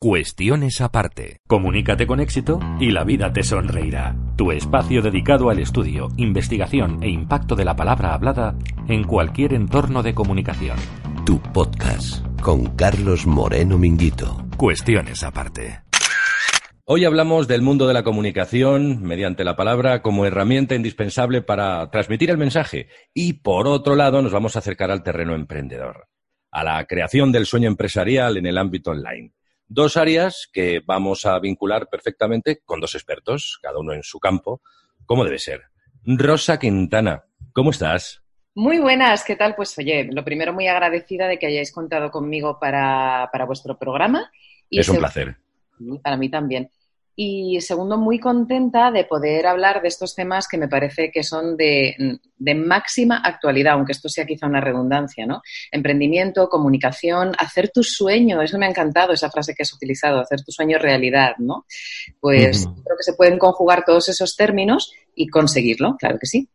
Cuestiones 0.00 0.80
aparte. 0.80 1.40
Comunícate 1.48 2.06
con 2.06 2.20
éxito 2.20 2.60
y 2.78 2.92
la 2.92 3.02
vida 3.02 3.32
te 3.32 3.42
sonreirá. 3.42 4.14
Tu 4.36 4.52
espacio 4.52 5.02
dedicado 5.02 5.50
al 5.50 5.58
estudio, 5.58 6.06
investigación 6.16 7.02
e 7.02 7.08
impacto 7.08 7.56
de 7.56 7.64
la 7.64 7.74
palabra 7.74 8.14
hablada 8.14 8.54
en 8.86 9.02
cualquier 9.02 9.54
entorno 9.54 10.04
de 10.04 10.14
comunicación. 10.14 10.76
Tu 11.26 11.42
podcast 11.52 12.24
con 12.40 12.76
Carlos 12.76 13.26
Moreno 13.26 13.76
Minguito. 13.76 14.46
Cuestiones 14.56 15.24
aparte. 15.24 15.80
Hoy 16.84 17.04
hablamos 17.04 17.48
del 17.48 17.62
mundo 17.62 17.88
de 17.88 17.94
la 17.94 18.04
comunicación 18.04 19.02
mediante 19.02 19.42
la 19.42 19.56
palabra 19.56 20.00
como 20.00 20.24
herramienta 20.24 20.76
indispensable 20.76 21.42
para 21.42 21.90
transmitir 21.90 22.30
el 22.30 22.38
mensaje 22.38 22.86
y 23.12 23.32
por 23.32 23.66
otro 23.66 23.96
lado 23.96 24.22
nos 24.22 24.30
vamos 24.30 24.54
a 24.54 24.60
acercar 24.60 24.92
al 24.92 25.02
terreno 25.02 25.34
emprendedor, 25.34 26.06
a 26.52 26.62
la 26.62 26.86
creación 26.86 27.32
del 27.32 27.46
sueño 27.46 27.66
empresarial 27.66 28.36
en 28.36 28.46
el 28.46 28.58
ámbito 28.58 28.92
online. 28.92 29.32
Dos 29.70 29.98
áreas 29.98 30.48
que 30.50 30.80
vamos 30.84 31.26
a 31.26 31.38
vincular 31.38 31.88
perfectamente 31.88 32.60
con 32.64 32.80
dos 32.80 32.94
expertos, 32.94 33.58
cada 33.62 33.78
uno 33.78 33.92
en 33.92 34.02
su 34.02 34.18
campo, 34.18 34.62
como 35.04 35.24
debe 35.24 35.38
ser. 35.38 35.64
Rosa 36.04 36.58
Quintana, 36.58 37.24
¿cómo 37.52 37.70
estás? 37.70 38.22
Muy 38.54 38.78
buenas, 38.78 39.24
¿qué 39.24 39.36
tal? 39.36 39.54
Pues 39.54 39.76
oye, 39.78 40.08
lo 40.10 40.24
primero 40.24 40.54
muy 40.54 40.66
agradecida 40.66 41.28
de 41.28 41.38
que 41.38 41.46
hayáis 41.46 41.70
contado 41.70 42.10
conmigo 42.10 42.58
para, 42.58 43.30
vuestro 43.46 43.78
programa. 43.78 44.32
es 44.70 44.88
un 44.88 44.96
placer. 44.96 45.36
Para 46.02 46.16
mí 46.16 46.30
también. 46.30 46.70
Y 47.20 47.60
segundo, 47.62 47.96
muy 47.96 48.20
contenta 48.20 48.92
de 48.92 49.02
poder 49.02 49.48
hablar 49.48 49.82
de 49.82 49.88
estos 49.88 50.14
temas 50.14 50.46
que 50.46 50.56
me 50.56 50.68
parece 50.68 51.10
que 51.10 51.24
son 51.24 51.56
de, 51.56 51.96
máxima 52.38 53.16
actualidad, 53.16 53.72
aunque 53.72 53.90
esto 53.90 54.08
sea 54.08 54.24
quizá 54.24 54.46
una 54.46 54.60
redundancia, 54.60 55.26
¿no? 55.26 55.42
Emprendimiento, 55.72 56.48
comunicación, 56.48 57.32
hacer 57.36 57.70
tu 57.74 57.82
sueño, 57.82 58.40
eso 58.40 58.56
me 58.56 58.66
ha 58.66 58.68
encantado, 58.68 59.12
esa 59.12 59.32
frase 59.32 59.52
que 59.52 59.64
has 59.64 59.74
utilizado, 59.74 60.20
hacer 60.20 60.44
tu 60.44 60.52
sueño 60.52 60.78
realidad, 60.78 61.32
¿no? 61.38 61.66
Pues 62.20 62.66
creo 62.66 62.96
que 62.96 63.02
se 63.02 63.14
pueden 63.14 63.36
conjugar 63.36 63.84
todos 63.84 64.08
esos 64.08 64.36
términos 64.36 64.92
y 65.12 65.26
conseguirlo, 65.26 65.96
claro 65.98 66.18
que 66.20 66.26
sí. 66.26 66.48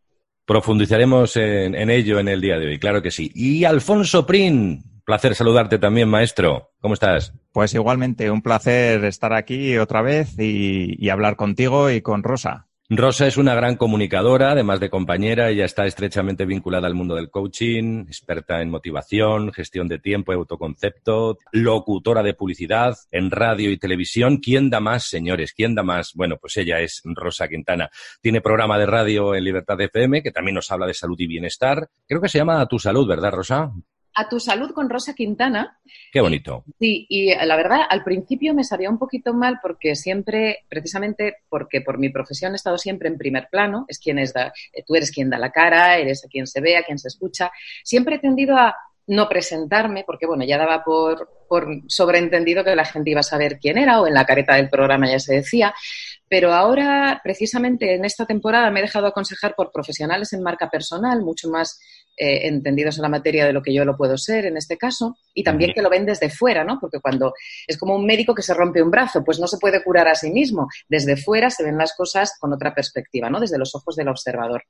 Profundizaremos 0.46 1.36
en, 1.36 1.74
en 1.74 1.90
ello 1.90 2.18
en 2.18 2.28
el 2.28 2.40
día 2.40 2.58
de 2.58 2.68
hoy, 2.68 2.78
claro 2.78 3.02
que 3.02 3.10
sí. 3.10 3.30
Y 3.34 3.64
Alfonso 3.64 4.24
Prin, 4.24 4.93
Placer 5.04 5.34
saludarte 5.34 5.78
también, 5.78 6.08
maestro. 6.08 6.70
¿Cómo 6.80 6.94
estás? 6.94 7.34
Pues 7.52 7.74
igualmente, 7.74 8.30
un 8.30 8.40
placer 8.40 9.04
estar 9.04 9.34
aquí 9.34 9.76
otra 9.76 10.00
vez 10.00 10.38
y, 10.38 11.10
hablar 11.10 11.36
contigo 11.36 11.90
y 11.90 12.00
con 12.00 12.22
Rosa. 12.22 12.68
Rosa 12.88 13.26
es 13.26 13.36
una 13.36 13.54
gran 13.54 13.76
comunicadora, 13.76 14.52
además 14.52 14.80
de 14.80 14.90
compañera, 14.90 15.50
ella 15.50 15.64
está 15.64 15.86
estrechamente 15.86 16.44
vinculada 16.46 16.86
al 16.86 16.94
mundo 16.94 17.14
del 17.14 17.30
coaching, 17.30 18.04
experta 18.06 18.60
en 18.62 18.70
motivación, 18.70 19.52
gestión 19.52 19.88
de 19.88 19.98
tiempo 19.98 20.32
y 20.32 20.36
autoconcepto, 20.36 21.38
locutora 21.52 22.22
de 22.22 22.34
publicidad 22.34 22.94
en 23.10 23.30
radio 23.30 23.70
y 23.70 23.78
televisión. 23.78 24.38
¿Quién 24.38 24.70
da 24.70 24.80
más, 24.80 25.08
señores? 25.08 25.52
¿Quién 25.52 25.74
da 25.74 25.82
más? 25.82 26.12
Bueno, 26.14 26.36
pues 26.38 26.56
ella 26.56 26.80
es 26.80 27.02
Rosa 27.04 27.48
Quintana. 27.48 27.90
Tiene 28.20 28.40
programa 28.40 28.78
de 28.78 28.86
radio 28.86 29.34
en 29.34 29.44
Libertad 29.44 29.80
FM, 29.80 30.22
que 30.22 30.32
también 30.32 30.54
nos 30.54 30.70
habla 30.70 30.86
de 30.86 30.94
salud 30.94 31.16
y 31.18 31.26
bienestar. 31.26 31.88
Creo 32.06 32.20
que 32.20 32.28
se 32.28 32.38
llama 32.38 32.66
Tu 32.66 32.78
Salud, 32.78 33.06
¿verdad, 33.06 33.32
Rosa? 33.32 33.72
A 34.14 34.28
tu 34.28 34.38
salud 34.38 34.72
con 34.72 34.88
Rosa 34.88 35.14
Quintana. 35.14 35.78
Qué 36.12 36.20
bonito. 36.20 36.64
Sí, 36.78 37.06
y 37.08 37.34
la 37.34 37.56
verdad, 37.56 37.80
al 37.88 38.04
principio 38.04 38.54
me 38.54 38.64
sabía 38.64 38.90
un 38.90 38.98
poquito 38.98 39.34
mal 39.34 39.58
porque 39.60 39.96
siempre, 39.96 40.64
precisamente 40.68 41.38
porque 41.48 41.80
por 41.80 41.98
mi 41.98 42.10
profesión 42.10 42.52
he 42.52 42.56
estado 42.56 42.78
siempre 42.78 43.08
en 43.08 43.18
primer 43.18 43.48
plano, 43.50 43.84
es 43.88 43.98
quien 43.98 44.18
es 44.18 44.32
da, 44.32 44.52
eh, 44.72 44.84
tú 44.86 44.94
eres 44.94 45.10
quien 45.10 45.30
da 45.30 45.38
la 45.38 45.50
cara, 45.50 45.98
eres 45.98 46.24
a 46.24 46.28
quien 46.28 46.46
se 46.46 46.60
ve, 46.60 46.76
a 46.76 46.84
quien 46.84 46.98
se 46.98 47.08
escucha. 47.08 47.50
Siempre 47.82 48.16
he 48.16 48.18
tendido 48.20 48.56
a 48.56 48.74
no 49.06 49.28
presentarme, 49.28 50.04
porque 50.06 50.26
bueno, 50.26 50.44
ya 50.44 50.56
daba 50.56 50.82
por, 50.82 51.28
por 51.48 51.66
sobreentendido 51.88 52.64
que 52.64 52.74
la 52.74 52.84
gente 52.84 53.10
iba 53.10 53.20
a 53.20 53.24
saber 53.24 53.58
quién 53.58 53.78
era, 53.78 54.00
o 54.00 54.06
en 54.06 54.14
la 54.14 54.24
careta 54.24 54.54
del 54.54 54.70
programa 54.70 55.10
ya 55.10 55.18
se 55.18 55.34
decía. 55.34 55.74
Pero 56.28 56.52
ahora, 56.52 57.20
precisamente 57.22 57.94
en 57.94 58.04
esta 58.04 58.24
temporada, 58.24 58.70
me 58.70 58.80
he 58.80 58.82
dejado 58.82 59.06
aconsejar 59.06 59.54
por 59.54 59.70
profesionales 59.70 60.32
en 60.32 60.42
marca 60.42 60.70
personal, 60.70 61.20
mucho 61.20 61.50
más 61.50 61.78
eh, 62.16 62.46
entendidos 62.48 62.96
en 62.96 63.02
la 63.02 63.08
materia 63.08 63.44
de 63.44 63.52
lo 63.52 63.62
que 63.62 63.74
yo 63.74 63.84
lo 63.84 63.96
puedo 63.96 64.16
ser 64.16 64.46
en 64.46 64.56
este 64.56 64.76
caso, 64.76 65.18
y 65.32 65.42
también 65.42 65.72
que 65.74 65.82
lo 65.82 65.90
ven 65.90 66.06
desde 66.06 66.30
fuera, 66.30 66.64
¿no? 66.64 66.78
Porque 66.80 67.00
cuando 67.00 67.34
es 67.66 67.76
como 67.76 67.96
un 67.96 68.06
médico 68.06 68.34
que 68.34 68.42
se 68.42 68.54
rompe 68.54 68.82
un 68.82 68.90
brazo, 68.90 69.24
pues 69.24 69.40
no 69.40 69.46
se 69.46 69.58
puede 69.58 69.82
curar 69.82 70.08
a 70.08 70.14
sí 70.14 70.30
mismo. 70.30 70.68
Desde 70.88 71.16
fuera 71.16 71.50
se 71.50 71.64
ven 71.64 71.76
las 71.76 71.94
cosas 71.96 72.36
con 72.38 72.52
otra 72.52 72.74
perspectiva, 72.74 73.30
¿no? 73.30 73.40
Desde 73.40 73.58
los 73.58 73.74
ojos 73.74 73.96
del 73.96 74.08
observador. 74.08 74.62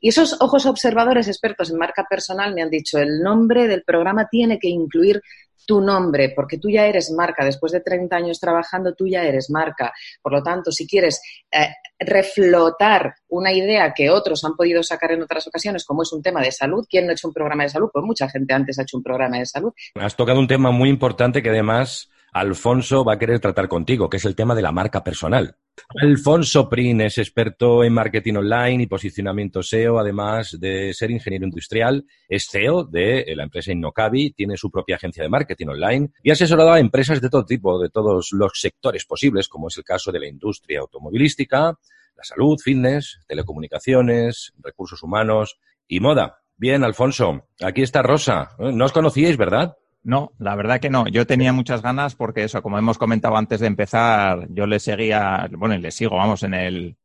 Y 0.00 0.08
esos 0.08 0.36
ojos 0.40 0.66
observadores 0.66 1.28
expertos 1.28 1.70
en 1.70 1.78
marca 1.78 2.06
personal 2.08 2.54
me 2.54 2.62
han 2.62 2.70
dicho, 2.70 2.98
el 2.98 3.20
nombre 3.20 3.68
del 3.68 3.82
programa 3.82 4.28
tiene 4.30 4.58
que 4.58 4.68
incluir 4.68 5.22
tu 5.66 5.80
nombre, 5.80 6.32
porque 6.34 6.58
tú 6.58 6.68
ya 6.70 6.86
eres 6.86 7.10
marca, 7.10 7.44
después 7.44 7.72
de 7.72 7.80
30 7.80 8.14
años 8.16 8.40
trabajando, 8.40 8.94
tú 8.94 9.06
ya 9.06 9.24
eres 9.24 9.50
marca. 9.50 9.92
Por 10.22 10.32
lo 10.32 10.42
tanto, 10.42 10.70
si 10.70 10.86
quieres 10.86 11.20
eh, 11.50 11.68
reflotar 11.98 13.14
una 13.28 13.52
idea 13.52 13.92
que 13.94 14.10
otros 14.10 14.44
han 14.44 14.54
podido 14.54 14.82
sacar 14.82 15.12
en 15.12 15.22
otras 15.22 15.46
ocasiones, 15.46 15.84
como 15.84 16.02
es 16.02 16.12
un 16.12 16.22
tema 16.22 16.40
de 16.40 16.52
salud, 16.52 16.86
¿quién 16.88 17.06
no 17.06 17.10
ha 17.10 17.14
hecho 17.14 17.28
un 17.28 17.34
programa 17.34 17.64
de 17.64 17.70
salud? 17.70 17.90
Pues 17.92 18.04
mucha 18.04 18.28
gente 18.28 18.54
antes 18.54 18.78
ha 18.78 18.82
hecho 18.82 18.96
un 18.96 19.02
programa 19.02 19.38
de 19.38 19.46
salud. 19.46 19.72
Has 19.94 20.16
tocado 20.16 20.38
un 20.38 20.48
tema 20.48 20.70
muy 20.70 20.88
importante 20.88 21.42
que 21.42 21.50
además 21.50 22.11
Alfonso 22.32 23.04
va 23.04 23.14
a 23.14 23.18
querer 23.18 23.40
tratar 23.40 23.68
contigo, 23.68 24.08
que 24.08 24.16
es 24.16 24.24
el 24.24 24.34
tema 24.34 24.54
de 24.54 24.62
la 24.62 24.72
marca 24.72 25.04
personal. 25.04 25.56
Alfonso 26.00 26.68
Prin 26.68 27.02
es 27.02 27.18
experto 27.18 27.84
en 27.84 27.92
marketing 27.92 28.36
online 28.36 28.82
y 28.82 28.86
posicionamiento 28.86 29.62
SEO, 29.62 29.98
además 29.98 30.56
de 30.58 30.94
ser 30.94 31.10
ingeniero 31.10 31.44
industrial. 31.44 32.06
Es 32.28 32.48
CEO 32.50 32.84
de 32.84 33.30
la 33.36 33.44
empresa 33.44 33.72
Innocabi, 33.72 34.32
tiene 34.32 34.56
su 34.56 34.70
propia 34.70 34.96
agencia 34.96 35.22
de 35.22 35.28
marketing 35.28 35.68
online 35.68 36.10
y 36.22 36.30
ha 36.30 36.32
asesorado 36.32 36.72
a 36.72 36.80
empresas 36.80 37.20
de 37.20 37.28
todo 37.28 37.44
tipo, 37.44 37.78
de 37.78 37.90
todos 37.90 38.32
los 38.32 38.52
sectores 38.54 39.04
posibles, 39.04 39.46
como 39.46 39.68
es 39.68 39.76
el 39.76 39.84
caso 39.84 40.10
de 40.10 40.20
la 40.20 40.26
industria 40.26 40.80
automovilística, 40.80 41.78
la 42.16 42.24
salud, 42.24 42.58
fitness, 42.58 43.20
telecomunicaciones, 43.26 44.54
recursos 44.58 45.02
humanos 45.02 45.58
y 45.86 46.00
moda. 46.00 46.38
Bien, 46.56 46.82
Alfonso, 46.82 47.48
aquí 47.60 47.82
está 47.82 48.02
Rosa. 48.02 48.50
No 48.58 48.84
os 48.86 48.92
conocíais, 48.92 49.36
¿verdad? 49.36 49.76
No, 50.04 50.32
la 50.38 50.56
verdad 50.56 50.80
que 50.80 50.90
no. 50.90 51.06
Yo 51.06 51.26
tenía 51.26 51.52
muchas 51.52 51.82
ganas 51.82 52.14
porque 52.16 52.44
eso, 52.44 52.62
como 52.62 52.78
hemos 52.78 52.98
comentado 52.98 53.36
antes 53.36 53.60
de 53.60 53.68
empezar, 53.68 54.48
yo 54.50 54.66
le 54.66 54.80
seguía, 54.80 55.48
bueno, 55.52 55.74
y 55.76 55.78
le 55.80 55.92
sigo, 55.92 56.16
vamos, 56.16 56.42
en 56.42 56.54
el, 56.54 56.96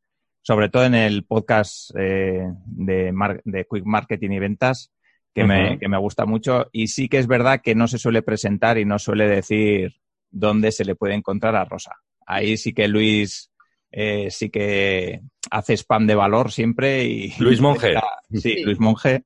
sobre 0.42 0.68
todo 0.68 0.84
en 0.84 0.94
el 0.94 1.24
podcast 1.24 1.90
eh, 1.96 2.42
de, 2.66 3.12
de 3.44 3.66
Quick 3.70 3.84
Marketing 3.84 4.30
y 4.30 4.38
Ventas, 4.40 4.90
que, 5.32 5.44
me, 5.44 5.78
que 5.78 5.88
me 5.88 5.98
gusta 5.98 6.26
mucho. 6.26 6.68
Y 6.72 6.88
sí 6.88 7.08
que 7.08 7.18
es 7.18 7.28
verdad 7.28 7.60
que 7.62 7.76
no 7.76 7.86
se 7.86 7.98
suele 7.98 8.22
presentar 8.22 8.78
y 8.78 8.84
no 8.84 8.98
suele 8.98 9.28
decir 9.28 9.94
dónde 10.30 10.72
se 10.72 10.84
le 10.84 10.96
puede 10.96 11.14
encontrar 11.14 11.54
a 11.54 11.64
Rosa. 11.64 11.92
Ahí 12.26 12.56
sí 12.56 12.72
que 12.72 12.88
Luis 12.88 13.52
eh, 13.92 14.28
sí 14.30 14.50
que 14.50 15.20
hace 15.50 15.74
spam 15.74 16.06
de 16.06 16.14
valor 16.14 16.50
siempre 16.50 17.04
y... 17.04 17.32
Luis 17.38 17.60
Monge. 17.60 17.94
sí, 18.32 18.62
Luis 18.64 18.80
Monge 18.80 19.22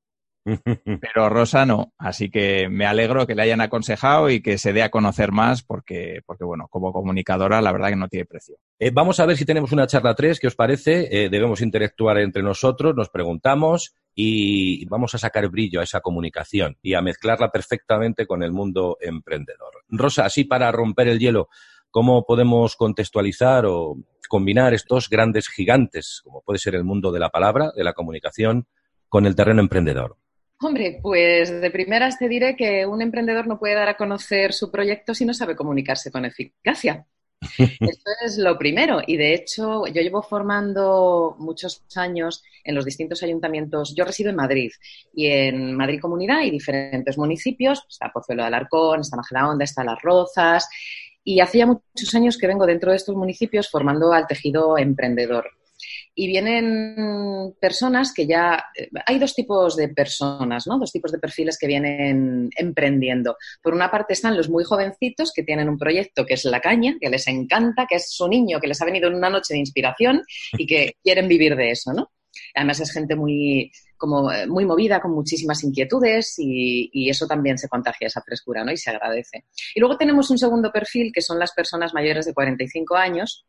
pero 1.01 1.29
Rosa 1.29 1.65
no. 1.65 1.93
Así 1.97 2.29
que 2.29 2.67
me 2.69 2.85
alegro 2.85 3.25
que 3.25 3.35
le 3.35 3.43
hayan 3.43 3.61
aconsejado 3.61 4.29
y 4.29 4.41
que 4.41 4.57
se 4.57 4.73
dé 4.73 4.83
a 4.83 4.89
conocer 4.89 5.31
más 5.31 5.63
porque, 5.63 6.21
porque 6.25 6.43
bueno, 6.43 6.67
como 6.69 6.91
comunicadora 6.91 7.61
la 7.61 7.71
verdad 7.71 7.89
que 7.89 7.95
no 7.95 8.07
tiene 8.07 8.25
precio. 8.25 8.57
Eh, 8.79 8.91
vamos 8.93 9.19
a 9.19 9.25
ver 9.25 9.37
si 9.37 9.45
tenemos 9.45 9.71
una 9.71 9.87
charla 9.87 10.15
3, 10.15 10.39
¿qué 10.39 10.47
os 10.47 10.55
parece? 10.55 11.07
Eh, 11.11 11.29
debemos 11.29 11.61
interactuar 11.61 12.17
entre 12.19 12.43
nosotros, 12.43 12.95
nos 12.95 13.09
preguntamos 13.09 13.95
y 14.15 14.85
vamos 14.85 15.15
a 15.15 15.17
sacar 15.17 15.47
brillo 15.49 15.79
a 15.79 15.83
esa 15.83 16.01
comunicación 16.01 16.77
y 16.81 16.93
a 16.93 17.01
mezclarla 17.01 17.49
perfectamente 17.49 18.27
con 18.27 18.43
el 18.43 18.51
mundo 18.51 18.97
emprendedor. 19.01 19.83
Rosa, 19.89 20.25
así 20.25 20.43
para 20.43 20.71
romper 20.71 21.07
el 21.07 21.19
hielo, 21.19 21.49
¿cómo 21.89 22.25
podemos 22.25 22.75
contextualizar 22.75 23.65
o 23.65 23.97
combinar 24.27 24.73
estos 24.73 25.09
grandes 25.09 25.47
gigantes, 25.47 26.21
como 26.23 26.41
puede 26.41 26.59
ser 26.59 26.75
el 26.75 26.83
mundo 26.83 27.11
de 27.11 27.19
la 27.19 27.29
palabra, 27.29 27.71
de 27.75 27.83
la 27.83 27.93
comunicación, 27.93 28.67
con 29.07 29.25
el 29.25 29.35
terreno 29.35 29.61
emprendedor? 29.61 30.17
Hombre, 30.59 30.99
pues 31.01 31.61
de 31.61 31.71
primeras 31.71 32.17
te 32.17 32.29
diré 32.29 32.55
que 32.55 32.85
un 32.85 33.01
emprendedor 33.01 33.47
no 33.47 33.59
puede 33.59 33.75
dar 33.75 33.89
a 33.89 33.97
conocer 33.97 34.53
su 34.53 34.71
proyecto 34.71 35.13
si 35.13 35.25
no 35.25 35.33
sabe 35.33 35.55
comunicarse 35.55 36.09
con 36.11 36.25
eficacia. 36.25 37.05
Esto 37.57 38.11
es 38.25 38.37
lo 38.37 38.57
primero. 38.57 39.01
Y 39.05 39.17
de 39.17 39.33
hecho, 39.33 39.85
yo 39.87 40.01
llevo 40.01 40.21
formando 40.21 41.35
muchos 41.39 41.83
años 41.95 42.43
en 42.63 42.75
los 42.75 42.85
distintos 42.85 43.23
ayuntamientos. 43.23 43.93
Yo 43.95 44.05
resido 44.05 44.29
en 44.29 44.35
Madrid 44.35 44.71
y 45.13 45.27
en 45.27 45.75
Madrid 45.75 45.99
Comunidad 45.99 46.39
hay 46.39 46.51
diferentes 46.51 47.17
municipios. 47.17 47.85
Está 47.89 48.11
Pozuelo 48.11 48.43
de 48.43 48.47
Alarcón, 48.47 49.01
está 49.01 49.17
Majadahonda, 49.17 49.65
está 49.65 49.83
Las 49.83 50.01
Rozas. 50.01 50.69
Y 51.23 51.39
hacía 51.39 51.65
muchos 51.65 52.13
años 52.15 52.37
que 52.37 52.47
vengo 52.47 52.65
dentro 52.65 52.91
de 52.91 52.97
estos 52.97 53.15
municipios 53.15 53.69
formando 53.69 54.11
al 54.13 54.27
tejido 54.27 54.77
emprendedor. 54.77 55.49
Y 56.15 56.27
vienen 56.27 57.53
personas 57.59 58.13
que 58.13 58.27
ya... 58.27 58.63
Eh, 58.75 58.89
hay 59.05 59.19
dos 59.19 59.33
tipos 59.33 59.75
de 59.75 59.89
personas, 59.89 60.67
¿no? 60.67 60.79
Dos 60.79 60.91
tipos 60.91 61.11
de 61.11 61.19
perfiles 61.19 61.57
que 61.57 61.67
vienen 61.67 62.49
emprendiendo. 62.55 63.37
Por 63.61 63.73
una 63.73 63.89
parte 63.89 64.13
están 64.13 64.37
los 64.37 64.49
muy 64.49 64.63
jovencitos 64.63 65.31
que 65.33 65.43
tienen 65.43 65.69
un 65.69 65.77
proyecto 65.77 66.25
que 66.25 66.35
es 66.35 66.45
la 66.45 66.61
caña, 66.61 66.95
que 66.99 67.09
les 67.09 67.27
encanta, 67.27 67.85
que 67.87 67.95
es 67.95 68.11
su 68.11 68.27
niño, 68.27 68.59
que 68.59 68.67
les 68.67 68.81
ha 68.81 68.85
venido 68.85 69.07
en 69.07 69.15
una 69.15 69.29
noche 69.29 69.53
de 69.53 69.59
inspiración 69.59 70.21
y 70.57 70.65
que 70.65 70.95
quieren 71.03 71.27
vivir 71.27 71.55
de 71.55 71.71
eso, 71.71 71.93
¿no? 71.93 72.11
Además 72.55 72.79
es 72.79 72.91
gente 72.91 73.15
muy, 73.15 73.71
como 73.97 74.31
eh, 74.31 74.47
muy 74.47 74.65
movida, 74.65 74.99
con 74.99 75.11
muchísimas 75.11 75.63
inquietudes 75.63 76.35
y, 76.39 76.89
y, 76.91 77.09
eso 77.09 77.27
también 77.27 77.57
se 77.57 77.69
contagia 77.69 78.07
esa 78.07 78.21
frescura, 78.21 78.63
¿no? 78.63 78.71
Y 78.71 78.77
se 78.77 78.89
agradece. 78.89 79.45
Y 79.75 79.79
luego 79.79 79.97
tenemos 79.97 80.29
un 80.31 80.37
segundo 80.37 80.71
perfil 80.71 81.11
que 81.13 81.21
son 81.21 81.37
las 81.37 81.51
personas 81.53 81.93
mayores 81.93 82.25
de 82.25 82.33
45 82.33 82.95
años 82.95 83.45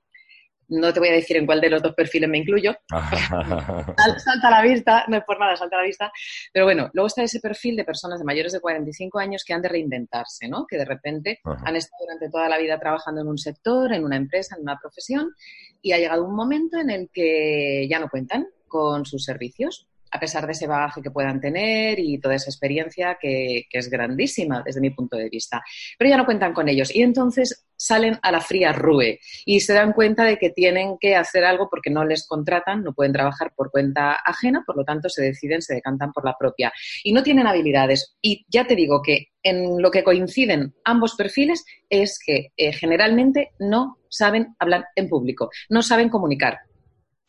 no 0.69 0.93
te 0.93 1.01
voy 1.01 1.09
a 1.09 1.13
decir 1.13 1.37
en 1.37 1.47
cuál 1.47 1.61
de 1.61 1.71
los 1.71 1.83
dos 1.83 1.95
perfiles 1.95 2.29
me 2.29 2.39
incluyo. 2.39 2.75
salta 2.89 4.49
a 4.49 4.51
la 4.51 4.63
vista, 4.63 5.05
no 5.09 5.17
es 5.17 5.25
por 5.25 5.39
nada, 5.39 5.57
salta 5.57 5.77
a 5.77 5.81
la 5.81 5.87
vista. 5.87 6.13
Pero 6.53 6.65
bueno, 6.65 6.91
luego 6.93 7.07
está 7.07 7.23
ese 7.23 7.41
perfil 7.41 7.77
de 7.77 7.85
personas 7.85 8.19
de 8.19 8.25
mayores 8.25 8.53
de 8.53 8.61
45 8.61 9.19
años 9.19 9.45
que 9.45 9.53
han 9.53 9.63
de 9.63 9.69
reinventarse, 9.69 10.49
¿no? 10.49 10.67
Que 10.67 10.77
de 10.77 10.85
repente 10.85 11.41
han 11.45 11.77
estado 11.77 12.05
durante 12.05 12.31
toda 12.31 12.49
la 12.49 12.59
vida 12.59 12.79
trabajando 12.79 13.21
en 13.21 13.29
un 13.29 13.39
sector, 13.39 13.93
en 13.93 14.05
una 14.05 14.17
empresa, 14.17 14.57
en 14.57 14.63
una 14.63 14.79
profesión, 14.79 15.35
y 15.83 15.93
ha 15.93 15.99
llegado 15.99 16.25
un 16.25 16.35
momento 16.35 16.79
en 16.79 16.91
el 16.91 17.11
que 17.13 17.87
ya 17.89 17.99
no 17.99 18.09
cuentan 18.09 18.47
con 18.67 19.07
sus 19.07 19.25
servicios 19.25 19.89
a 20.15 20.21
pesar 20.21 20.47
de 20.47 20.53
ese 20.53 20.69
bagaje 20.69 21.03
que 21.03 21.11
puedan 21.11 21.41
tener 21.41 21.99
y 21.99 22.19
toda 22.19 22.37
esa 22.37 22.49
experiencia 22.49 23.19
que, 23.21 23.67
es 23.69 23.91
grandísima 23.91 24.63
desde 24.65 24.81
mi 24.81 24.91
punto 24.91 25.17
de 25.17 25.29
vista. 25.29 25.61
Pero 25.99 26.09
ya 26.09 26.17
no 26.17 26.25
cuentan 26.25 26.55
con 26.55 26.69
ellos 26.69 26.95
y 26.95 27.03
entonces 27.03 27.67
salen 27.77 28.21
a 28.23 28.31
la 28.31 28.41
fría 28.41 28.73
rue 28.73 29.19
y 29.45 29.59
se 29.59 29.73
dan 29.73 29.93
cuenta 29.93 30.25
de 30.25 30.39
que 30.39 30.51
tienen 30.51 30.97
que 31.01 31.17
hacer 31.17 31.45
algo 31.45 31.69
porque 31.69 31.91
no 31.91 32.05
les 32.05 32.25
contratan, 32.29 32.85
no 32.85 32.95
pueden 32.95 33.13
trabajar 33.13 33.53
por 33.57 33.73
cuenta 33.73 34.13
ajena, 34.25 34.63
por 34.65 34.77
lo 34.77 34.85
tanto 34.85 35.09
se 35.09 35.23
deciden, 35.23 35.61
se 35.61 35.75
decantan 35.75 36.13
por 36.13 36.25
la 36.25 36.37
propia 36.39 36.73
y 37.03 37.13
no 37.13 37.25
tienen 37.25 37.49
habilidades. 37.49 38.15
Y 38.23 38.47
ya 38.49 38.69
te 38.69 38.77
digo 38.77 39.03
que 39.03 39.31
en 39.43 39.83
lo 39.83 39.91
que 39.91 40.05
coinciden 40.05 40.75
ambos 40.85 41.17
perfiles 41.17 41.65
es 41.91 42.21
que 42.25 42.53
eh, 42.57 42.73
generalmente 42.73 43.51
no 43.59 43.99
saben 44.09 44.55
hablar 44.61 44.87
en 44.95 45.09
público, 45.09 45.51
no 45.69 45.83
saben 45.83 46.09
comunicar. 46.09 46.61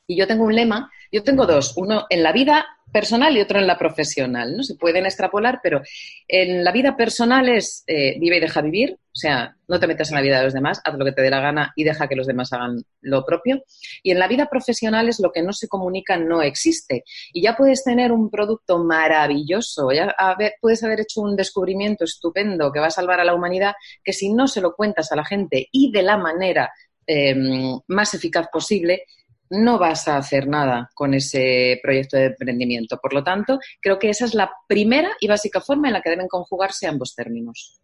Y 0.07 0.18
yo 0.18 0.28
tengo 0.28 0.44
un 0.44 0.56
lema, 0.56 0.92
yo 1.12 1.24
tengo 1.24 1.46
dos, 1.46 1.74
uno 1.78 2.06
en 2.10 2.24
la 2.24 2.31
vida 2.31 2.66
personal 2.96 3.36
y 3.36 3.42
otro 3.42 3.60
en 3.60 3.68
la 3.68 3.78
profesional, 3.78 4.56
¿no? 4.56 4.63
Se 4.63 4.75
pueden 4.75 5.06
extrapolar, 5.06 5.60
pero 5.62 5.81
en 6.30 6.63
la 6.63 6.72
vida 6.72 6.96
personal 6.96 7.50
es 7.50 7.84
eh, 7.88 8.18
vive 8.19 8.38
y 8.38 8.40
deja 8.40 8.62
vivir, 8.62 8.94
o 8.94 9.18
sea, 9.18 9.57
no 9.68 9.81
te 9.81 9.88
metas 9.88 10.10
en 10.12 10.16
la 10.16 10.22
vida 10.22 10.38
de 10.38 10.46
los 10.46 10.54
demás, 10.54 10.80
haz 10.81 10.96
lo 10.96 11.04
que 11.04 11.12
te 11.12 11.22
dé 11.22 11.30
la 11.30 11.42
gana 11.42 11.74
y 11.75 11.84
deja 11.84 12.07
que 12.07 12.16
los 12.16 12.25
demás 12.25 12.54
hagan 12.54 12.84
lo 13.02 13.25
propio. 13.25 13.63
Y 14.02 14.12
en 14.12 14.19
la 14.19 14.30
vida 14.30 14.46
profesional 14.46 15.10
es 15.10 15.19
lo 15.19 15.34
que 15.34 15.42
no 15.42 15.52
se 15.52 15.68
comunica 15.68 16.16
no 16.16 16.42
existe. 16.42 17.04
Y 17.34 17.42
ya 17.42 17.58
puedes 17.58 17.84
tener 17.84 18.13
un 18.13 18.30
producto 18.30 18.81
maravilloso, 18.81 19.92
ya 19.92 20.16
puedes 20.62 20.81
haber 20.84 21.01
hecho 21.01 21.19
un 21.19 21.36
descubrimiento 21.36 22.06
estupendo 22.06 22.72
que 22.72 22.80
va 22.80 22.88
a 22.88 22.92
salvar 22.92 23.19
a 23.19 23.25
la 23.25 23.36
humanidad, 23.36 23.74
que 24.04 24.13
si 24.13 24.31
no 24.31 24.48
se 24.48 24.62
lo 24.62 24.74
cuentas 24.74 25.12
a 25.12 25.18
la 25.18 25.25
gente 25.25 25.68
y 25.69 25.92
de 25.92 26.01
la 26.01 26.18
manera 26.18 26.72
em, 27.06 27.78
más 27.88 28.13
eficaz 28.13 28.48
posible, 28.48 29.04
no 29.50 29.78
vas 29.78 30.08
a 30.08 30.18
hacer 30.18 30.48
nada 30.48 30.90
con 30.94 31.14
ese 31.14 31.80
proyecto 31.82 32.18
de 32.18 32.26
emprendimiento. 32.26 33.00
Por 33.02 33.14
lo 33.14 33.24
tanto, 33.24 33.60
creo 33.82 34.00
que 34.00 34.10
esa 34.10 34.26
es 34.26 34.34
la 34.34 34.52
primera 34.68 35.12
y 35.20 35.28
básica 35.28 35.62
forma 35.62 35.88
en 35.88 35.94
la 35.94 36.02
que 36.02 36.10
deben 36.10 36.28
conjugarse 36.28 36.88
ambos 36.88 37.16
términos. 37.16 37.80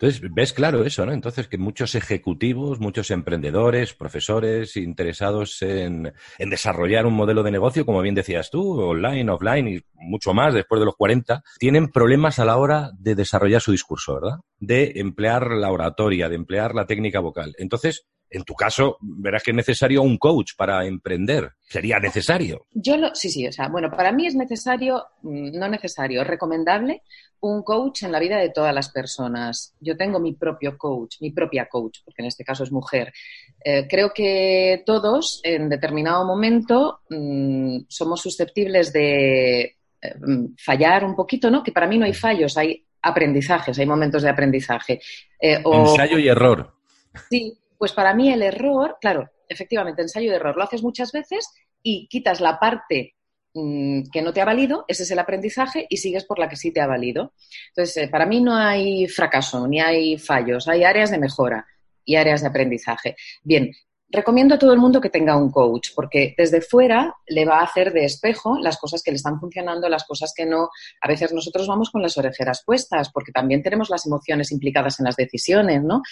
Entonces, 0.00 0.22
ves 0.32 0.52
claro 0.52 0.84
eso, 0.84 1.04
¿no? 1.04 1.12
Entonces, 1.12 1.48
que 1.48 1.58
muchos 1.58 1.96
ejecutivos, 1.96 2.78
muchos 2.78 3.10
emprendedores, 3.10 3.94
profesores 3.94 4.76
interesados 4.76 5.60
en, 5.60 6.12
desarrollar 6.38 7.04
un 7.04 7.14
modelo 7.14 7.42
de 7.42 7.50
negocio, 7.50 7.84
como 7.84 8.00
bien 8.00 8.14
decías 8.14 8.48
tú, 8.48 8.80
online, 8.80 9.28
offline 9.28 9.66
y 9.66 9.80
mucho 9.94 10.32
más 10.34 10.54
después 10.54 10.78
de 10.78 10.84
los 10.84 10.94
40, 10.94 11.42
tienen 11.58 11.88
problemas 11.88 12.38
a 12.38 12.44
la 12.44 12.58
hora 12.58 12.92
de 12.96 13.16
desarrollar 13.16 13.60
su 13.60 13.72
discurso, 13.72 14.14
¿verdad? 14.14 14.38
De 14.60 14.92
emplear 15.00 15.50
la 15.50 15.72
oratoria, 15.72 16.28
de 16.28 16.36
emplear 16.36 16.76
la 16.76 16.86
técnica 16.86 17.18
vocal. 17.18 17.56
Entonces, 17.58 18.06
en 18.30 18.44
tu 18.44 18.54
caso, 18.54 18.98
verás 19.00 19.42
que 19.42 19.52
es 19.52 19.56
necesario 19.56 20.02
un 20.02 20.18
coach 20.18 20.52
para 20.56 20.84
emprender. 20.86 21.52
Sería 21.62 21.98
necesario. 21.98 22.66
Yo 22.72 22.96
lo, 22.96 23.14
sí, 23.14 23.30
sí, 23.30 23.46
o 23.46 23.52
sea, 23.52 23.68
bueno, 23.68 23.90
para 23.90 24.12
mí 24.12 24.26
es 24.26 24.34
necesario, 24.34 25.04
mm, 25.22 25.58
no 25.58 25.68
necesario, 25.68 26.24
recomendable 26.24 27.02
un 27.40 27.62
coach 27.62 28.02
en 28.02 28.12
la 28.12 28.18
vida 28.18 28.36
de 28.38 28.50
todas 28.50 28.74
las 28.74 28.90
personas. 28.90 29.74
Yo 29.80 29.96
tengo 29.96 30.18
mi 30.18 30.34
propio 30.34 30.76
coach, 30.76 31.16
mi 31.20 31.30
propia 31.30 31.66
coach, 31.66 32.00
porque 32.04 32.22
en 32.22 32.28
este 32.28 32.44
caso 32.44 32.64
es 32.64 32.72
mujer. 32.72 33.12
Eh, 33.64 33.86
creo 33.88 34.12
que 34.12 34.82
todos, 34.84 35.40
en 35.44 35.68
determinado 35.68 36.24
momento, 36.24 37.00
mm, 37.10 37.80
somos 37.88 38.20
susceptibles 38.20 38.92
de 38.92 39.60
eh, 39.60 40.14
mm, 40.20 40.56
fallar 40.58 41.04
un 41.04 41.14
poquito, 41.14 41.50
¿no? 41.50 41.62
Que 41.62 41.72
para 41.72 41.86
mí 41.86 41.98
no 41.98 42.06
hay 42.06 42.14
fallos, 42.14 42.56
hay 42.56 42.84
aprendizajes, 43.02 43.78
hay 43.78 43.86
momentos 43.86 44.22
de 44.22 44.30
aprendizaje. 44.30 45.00
Eh, 45.40 45.62
Ensayo 45.64 46.18
y 46.18 46.28
error. 46.28 46.74
Sí, 47.30 47.56
pues 47.78 47.92
para 47.92 48.14
mí 48.14 48.30
el 48.32 48.42
error, 48.42 48.98
claro, 49.00 49.30
efectivamente, 49.48 50.02
ensayo 50.02 50.30
de 50.30 50.36
error, 50.36 50.56
lo 50.56 50.64
haces 50.64 50.82
muchas 50.82 51.12
veces 51.12 51.48
y 51.82 52.08
quitas 52.08 52.40
la 52.40 52.58
parte 52.58 53.14
mm, 53.54 54.10
que 54.12 54.22
no 54.22 54.32
te 54.32 54.40
ha 54.40 54.44
valido, 54.44 54.84
ese 54.88 55.04
es 55.04 55.10
el 55.10 55.18
aprendizaje 55.18 55.86
y 55.88 55.96
sigues 55.98 56.24
por 56.24 56.38
la 56.38 56.48
que 56.48 56.56
sí 56.56 56.72
te 56.72 56.80
ha 56.80 56.86
valido. 56.86 57.32
Entonces, 57.68 57.96
eh, 57.96 58.08
para 58.08 58.26
mí 58.26 58.40
no 58.40 58.54
hay 58.54 59.06
fracaso, 59.06 59.66
ni 59.66 59.80
hay 59.80 60.18
fallos, 60.18 60.68
hay 60.68 60.84
áreas 60.84 61.10
de 61.10 61.18
mejora 61.18 61.66
y 62.04 62.16
áreas 62.16 62.42
de 62.42 62.48
aprendizaje. 62.48 63.16
Bien, 63.42 63.70
recomiendo 64.10 64.54
a 64.54 64.58
todo 64.58 64.72
el 64.72 64.78
mundo 64.78 65.00
que 65.00 65.10
tenga 65.10 65.36
un 65.36 65.50
coach, 65.50 65.90
porque 65.94 66.34
desde 66.36 66.60
fuera 66.60 67.14
le 67.26 67.44
va 67.44 67.60
a 67.60 67.64
hacer 67.64 67.92
de 67.92 68.04
espejo 68.04 68.58
las 68.58 68.78
cosas 68.78 69.02
que 69.02 69.10
le 69.10 69.16
están 69.16 69.38
funcionando, 69.38 69.88
las 69.88 70.04
cosas 70.04 70.32
que 70.34 70.46
no. 70.46 70.70
A 71.00 71.08
veces 71.08 71.32
nosotros 71.32 71.66
vamos 71.66 71.90
con 71.90 72.00
las 72.00 72.16
orejeras 72.16 72.62
puestas, 72.64 73.10
porque 73.12 73.32
también 73.32 73.62
tenemos 73.62 73.90
las 73.90 74.06
emociones 74.06 74.50
implicadas 74.50 74.98
en 75.00 75.04
las 75.04 75.16
decisiones, 75.16 75.82
¿no? 75.82 76.02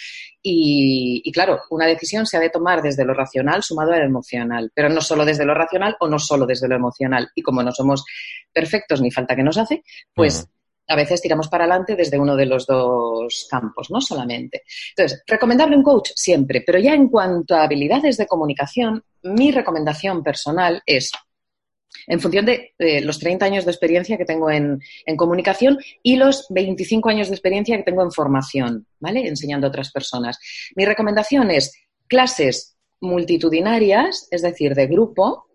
Y, 0.41 1.31
claro, 1.31 1.61
una 1.71 1.87
decisión 1.87 2.25
se 2.25 2.37
ha 2.37 2.39
de 2.39 2.49
tomar 2.49 2.81
desde 2.81 3.03
lo 3.03 3.13
racional 3.13 3.63
sumado 3.63 3.93
al 3.93 4.03
emocional, 4.03 4.71
pero 4.73 4.89
no 4.89 5.01
solo 5.01 5.25
desde 5.25 5.45
lo 5.45 5.53
racional 5.53 5.95
o 5.99 6.07
no 6.07 6.19
solo 6.19 6.45
desde 6.45 6.67
lo 6.67 6.75
emocional. 6.75 7.29
Y 7.35 7.41
como 7.41 7.63
no 7.63 7.71
somos 7.71 8.05
perfectos 8.53 9.01
ni 9.01 9.11
falta 9.11 9.35
que 9.35 9.43
nos 9.43 9.57
hace, 9.57 9.83
pues 10.13 10.47
a 10.87 10.95
veces 10.95 11.21
tiramos 11.21 11.47
para 11.47 11.65
adelante 11.65 11.95
desde 11.95 12.19
uno 12.19 12.35
de 12.35 12.45
los 12.45 12.65
dos 12.65 13.47
campos, 13.49 13.91
no 13.91 14.01
solamente. 14.01 14.63
Entonces, 14.95 15.23
recomendable 15.27 15.75
un 15.75 15.83
coach 15.83 16.11
siempre, 16.15 16.63
pero 16.65 16.79
ya 16.79 16.93
en 16.93 17.09
cuanto 17.09 17.55
a 17.55 17.63
habilidades 17.63 18.17
de 18.17 18.27
comunicación, 18.27 19.03
mi 19.23 19.51
recomendación 19.51 20.23
personal 20.23 20.81
es, 20.85 21.11
en 22.07 22.19
función 22.19 22.45
de 22.45 22.73
los 23.03 23.19
30 23.19 23.45
años 23.45 23.65
de 23.65 23.71
experiencia 23.71 24.17
que 24.17 24.25
tengo 24.25 24.49
en, 24.49 24.79
comunicación 25.17 25.77
y 26.01 26.15
los 26.15 26.45
25 26.49 27.09
años 27.09 27.27
de 27.27 27.35
experiencia 27.35 27.77
que 27.77 27.83
tengo 27.83 28.03
en 28.03 28.11
formación, 28.11 28.87
¿vale? 28.99 29.27
Enseñando 29.27 29.67
a 29.67 29.69
otras 29.69 29.91
personas. 29.91 30.39
Mi 30.75 30.85
recomendación 30.85 31.51
es 31.51 31.73
clases 32.07 32.77
multitudinarias, 33.01 34.27
es 34.31 34.41
decir, 34.41 34.73
de 34.73 34.87
grupo, 34.87 35.46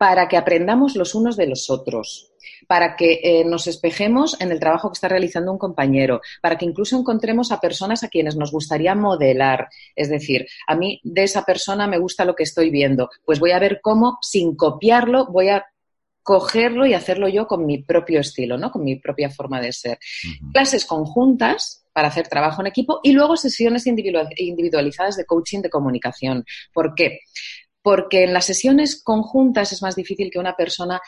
para 0.00 0.28
que 0.28 0.38
aprendamos 0.38 0.96
los 0.96 1.14
unos 1.14 1.36
de 1.36 1.46
los 1.46 1.68
otros 1.68 2.32
para 2.66 2.96
que 2.96 3.20
eh, 3.22 3.44
nos 3.44 3.66
espejemos 3.66 4.40
en 4.40 4.50
el 4.50 4.58
trabajo 4.58 4.88
que 4.88 4.94
está 4.94 5.08
realizando 5.08 5.52
un 5.52 5.58
compañero, 5.58 6.20
para 6.40 6.56
que 6.56 6.64
incluso 6.64 6.96
encontremos 6.96 7.52
a 7.52 7.60
personas 7.60 8.02
a 8.02 8.08
quienes 8.08 8.36
nos 8.36 8.50
gustaría 8.50 8.94
modelar. 8.94 9.68
Es 9.94 10.08
decir, 10.08 10.46
a 10.66 10.74
mí 10.74 11.00
de 11.02 11.24
esa 11.24 11.44
persona 11.44 11.86
me 11.86 11.98
gusta 11.98 12.24
lo 12.24 12.34
que 12.34 12.44
estoy 12.44 12.70
viendo, 12.70 13.10
pues 13.24 13.40
voy 13.40 13.50
a 13.50 13.58
ver 13.58 13.80
cómo, 13.82 14.18
sin 14.22 14.56
copiarlo, 14.56 15.26
voy 15.26 15.48
a 15.48 15.66
cogerlo 16.22 16.86
y 16.86 16.94
hacerlo 16.94 17.28
yo 17.28 17.46
con 17.46 17.66
mi 17.66 17.82
propio 17.82 18.20
estilo, 18.20 18.56
¿no? 18.56 18.70
Con 18.70 18.84
mi 18.84 18.96
propia 18.96 19.30
forma 19.30 19.60
de 19.60 19.72
ser. 19.72 19.98
Clases 20.52 20.86
conjuntas 20.86 21.84
para 21.92 22.08
hacer 22.08 22.28
trabajo 22.28 22.62
en 22.62 22.68
equipo 22.68 23.00
y 23.02 23.12
luego 23.12 23.36
sesiones 23.36 23.84
individualizadas 23.86 25.16
de 25.16 25.24
coaching 25.24 25.60
de 25.60 25.70
comunicación. 25.70 26.44
¿Por 26.72 26.94
qué? 26.94 27.18
Porque 27.82 28.24
en 28.24 28.32
las 28.32 28.44
sesiones 28.44 29.02
conjuntas 29.02 29.72
es 29.72 29.82
más 29.82 29.96
difícil 29.96 30.30
que 30.30 30.38
una 30.38 30.56
persona 30.56 31.00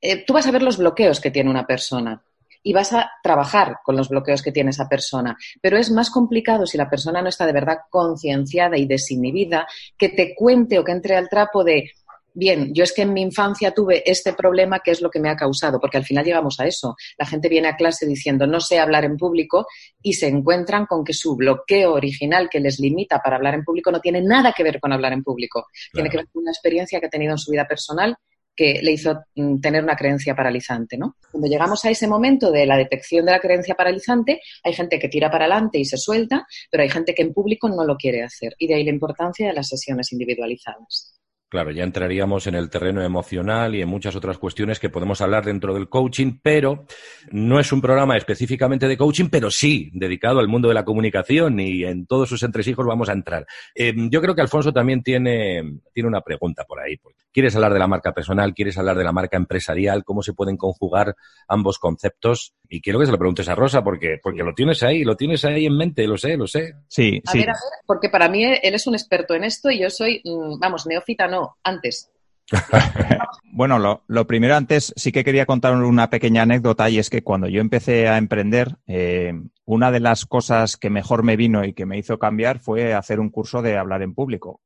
eh, 0.00 0.24
tú 0.24 0.32
vas 0.32 0.46
a 0.46 0.50
ver 0.50 0.62
los 0.62 0.78
bloqueos 0.78 1.20
que 1.20 1.30
tiene 1.30 1.50
una 1.50 1.66
persona 1.66 2.22
y 2.62 2.72
vas 2.72 2.92
a 2.92 3.10
trabajar 3.22 3.78
con 3.84 3.96
los 3.96 4.08
bloqueos 4.08 4.42
que 4.42 4.50
tiene 4.50 4.70
esa 4.70 4.88
persona. 4.88 5.36
Pero 5.60 5.78
es 5.78 5.90
más 5.90 6.10
complicado 6.10 6.66
si 6.66 6.76
la 6.76 6.90
persona 6.90 7.22
no 7.22 7.28
está 7.28 7.46
de 7.46 7.52
verdad 7.52 7.78
concienciada 7.90 8.76
y 8.76 8.86
desinhibida 8.86 9.68
que 9.96 10.08
te 10.08 10.34
cuente 10.34 10.78
o 10.78 10.84
que 10.84 10.92
entre 10.92 11.16
al 11.16 11.28
trapo 11.28 11.62
de, 11.62 11.92
bien, 12.36 12.74
yo 12.74 12.84
es 12.84 12.92
que 12.92 13.02
en 13.02 13.14
mi 13.14 13.22
infancia 13.22 13.72
tuve 13.72 14.02
este 14.08 14.34
problema, 14.34 14.80
¿qué 14.84 14.90
es 14.90 15.00
lo 15.00 15.10
que 15.10 15.18
me 15.18 15.30
ha 15.30 15.36
causado? 15.36 15.80
Porque 15.80 15.96
al 15.96 16.04
final 16.04 16.24
llegamos 16.24 16.60
a 16.60 16.66
eso. 16.66 16.94
La 17.18 17.26
gente 17.26 17.48
viene 17.48 17.68
a 17.68 17.76
clase 17.76 18.06
diciendo, 18.06 18.46
no 18.46 18.60
sé 18.60 18.78
hablar 18.78 19.04
en 19.04 19.16
público 19.16 19.66
y 20.02 20.12
se 20.12 20.28
encuentran 20.28 20.84
con 20.86 21.02
que 21.02 21.14
su 21.14 21.34
bloqueo 21.34 21.94
original 21.94 22.48
que 22.50 22.60
les 22.60 22.78
limita 22.78 23.20
para 23.20 23.36
hablar 23.36 23.54
en 23.54 23.64
público 23.64 23.90
no 23.90 24.00
tiene 24.00 24.20
nada 24.20 24.52
que 24.52 24.62
ver 24.62 24.78
con 24.80 24.92
hablar 24.92 25.14
en 25.14 25.22
público. 25.22 25.66
Tiene 25.92 26.10
que 26.10 26.18
ver 26.18 26.26
con 26.30 26.42
una 26.42 26.50
experiencia 26.50 27.00
que 27.00 27.06
ha 27.06 27.10
tenido 27.10 27.32
en 27.32 27.38
su 27.38 27.50
vida 27.50 27.66
personal 27.66 28.16
que 28.54 28.80
le 28.82 28.92
hizo 28.92 29.24
mm, 29.34 29.60
tener 29.60 29.82
una 29.82 29.96
creencia 29.96 30.34
paralizante, 30.34 30.96
¿no? 30.96 31.16
Cuando 31.30 31.48
llegamos 31.48 31.84
a 31.84 31.90
ese 31.90 32.08
momento 32.08 32.50
de 32.50 32.64
la 32.64 32.76
detección 32.76 33.26
de 33.26 33.32
la 33.32 33.40
creencia 33.40 33.74
paralizante, 33.74 34.40
hay 34.64 34.72
gente 34.72 34.98
que 34.98 35.08
tira 35.08 35.30
para 35.30 35.44
adelante 35.44 35.78
y 35.78 35.84
se 35.84 35.98
suelta, 35.98 36.46
pero 36.70 36.82
hay 36.82 36.88
gente 36.88 37.14
que 37.14 37.22
en 37.22 37.34
público 37.34 37.68
no 37.68 37.84
lo 37.84 37.96
quiere 37.96 38.22
hacer. 38.22 38.54
Y 38.58 38.66
de 38.66 38.74
ahí 38.74 38.84
la 38.84 38.90
importancia 38.90 39.46
de 39.46 39.52
las 39.52 39.68
sesiones 39.68 40.10
individualizadas. 40.12 41.15
Claro, 41.48 41.70
ya 41.70 41.84
entraríamos 41.84 42.48
en 42.48 42.56
el 42.56 42.68
terreno 42.68 43.02
emocional 43.02 43.76
y 43.76 43.80
en 43.80 43.88
muchas 43.88 44.16
otras 44.16 44.36
cuestiones 44.36 44.80
que 44.80 44.90
podemos 44.90 45.20
hablar 45.20 45.44
dentro 45.44 45.74
del 45.74 45.88
coaching, 45.88 46.40
pero 46.42 46.86
no 47.30 47.60
es 47.60 47.70
un 47.70 47.80
programa 47.80 48.16
específicamente 48.16 48.88
de 48.88 48.96
coaching, 48.96 49.28
pero 49.30 49.48
sí 49.52 49.90
dedicado 49.94 50.40
al 50.40 50.48
mundo 50.48 50.66
de 50.66 50.74
la 50.74 50.84
comunicación 50.84 51.60
y 51.60 51.84
en 51.84 52.06
todos 52.06 52.28
sus 52.28 52.42
entresijos 52.42 52.84
vamos 52.84 53.08
a 53.08 53.12
entrar. 53.12 53.46
Eh, 53.76 53.94
yo 54.10 54.20
creo 54.20 54.34
que 54.34 54.40
Alfonso 54.40 54.72
también 54.72 55.04
tiene, 55.04 55.78
tiene 55.92 56.08
una 56.08 56.20
pregunta 56.20 56.64
por 56.64 56.80
ahí. 56.80 56.98
¿Quieres 57.36 57.54
hablar 57.54 57.74
de 57.74 57.78
la 57.78 57.86
marca 57.86 58.14
personal? 58.14 58.54
¿Quieres 58.54 58.78
hablar 58.78 58.96
de 58.96 59.04
la 59.04 59.12
marca 59.12 59.36
empresarial? 59.36 60.04
¿Cómo 60.04 60.22
se 60.22 60.32
pueden 60.32 60.56
conjugar 60.56 61.14
ambos 61.46 61.78
conceptos? 61.78 62.54
Y 62.66 62.80
quiero 62.80 62.98
que 62.98 63.04
se 63.04 63.12
lo 63.12 63.18
preguntes 63.18 63.46
a 63.50 63.54
Rosa 63.54 63.84
porque, 63.84 64.18
porque 64.22 64.42
lo 64.42 64.54
tienes 64.54 64.82
ahí, 64.82 65.04
lo 65.04 65.18
tienes 65.18 65.44
ahí 65.44 65.66
en 65.66 65.76
mente, 65.76 66.06
lo 66.06 66.16
sé, 66.16 66.38
lo 66.38 66.46
sé. 66.46 66.76
Sí, 66.88 67.20
a 67.26 67.32
sí. 67.32 67.40
Ver, 67.40 67.50
a 67.50 67.52
ver, 67.52 67.82
porque 67.84 68.08
para 68.08 68.30
mí 68.30 68.42
él 68.42 68.74
es 68.74 68.86
un 68.86 68.94
experto 68.94 69.34
en 69.34 69.44
esto 69.44 69.70
y 69.70 69.80
yo 69.80 69.90
soy, 69.90 70.22
mm, 70.24 70.58
vamos, 70.58 70.86
neófita 70.86 71.28
no, 71.28 71.58
antes. 71.62 72.10
bueno, 73.52 73.78
lo, 73.78 74.04
lo, 74.06 74.26
primero 74.26 74.56
antes 74.56 74.94
sí 74.96 75.12
que 75.12 75.22
quería 75.22 75.44
contar 75.44 75.74
una 75.74 76.08
pequeña 76.08 76.40
anécdota 76.40 76.88
y 76.88 76.98
es 76.98 77.10
que 77.10 77.22
cuando 77.22 77.48
yo 77.48 77.60
empecé 77.60 78.08
a 78.08 78.16
emprender, 78.16 78.76
eh, 78.86 79.34
una 79.66 79.90
de 79.90 80.00
las 80.00 80.24
cosas 80.24 80.78
que 80.78 80.88
mejor 80.88 81.22
me 81.22 81.36
vino 81.36 81.66
y 81.66 81.74
que 81.74 81.84
me 81.84 81.98
hizo 81.98 82.18
cambiar 82.18 82.60
fue 82.60 82.94
hacer 82.94 83.20
un 83.20 83.28
curso 83.28 83.60
de 83.60 83.76
hablar 83.76 84.00
en 84.00 84.14
público. 84.14 84.62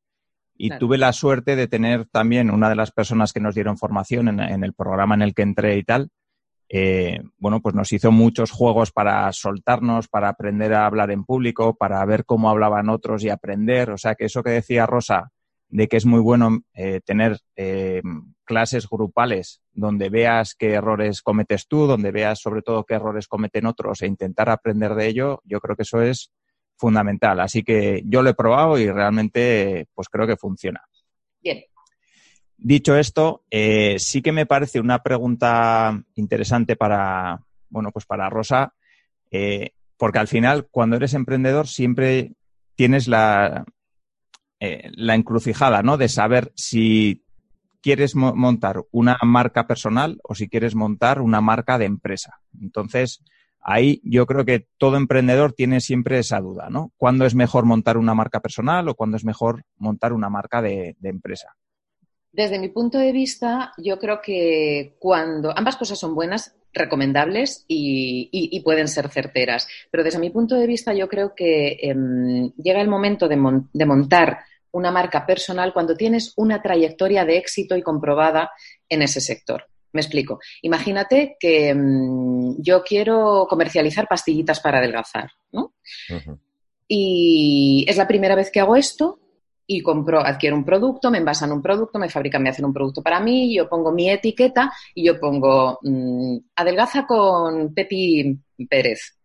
Y 0.63 0.69
claro. 0.69 0.81
tuve 0.81 0.99
la 0.99 1.13
suerte 1.13 1.57
de 1.57 1.69
tener 1.69 2.05
también 2.07 2.51
una 2.51 2.69
de 2.69 2.75
las 2.75 2.91
personas 2.91 3.33
que 3.33 3.41
nos 3.41 3.55
dieron 3.55 3.79
formación 3.79 4.29
en, 4.29 4.41
en 4.41 4.63
el 4.63 4.75
programa 4.75 5.15
en 5.15 5.23
el 5.23 5.35
que 5.35 5.43
entré 5.43 5.79
y 5.79 5.85
tal, 5.85 6.11
eh, 6.73 7.21
bueno, 7.39 7.61
pues 7.61 7.75
nos 7.75 7.93
hizo 7.93 8.13
muchos 8.13 8.53
juegos 8.53 8.93
para 8.93 9.33
soltarnos, 9.33 10.07
para 10.07 10.29
aprender 10.29 10.73
a 10.73 10.87
hablar 10.87 11.11
en 11.11 11.25
público, 11.25 11.75
para 11.75 12.05
ver 12.05 12.25
cómo 12.25 12.49
hablaban 12.49 12.89
otros 12.89 13.25
y 13.25 13.29
aprender. 13.29 13.91
O 13.91 13.99
sea, 13.99 14.15
que 14.15 14.27
eso 14.27 14.45
que 14.45 14.51
decía 14.51 14.87
Rosa, 14.87 15.33
de 15.69 15.89
que 15.89 15.97
es 15.97 16.07
muy 16.07 16.21
bueno 16.21 16.61
eh, 16.75 17.01
tener 17.05 17.41
eh, 17.57 18.03
clases 18.45 18.89
grupales 18.89 19.61
donde 19.73 20.11
veas 20.11 20.55
qué 20.55 20.75
errores 20.75 21.23
cometes 21.23 21.67
tú, 21.67 21.87
donde 21.89 22.13
veas 22.13 22.41
sobre 22.41 22.63
todo 22.63 22.85
qué 22.85 22.95
errores 22.95 23.27
cometen 23.27 23.67
otros 23.67 24.03
e 24.03 24.07
intentar 24.07 24.49
aprender 24.49 24.95
de 24.95 25.09
ello, 25.09 25.41
yo 25.45 25.61
creo 25.61 25.75
que 25.75 25.83
eso 25.83 26.01
es 26.03 26.31
fundamental. 26.81 27.39
Así 27.41 27.63
que 27.63 28.03
yo 28.07 28.23
lo 28.23 28.31
he 28.31 28.35
probado 28.35 28.79
y 28.79 28.91
realmente 28.91 29.87
pues 29.95 30.09
creo 30.09 30.27
que 30.27 30.37
funciona. 30.37 30.81
Bien. 31.43 31.63
Dicho 32.57 32.97
esto, 32.97 33.45
eh, 33.51 33.97
sí 33.99 34.23
que 34.23 34.33
me 34.33 34.47
parece 34.47 34.81
una 34.81 35.03
pregunta 35.03 36.03
interesante 36.15 36.77
para, 36.77 37.41
bueno, 37.69 37.91
pues 37.93 38.07
para 38.07 38.31
Rosa, 38.31 38.75
eh, 39.31 39.73
porque 39.97 40.19
al 40.19 40.29
final, 40.29 40.69
cuando 40.71 40.97
eres 40.97 41.15
emprendedor, 41.15 41.69
siempre 41.69 42.33
tienes 42.75 43.09
la, 43.09 43.65
eh, 44.59 44.91
la 44.95 45.15
encrucijada, 45.15 45.83
¿no? 45.83 45.97
De 45.97 46.09
saber 46.09 46.53
si 46.55 47.25
quieres 47.83 48.15
mo 48.15 48.35
montar 48.35 48.83
una 48.91 49.17
marca 49.23 49.67
personal 49.67 50.19
o 50.23 50.35
si 50.35 50.49
quieres 50.49 50.75
montar 50.75 51.21
una 51.21 51.41
marca 51.41 51.79
de 51.79 51.87
empresa. 51.87 52.41
Entonces, 52.61 53.23
ahí 53.61 54.01
yo 54.05 54.27
creo 54.27 54.45
que 54.45 54.67
todo 54.79 54.97
emprendedor 54.97 55.53
tiene 55.53 55.81
siempre 55.81 56.19
esa 56.19 56.41
duda, 56.41 56.69
¿no? 56.71 56.93
¿Cuándo 56.97 57.27
es 57.27 57.35
mejor 57.35 57.65
montar 57.65 57.97
una 57.97 58.15
marca 58.15 58.41
personal 58.41 58.89
o 58.89 58.95
cuándo 58.95 59.17
es 59.17 59.25
mejor 59.25 59.65
montar 59.77 60.13
una 60.13 60.29
marca 60.29 60.63
de, 60.63 60.97
empresa? 61.03 61.55
Desde 62.33 62.59
mi 62.59 62.69
punto 62.69 62.99
de 62.99 63.13
vista, 63.13 63.73
yo 63.79 63.99
creo 63.99 64.21
que 64.23 64.97
cuando 64.99 65.57
ambas 65.57 65.77
cosas 65.77 65.99
son 65.99 66.15
buenas, 66.15 66.55
recomendables 66.73 67.65
y, 67.67 68.61
pueden 68.65 68.87
ser 68.87 69.09
certeras, 69.09 69.67
pero 69.91 70.05
desde 70.05 70.21
mi 70.21 70.31
punto 70.31 70.55
de 70.55 70.69
vista, 70.69 70.95
yo 70.95 71.09
creo 71.09 71.35
que 71.35 71.79
eh, 71.83 71.95
llega 72.57 72.81
el 72.81 72.89
momento 72.89 73.27
de 73.29 73.87
montar 73.87 74.45
una 74.73 74.93
marca 74.93 75.27
personal 75.27 75.73
cuando 75.73 75.97
tienes 75.97 76.33
una 76.37 76.63
trayectoria 76.63 77.25
de 77.25 77.39
éxito 77.39 77.77
y 77.77 77.83
comprobada 77.83 78.51
en 78.89 79.03
ese 79.03 79.21
sector. 79.21 79.67
Me 79.93 80.01
explico. 80.01 80.39
Imagínate 80.63 81.37
que 81.39 81.75
mmm, 81.75 82.57
yo 82.59 82.83
quiero 82.83 83.47
comercializar 83.49 84.07
pastillitas 84.07 84.61
para 84.61 84.79
adelgazar, 84.79 85.31
¿no? 85.53 85.75
Uh 86.11 86.15
-huh. 86.15 86.39
Y 86.89 87.85
es 87.89 87.97
la 87.97 88.09
primera 88.09 88.35
vez 88.35 88.51
que 88.51 88.61
hago 88.61 88.77
esto 88.77 89.19
y 89.67 89.83
compro, 89.83 90.19
adquiero 90.19 90.57
un 90.57 90.65
producto, 90.65 91.11
me 91.13 91.19
envasan 91.19 91.53
un 91.53 91.63
producto, 91.63 92.01
me 92.01 92.09
fabrican, 92.09 92.43
me 92.43 92.49
hacen 92.49 92.65
un 92.65 92.73
producto 92.73 93.03
para 93.03 93.21
mí, 93.21 93.55
yo 93.55 93.69
pongo 93.69 93.93
mi 93.93 94.11
etiqueta 94.11 94.73
y 94.95 95.05
yo 95.05 95.21
pongo 95.21 95.79
mmm, 95.83 96.39
adelgaza 96.57 97.07
con 97.07 97.73
Pepi 97.73 98.37
Pérez. 98.69 99.17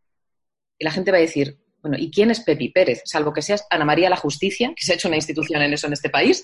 Y 0.77 0.85
la 0.85 0.91
gente 0.91 1.11
va 1.11 1.17
a 1.17 1.21
decir, 1.21 1.57
bueno, 1.85 1.99
¿y 1.99 2.09
quién 2.09 2.31
es 2.31 2.39
Pepi 2.39 2.69
Pérez? 2.69 3.03
Salvo 3.05 3.31
que 3.31 3.43
seas 3.43 3.67
Ana 3.69 3.85
María 3.85 4.09
la 4.09 4.15
Justicia, 4.15 4.73
que 4.75 4.83
se 4.83 4.91
ha 4.91 4.95
hecho 4.95 5.07
una 5.07 5.17
institución 5.17 5.61
en 5.61 5.71
eso 5.71 5.85
en 5.85 5.93
este 5.93 6.09
país. 6.09 6.43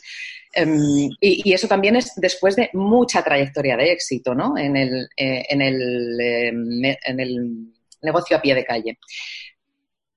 Y, 0.55 1.09
y, 1.19 1.51
eso 1.51 1.67
también 1.67 1.95
es 1.95 2.13
después 2.15 2.55
de 2.55 2.69
mucha 2.73 3.23
trayectoria 3.23 3.75
de 3.75 3.91
éxito, 3.91 4.35
¿no? 4.35 4.55
En 4.55 4.77
el, 4.77 5.09
eh, 5.17 5.45
en 5.49 5.61
el, 5.63 6.19
eh, 6.21 6.97
en 7.05 7.19
el 7.19 7.73
negocio 8.03 8.37
a 8.37 8.41
pie 8.41 8.53
de 8.53 8.65
calle. 8.65 8.99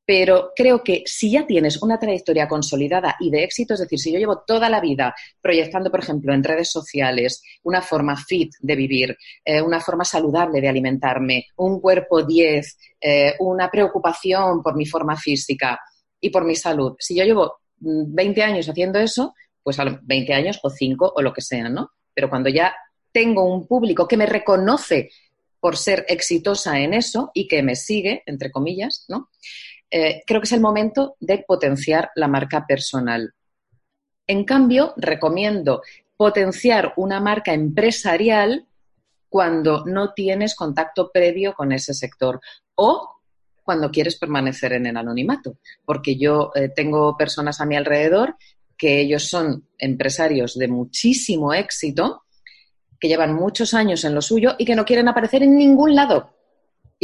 Pero 0.06 0.52
creo 0.54 0.82
que 0.82 1.02
si 1.06 1.30
ya 1.30 1.46
tienes 1.46 1.82
una 1.82 1.99
trayectoria 1.99 2.46
consolidada 2.46 3.16
y 3.20 3.30
de 3.30 3.44
éxito, 3.44 3.75
es 3.75 3.80
decir, 3.80 3.99
si 3.99 4.12
yo 4.12 4.18
llevo 4.18 4.42
toda 4.46 4.68
la 4.68 4.80
vida 4.80 5.14
proyectando, 5.40 5.90
por 5.90 6.00
ejemplo, 6.00 6.34
en 6.34 6.44
redes 6.44 6.70
sociales 6.70 7.42
una 7.62 7.80
forma 7.80 8.16
fit 8.16 8.52
de 8.61 8.76
vivir, 8.76 9.16
eh, 9.44 9.62
una 9.62 9.80
forma 9.80 10.04
saludable 10.04 10.61
de 10.61 10.68
alimentarme, 10.68 11.46
un 11.56 11.80
cuerpo 11.80 12.23
10, 12.23 12.78
eh, 13.00 13.34
una 13.38 13.70
preocupación 13.70 14.62
por 14.62 14.76
mi 14.76 14.84
forma 14.84 15.16
física 15.16 15.78
y 16.20 16.30
por 16.30 16.44
mi 16.44 16.56
salud, 16.56 16.94
si 16.99 17.16
yo 17.16 17.25
llevo 17.25 17.61
20 17.78 18.42
años 18.42 18.68
haciendo 18.68 18.99
eso, 18.99 19.34
pues 19.62 19.78
a 19.78 19.84
los 19.84 19.99
20 20.06 20.34
años 20.34 20.61
o 20.62 20.70
5 20.70 21.12
o 21.16 21.23
lo 21.23 21.32
que 21.32 21.40
sea, 21.40 21.68
¿no? 21.68 21.90
Pero 22.12 22.28
cuando 22.28 22.50
ya 22.50 22.75
tengo 23.12 23.44
un 23.44 23.66
público 23.66 24.06
que 24.06 24.16
me 24.16 24.26
reconoce 24.26 25.11
por 25.61 25.76
ser 25.76 26.04
exitosa 26.08 26.78
en 26.80 26.92
eso 26.92 27.30
y 27.32 27.49
que 27.49 27.62
me 27.62 27.75
sigue, 27.75 28.23
entre 28.26 28.50
comillas, 28.50 29.06
¿no? 29.08 29.30
Eh, 29.96 30.24
creo 30.26 30.40
que 30.40 30.46
es 30.46 30.52
el 30.52 30.60
momento 30.60 31.14
de 31.20 31.44
potenciar 31.46 32.10
la 32.16 32.26
marca 32.26 32.66
personal. 32.66 33.32
En 34.26 34.44
cambio, 34.44 34.92
recomiendo 34.96 35.82
potenciar 36.16 36.94
una 36.96 37.20
marca 37.20 37.54
empresarial 37.54 38.66
cuando 39.28 39.84
no 39.86 40.12
tienes 40.12 40.56
contacto 40.56 41.12
previo 41.12 41.54
con 41.54 41.70
ese 41.70 41.94
sector 41.94 42.40
o 42.74 43.20
cuando 43.62 43.92
quieres 43.92 44.16
permanecer 44.18 44.72
en 44.72 44.86
el 44.86 44.96
anonimato, 44.96 45.58
porque 45.84 46.16
yo 46.16 46.50
eh, 46.56 46.70
tengo 46.70 47.16
personas 47.16 47.60
a 47.60 47.64
mi 47.64 47.76
alrededor 47.76 48.34
que 48.76 49.00
ellos 49.00 49.28
son 49.28 49.68
empresarios 49.78 50.58
de 50.58 50.66
muchísimo 50.66 51.54
éxito, 51.54 52.24
que 52.98 53.06
llevan 53.06 53.32
muchos 53.32 53.74
años 53.74 54.04
en 54.04 54.16
lo 54.16 54.22
suyo 54.22 54.56
y 54.58 54.64
que 54.64 54.74
no 54.74 54.84
quieren 54.84 55.06
aparecer 55.06 55.44
en 55.44 55.54
ningún 55.54 55.94
lado 55.94 56.33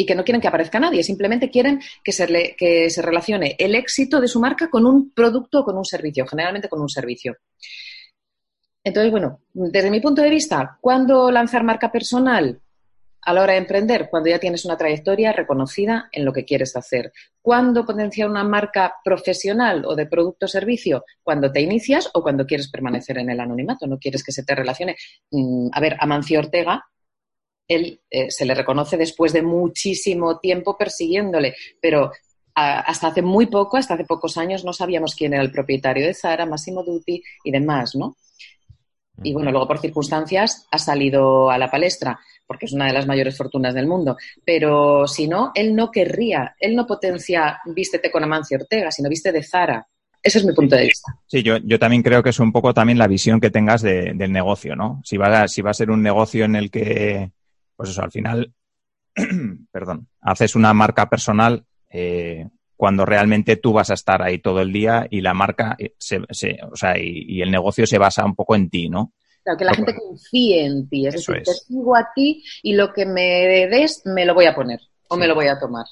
y 0.00 0.07
que 0.07 0.14
no 0.14 0.25
quieren 0.25 0.40
que 0.40 0.49
aparezca 0.49 0.80
nadie, 0.80 1.02
simplemente 1.02 1.50
quieren 1.50 1.78
que 2.02 2.12
se, 2.12 3.02
relacione 3.02 3.54
el 3.59 3.75
éxito 3.75 4.19
de 4.19 4.28
su 4.28 4.40
marca 4.40 4.71
con 4.71 4.87
un 4.87 5.11
producto 5.11 5.61
o 5.61 5.64
con 5.64 5.76
un 5.76 5.85
servicio, 5.85 6.26
generalmente 6.26 6.71
con 6.71 6.80
un 6.80 6.88
servicio. 6.88 7.37
Entonces, 8.83 9.11
bueno, 9.11 9.40
desde 9.52 9.90
mi 9.90 10.00
punto 10.00 10.23
de 10.23 10.30
vista, 10.30 10.78
¿cuándo 10.80 11.30
lanzar 11.30 11.64
marca 11.64 11.92
personal? 11.92 12.62
A 13.21 13.35
la 13.35 13.42
hora 13.42 13.52
de 13.52 13.59
emprender, 13.59 14.09
cuando 14.11 14.30
ya 14.30 14.38
tienes 14.38 14.64
una 14.64 14.78
trayectoria 14.78 15.35
reconocida 15.35 16.09
en 16.12 16.25
lo 16.25 16.33
que 16.33 16.47
quieres 16.47 16.75
hacer. 16.76 17.12
¿Cuándo 17.42 17.85
potenciar 17.85 18.30
una 18.30 18.42
marca 18.42 18.95
profesional 19.04 19.85
o 19.85 19.95
de 19.95 20.07
producto 20.07 20.47
o 20.47 20.49
servicio? 20.49 21.04
Cuando 21.23 21.52
te 21.52 21.61
inicias 21.61 22.09
o 22.14 22.23
cuando 22.23 22.47
quieres 22.47 22.71
permanecer 22.71 23.19
en 23.19 23.28
el 23.28 23.38
anonimato, 23.38 23.87
no 23.87 23.99
quieres 23.99 24.25
que 24.25 24.33
se 24.33 24.45
te 24.45 24.54
relacione. 24.54 24.97
A 25.73 25.80
ver, 25.80 25.99
Amancio 26.00 26.38
Ortega 26.38 26.87
él 27.71 28.00
eh, 28.11 28.31
se 28.31 28.45
le 28.45 28.55
reconoce 28.55 28.97
después 28.97 29.33
de 29.33 29.43
muchísimo 29.43 30.41
tiempo 30.41 30.77
persiguiéndole, 30.77 31.55
pero 31.81 32.11
a, 32.55 32.81
hasta 32.81 33.07
hace 33.07 33.23
muy 33.23 33.47
poco, 33.47 33.77
hasta 33.77 33.95
hace 33.95 34.05
pocos 34.05 34.37
años, 34.37 34.65
no 34.65 34.73
sabíamos 34.73 35.15
quién 35.15 35.35
era 35.35 35.43
el 35.43 35.53
propietario 35.53 36.05
de 36.05 36.15
Zara, 36.15 36.47
Massimo 36.47 36.83
Dutti 36.83 37.23
y 37.45 37.50
demás, 37.53 37.95
¿no? 37.95 38.17
Y 39.23 39.33
bueno, 39.33 39.53
luego 39.53 39.69
por 39.69 39.79
circunstancias 39.79 40.67
ha 40.73 40.79
salido 40.79 41.49
a 41.50 41.59
la 41.59 41.71
palestra, 41.71 42.19
porque 42.45 42.67
es 42.67 42.73
una 42.73 42.87
de 42.87 42.93
las 42.93 43.07
mayores 43.07 43.37
fortunas 43.37 43.75
del 43.75 43.87
mundo. 43.87 44.17
Pero 44.45 45.07
si 45.07 45.29
no, 45.29 45.53
él 45.55 45.77
no 45.77 45.91
querría, 45.91 46.57
él 46.59 46.75
no 46.75 46.87
potencia 46.87 47.61
vístete 47.67 48.11
con 48.11 48.25
Amancio 48.25 48.59
Ortega, 48.59 48.91
sino 48.91 49.09
viste 49.09 49.31
de 49.31 49.45
Zara. 49.45 49.87
Ese 50.23 50.39
es 50.39 50.45
mi 50.45 50.55
punto 50.55 50.75
de 50.75 50.87
vista. 50.87 51.15
Sí, 51.27 51.43
yo, 51.43 51.59
yo 51.59 51.79
también 51.79 52.03
creo 52.03 52.23
que 52.23 52.31
es 52.31 52.41
un 52.41 52.50
poco 52.50 52.75
también 52.75 52.99
la 52.99 53.07
visión 53.07 53.41
que 53.41 53.50
tengas 53.50 53.83
de, 53.83 54.12
del 54.15 54.33
negocio, 54.33 54.75
¿no? 54.75 55.00
Si 55.05 55.17
va, 55.17 55.43
a, 55.43 55.49
si 55.49 55.62
va 55.62 55.71
a 55.71 55.75
ser 55.75 55.91
un 55.91 56.03
negocio 56.03 56.45
en 56.47 56.57
el 56.57 56.71
que 56.71 57.31
pues 57.80 57.92
eso, 57.92 58.02
al 58.02 58.10
final, 58.10 58.52
perdón, 59.72 60.06
haces 60.20 60.54
una 60.54 60.75
marca 60.75 61.08
personal 61.08 61.64
eh, 61.88 62.46
cuando 62.76 63.06
realmente 63.06 63.56
tú 63.56 63.72
vas 63.72 63.88
a 63.88 63.94
estar 63.94 64.20
ahí 64.20 64.38
todo 64.38 64.60
el 64.60 64.70
día 64.70 65.06
y 65.10 65.22
la 65.22 65.32
marca, 65.32 65.78
se, 65.96 66.20
se, 66.28 66.58
o 66.70 66.76
sea, 66.76 66.99
y, 66.99 67.25
y, 67.26 67.40
el 67.40 67.50
negocio 67.50 67.87
se 67.87 67.96
basa 67.96 68.26
un 68.26 68.34
poco 68.34 68.54
en 68.54 68.68
ti, 68.68 68.90
¿no? 68.90 69.14
Claro, 69.42 69.56
que 69.56 69.64
la 69.64 69.72
gente 69.72 69.94
confíe 69.96 70.66
en 70.66 70.90
ti. 70.90 71.06
Es 71.06 71.14
decir, 71.14 71.42
te 71.42 71.54
sigo 71.54 71.96
a 71.96 72.10
ti 72.14 72.44
y 72.62 72.75
lo 72.75 72.92
que 72.92 73.06
me 73.06 73.66
des 73.70 74.02
me 74.04 74.26
lo 74.26 74.34
voy 74.34 74.44
a 74.44 74.54
poner 74.54 74.80
o 75.08 75.16
me 75.16 75.26
lo 75.26 75.34
voy 75.34 75.46
a 75.46 75.58
tomar. 75.58 75.87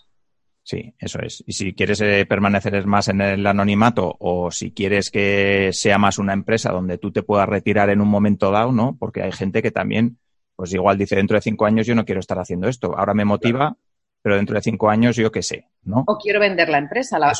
Sí, 0.62 0.92
eso 0.98 1.20
es. 1.20 1.42
Y 1.46 1.54
si 1.54 1.72
quieres 1.72 2.02
eh, 2.02 2.26
permanecer 2.28 2.86
más 2.86 3.08
en 3.08 3.22
el 3.22 3.46
anonimato 3.46 4.14
o 4.20 4.50
si 4.50 4.72
quieres 4.72 5.10
que 5.10 5.70
sea 5.72 5.96
más 5.96 6.18
una 6.18 6.34
empresa 6.34 6.72
donde 6.72 6.98
tú 6.98 7.10
te 7.12 7.22
puedas 7.22 7.48
retirar 7.48 7.88
en 7.88 8.02
un 8.02 8.08
momento 8.08 8.50
dado, 8.50 8.72
¿no? 8.72 8.94
Porque 8.98 9.22
hay 9.22 9.32
gente 9.32 9.62
que 9.62 9.70
también, 9.70 10.18
pues 10.58 10.74
igual 10.74 10.98
dice, 10.98 11.14
dentro 11.14 11.36
de 11.36 11.40
cinco 11.40 11.66
años 11.66 11.86
yo 11.86 11.94
no 11.94 12.04
quiero 12.04 12.18
estar 12.18 12.36
haciendo 12.36 12.66
esto. 12.66 12.98
Ahora 12.98 13.14
me 13.14 13.24
motiva, 13.24 13.76
pero 14.20 14.34
dentro 14.34 14.56
de 14.56 14.62
cinco 14.62 14.90
años 14.90 15.14
yo 15.14 15.30
qué 15.30 15.40
sé, 15.40 15.68
¿no? 15.84 16.02
O 16.08 16.18
quiero 16.18 16.40
vender 16.40 16.68
la 16.68 16.78
empresa, 16.78 17.16
la, 17.16 17.32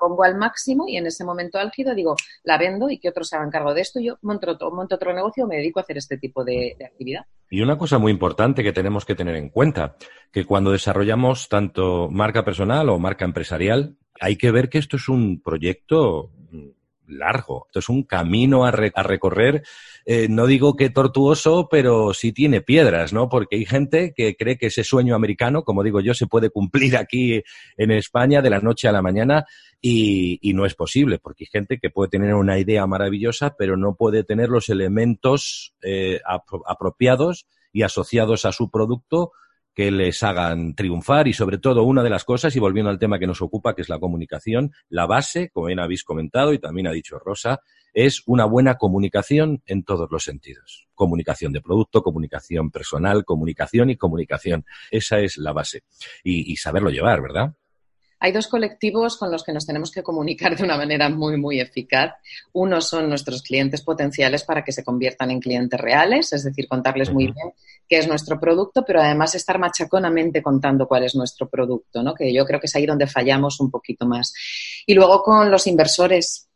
pongo 0.00 0.24
al 0.24 0.36
máximo 0.36 0.88
y 0.88 0.96
en 0.96 1.06
ese 1.06 1.24
momento 1.24 1.58
álgido 1.58 1.94
digo, 1.94 2.16
la 2.42 2.58
vendo 2.58 2.90
y 2.90 2.98
que 2.98 3.08
otros 3.08 3.28
se 3.28 3.36
hagan 3.36 3.52
cargo 3.52 3.72
de 3.72 3.82
esto. 3.82 4.00
Yo 4.00 4.18
monto 4.22 4.50
otro, 4.50 4.72
monto 4.72 4.96
otro 4.96 5.14
negocio, 5.14 5.46
me 5.46 5.58
dedico 5.58 5.78
a 5.78 5.82
hacer 5.82 5.96
este 5.96 6.18
tipo 6.18 6.42
de, 6.42 6.76
actividad. 6.84 7.26
Y 7.48 7.60
una 7.60 7.78
cosa 7.78 7.98
muy 7.98 8.10
importante 8.10 8.64
que 8.64 8.72
tenemos 8.72 9.04
que 9.04 9.14
tener 9.14 9.36
en 9.36 9.48
cuenta, 9.48 9.94
que 10.32 10.44
cuando 10.44 10.72
desarrollamos 10.72 11.48
tanto 11.48 12.08
marca 12.10 12.44
personal 12.44 12.88
o 12.88 12.98
marca 12.98 13.24
empresarial, 13.24 13.96
hay 14.20 14.34
que 14.34 14.50
ver 14.50 14.70
que 14.70 14.78
esto 14.78 14.96
es 14.96 15.08
un 15.08 15.40
proyecto 15.40 16.32
largo. 17.08 17.66
Esto 17.66 17.78
es 17.78 17.88
un 17.88 18.02
camino 18.02 18.64
a, 18.64 18.70
recorrer. 18.70 19.62
Eh, 20.04 20.28
no 20.28 20.46
digo 20.46 20.76
que 20.76 20.90
tortuoso, 20.90 21.68
pero 21.70 22.14
sí 22.14 22.32
tiene 22.32 22.60
piedras, 22.60 23.12
¿no? 23.12 23.28
Porque 23.28 23.56
hay 23.56 23.64
gente 23.64 24.12
que 24.16 24.36
cree 24.36 24.58
que 24.58 24.66
ese 24.66 24.84
sueño 24.84 25.14
americano, 25.14 25.64
como 25.64 25.82
digo 25.82 26.00
yo, 26.00 26.14
se 26.14 26.26
puede 26.26 26.50
cumplir 26.50 26.96
aquí 26.96 27.42
en 27.76 27.90
España 27.90 28.42
de 28.42 28.50
la 28.50 28.60
noche 28.60 28.88
a 28.88 28.92
la 28.92 29.02
mañana 29.02 29.46
y, 29.80 30.52
no 30.54 30.64
es 30.64 30.74
posible, 30.74 31.18
porque 31.18 31.44
hay 31.44 31.48
gente 31.52 31.78
que 31.78 31.90
puede 31.90 32.10
tener 32.10 32.34
una 32.34 32.58
idea 32.58 32.86
maravillosa, 32.86 33.54
pero 33.56 33.76
no 33.76 33.94
puede 33.94 34.24
tener 34.24 34.48
los 34.48 34.68
elementos 34.68 35.74
eh, 35.82 36.20
apropiados 36.66 37.46
y 37.72 37.82
asociados 37.82 38.46
a 38.46 38.52
su 38.52 38.70
producto 38.70 39.32
que 39.76 39.90
les 39.90 40.22
hagan 40.22 40.74
triunfar 40.74 41.28
y 41.28 41.34
sobre 41.34 41.58
todo 41.58 41.82
una 41.82 42.02
de 42.02 42.08
las 42.08 42.24
cosas, 42.24 42.56
y 42.56 42.58
volviendo 42.58 42.88
al 42.88 42.98
tema 42.98 43.18
que 43.18 43.26
nos 43.26 43.42
ocupa, 43.42 43.74
que 43.74 43.82
es 43.82 43.90
la 43.90 43.98
comunicación, 43.98 44.72
la 44.88 45.04
base, 45.04 45.50
como 45.50 45.66
bien 45.66 45.80
habéis 45.80 46.02
comentado 46.02 46.54
y 46.54 46.58
también 46.58 46.86
ha 46.86 46.92
dicho 46.92 47.18
Rosa, 47.18 47.60
es 47.92 48.22
una 48.24 48.46
buena 48.46 48.76
comunicación 48.76 49.62
en 49.66 49.84
todos 49.84 50.08
los 50.10 50.24
sentidos. 50.24 50.88
Comunicación 50.94 51.52
de 51.52 51.60
producto, 51.60 52.02
comunicación 52.02 52.70
personal, 52.70 53.26
comunicación 53.26 53.90
y 53.90 53.96
comunicación. 53.96 54.64
Esa 54.90 55.18
es 55.18 55.36
la 55.36 55.52
base. 55.52 55.82
Y, 56.24 56.50
y 56.50 56.56
saberlo 56.56 56.88
llevar, 56.88 57.20
¿verdad? 57.20 57.54
Hay 58.18 58.32
dos 58.32 58.48
colectivos 58.48 59.16
con 59.16 59.30
los 59.30 59.44
que 59.44 59.52
nos 59.52 59.66
tenemos 59.66 59.90
que 59.90 60.02
comunicar 60.02 60.56
de 60.56 60.64
una 60.64 60.76
manera 60.76 61.08
muy, 61.08 61.36
muy 61.36 61.60
eficaz. 61.60 62.14
Uno 62.52 62.80
son 62.80 63.08
nuestros 63.08 63.42
clientes 63.42 63.82
potenciales 63.82 64.44
para 64.44 64.64
que 64.64 64.72
se 64.72 64.84
conviertan 64.84 65.30
en 65.30 65.40
clientes 65.40 65.78
reales, 65.78 66.32
es 66.32 66.44
decir, 66.44 66.66
contarles 66.68 67.12
muy 67.12 67.24
bien 67.24 67.52
qué 67.88 67.98
es 67.98 68.08
nuestro 68.08 68.40
producto, 68.40 68.84
pero 68.84 69.00
además 69.00 69.34
estar 69.34 69.58
machaconamente 69.58 70.42
contando 70.42 70.88
cuál 70.88 71.04
es 71.04 71.14
nuestro 71.14 71.48
producto, 71.48 72.02
¿no? 72.02 72.14
que 72.14 72.32
yo 72.32 72.44
creo 72.44 72.58
que 72.58 72.66
es 72.66 72.74
ahí 72.74 72.86
donde 72.86 73.06
fallamos 73.06 73.60
un 73.60 73.70
poquito 73.70 74.06
más. 74.06 74.32
Y 74.86 74.94
luego 74.94 75.22
con 75.22 75.50
los 75.50 75.66
inversores. 75.66 76.48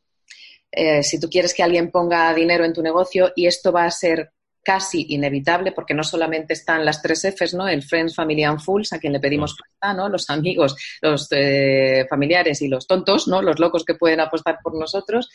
Eh, 0.72 1.02
si 1.02 1.18
tú 1.18 1.28
quieres 1.28 1.52
que 1.52 1.64
alguien 1.64 1.90
ponga 1.90 2.32
dinero 2.32 2.64
en 2.64 2.72
tu 2.72 2.80
negocio 2.80 3.32
y 3.34 3.46
esto 3.46 3.72
va 3.72 3.86
a 3.86 3.90
ser 3.90 4.32
casi 4.62 5.06
inevitable 5.10 5.72
porque 5.72 5.94
no 5.94 6.02
solamente 6.04 6.52
están 6.52 6.84
las 6.84 7.02
tres 7.02 7.24
Fs, 7.24 7.54
¿no? 7.54 7.66
El 7.66 7.82
Friends, 7.82 8.14
Family 8.14 8.44
and 8.44 8.60
Fools, 8.60 8.92
a 8.92 8.98
quien 8.98 9.12
le 9.12 9.20
pedimos 9.20 9.56
pasta, 9.56 9.94
¿no? 9.94 10.08
Los 10.08 10.28
amigos, 10.30 10.76
los 11.00 11.28
eh, 11.30 12.06
familiares 12.08 12.60
y 12.62 12.68
los 12.68 12.86
tontos, 12.86 13.28
¿no? 13.28 13.42
Los 13.42 13.58
locos 13.58 13.84
que 13.84 13.94
pueden 13.94 14.20
apostar 14.20 14.58
por 14.62 14.78
nosotros, 14.78 15.30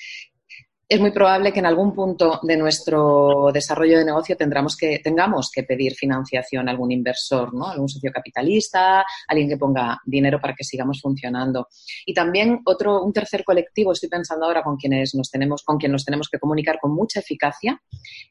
es 0.88 1.00
muy 1.00 1.12
probable 1.12 1.52
que 1.52 1.60
en 1.60 1.66
algún 1.66 1.94
punto 1.94 2.40
de 2.44 2.58
nuestro 2.58 3.50
desarrollo 3.52 3.98
de 3.98 4.06
negocio 4.06 4.38
tendremos 4.38 4.78
que, 4.78 5.00
tengamos 5.00 5.50
que 5.52 5.64
pedir 5.64 5.96
financiación 5.96 6.68
a 6.68 6.72
algún 6.72 6.92
inversor, 6.92 7.54
¿no? 7.54 7.68
algún 7.68 7.90
socio 7.90 8.12
capitalista, 8.12 9.04
alguien 9.28 9.50
que 9.50 9.58
ponga 9.58 10.00
dinero 10.06 10.40
para 10.40 10.54
que 10.54 10.64
sigamos 10.64 11.02
funcionando. 11.02 11.70
Y 12.06 12.14
también 12.14 12.62
otro, 12.66 13.04
un 13.04 13.14
tercer 13.14 13.44
colectivo, 13.44 13.94
estoy 13.94 14.10
pensando 14.10 14.46
ahora 14.46 14.62
con 14.62 14.78
quienes 14.78 15.16
nos 15.16 15.32
tenemos, 15.32 15.64
con 15.64 15.78
quien 15.78 15.92
nos 15.92 16.06
tenemos 16.06 16.30
que 16.30 16.40
comunicar 16.40 16.78
con 16.80 16.94
mucha 16.94 17.20
eficacia, 17.20 17.82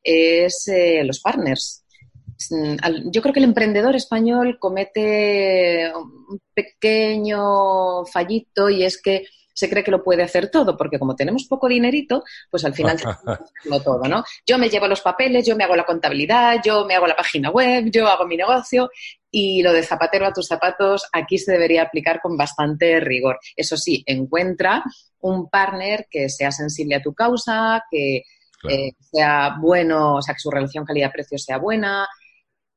es 0.03 0.69
eh, 0.69 1.03
los 1.05 1.21
partners. 1.21 1.85
Mm, 2.51 3.11
yo 3.11 3.21
creo 3.21 3.33
que 3.33 3.41
el 3.41 3.47
emprendedor 3.47 3.97
español 3.97 4.59
comete 4.61 5.93
un 5.95 6.41
pequeño 6.55 8.05
fallito 8.07 8.71
y 8.71 8.85
es 8.85 9.01
que 9.03 9.25
se 9.55 9.71
cree 9.71 9.85
que 9.85 9.91
lo 9.91 10.03
puede 10.03 10.23
hacer 10.23 10.51
todo, 10.51 10.77
porque 10.77 10.99
como 10.99 11.15
tenemos 11.17 11.45
poco 11.45 11.69
dinerito, 11.69 12.25
pues 12.51 12.65
al 12.65 12.75
final 12.75 12.99
lo 13.65 13.81
todo, 13.81 14.03
¿no? 14.09 14.25
Yo 14.47 14.59
me 14.59 14.69
llevo 14.69 14.89
los 14.89 15.01
papeles, 15.01 15.47
yo 15.47 15.57
me 15.57 15.65
hago 15.65 15.77
la 15.77 15.87
contabilidad, 15.87 16.61
yo 16.63 16.85
me 16.85 16.95
hago 16.95 17.07
la 17.07 17.17
página 17.17 17.51
web, 17.51 17.85
yo 17.91 18.09
hago 18.09 18.27
mi 18.27 18.37
negocio 18.37 18.91
y 19.31 19.63
lo 19.63 19.73
de 19.73 19.83
zapatero 19.83 20.27
a 20.27 20.33
tus 20.33 20.47
zapatos 20.47 21.07
aquí 21.13 21.39
se 21.39 21.53
debería 21.53 21.83
aplicar 21.83 22.21
con 22.21 22.37
bastante 22.37 23.01
rigor. 23.01 23.39
Eso 23.57 23.77
sí, 23.77 24.03
encuentra 24.07 24.85
un 25.21 25.49
partner 25.49 26.07
que 26.11 26.29
sea 26.29 26.53
sensible 26.53 26.97
a 26.97 27.03
tu 27.03 27.15
causa, 27.15 27.83
que 27.91 28.23
eh, 28.69 28.93
sea 28.99 29.57
bueno, 29.61 30.17
o 30.17 30.23
sea, 30.23 30.35
que 30.35 30.41
su 30.41 30.51
relación 30.51 30.85
calidad-precio 30.85 31.39
sea 31.39 31.59
buena, 31.59 32.09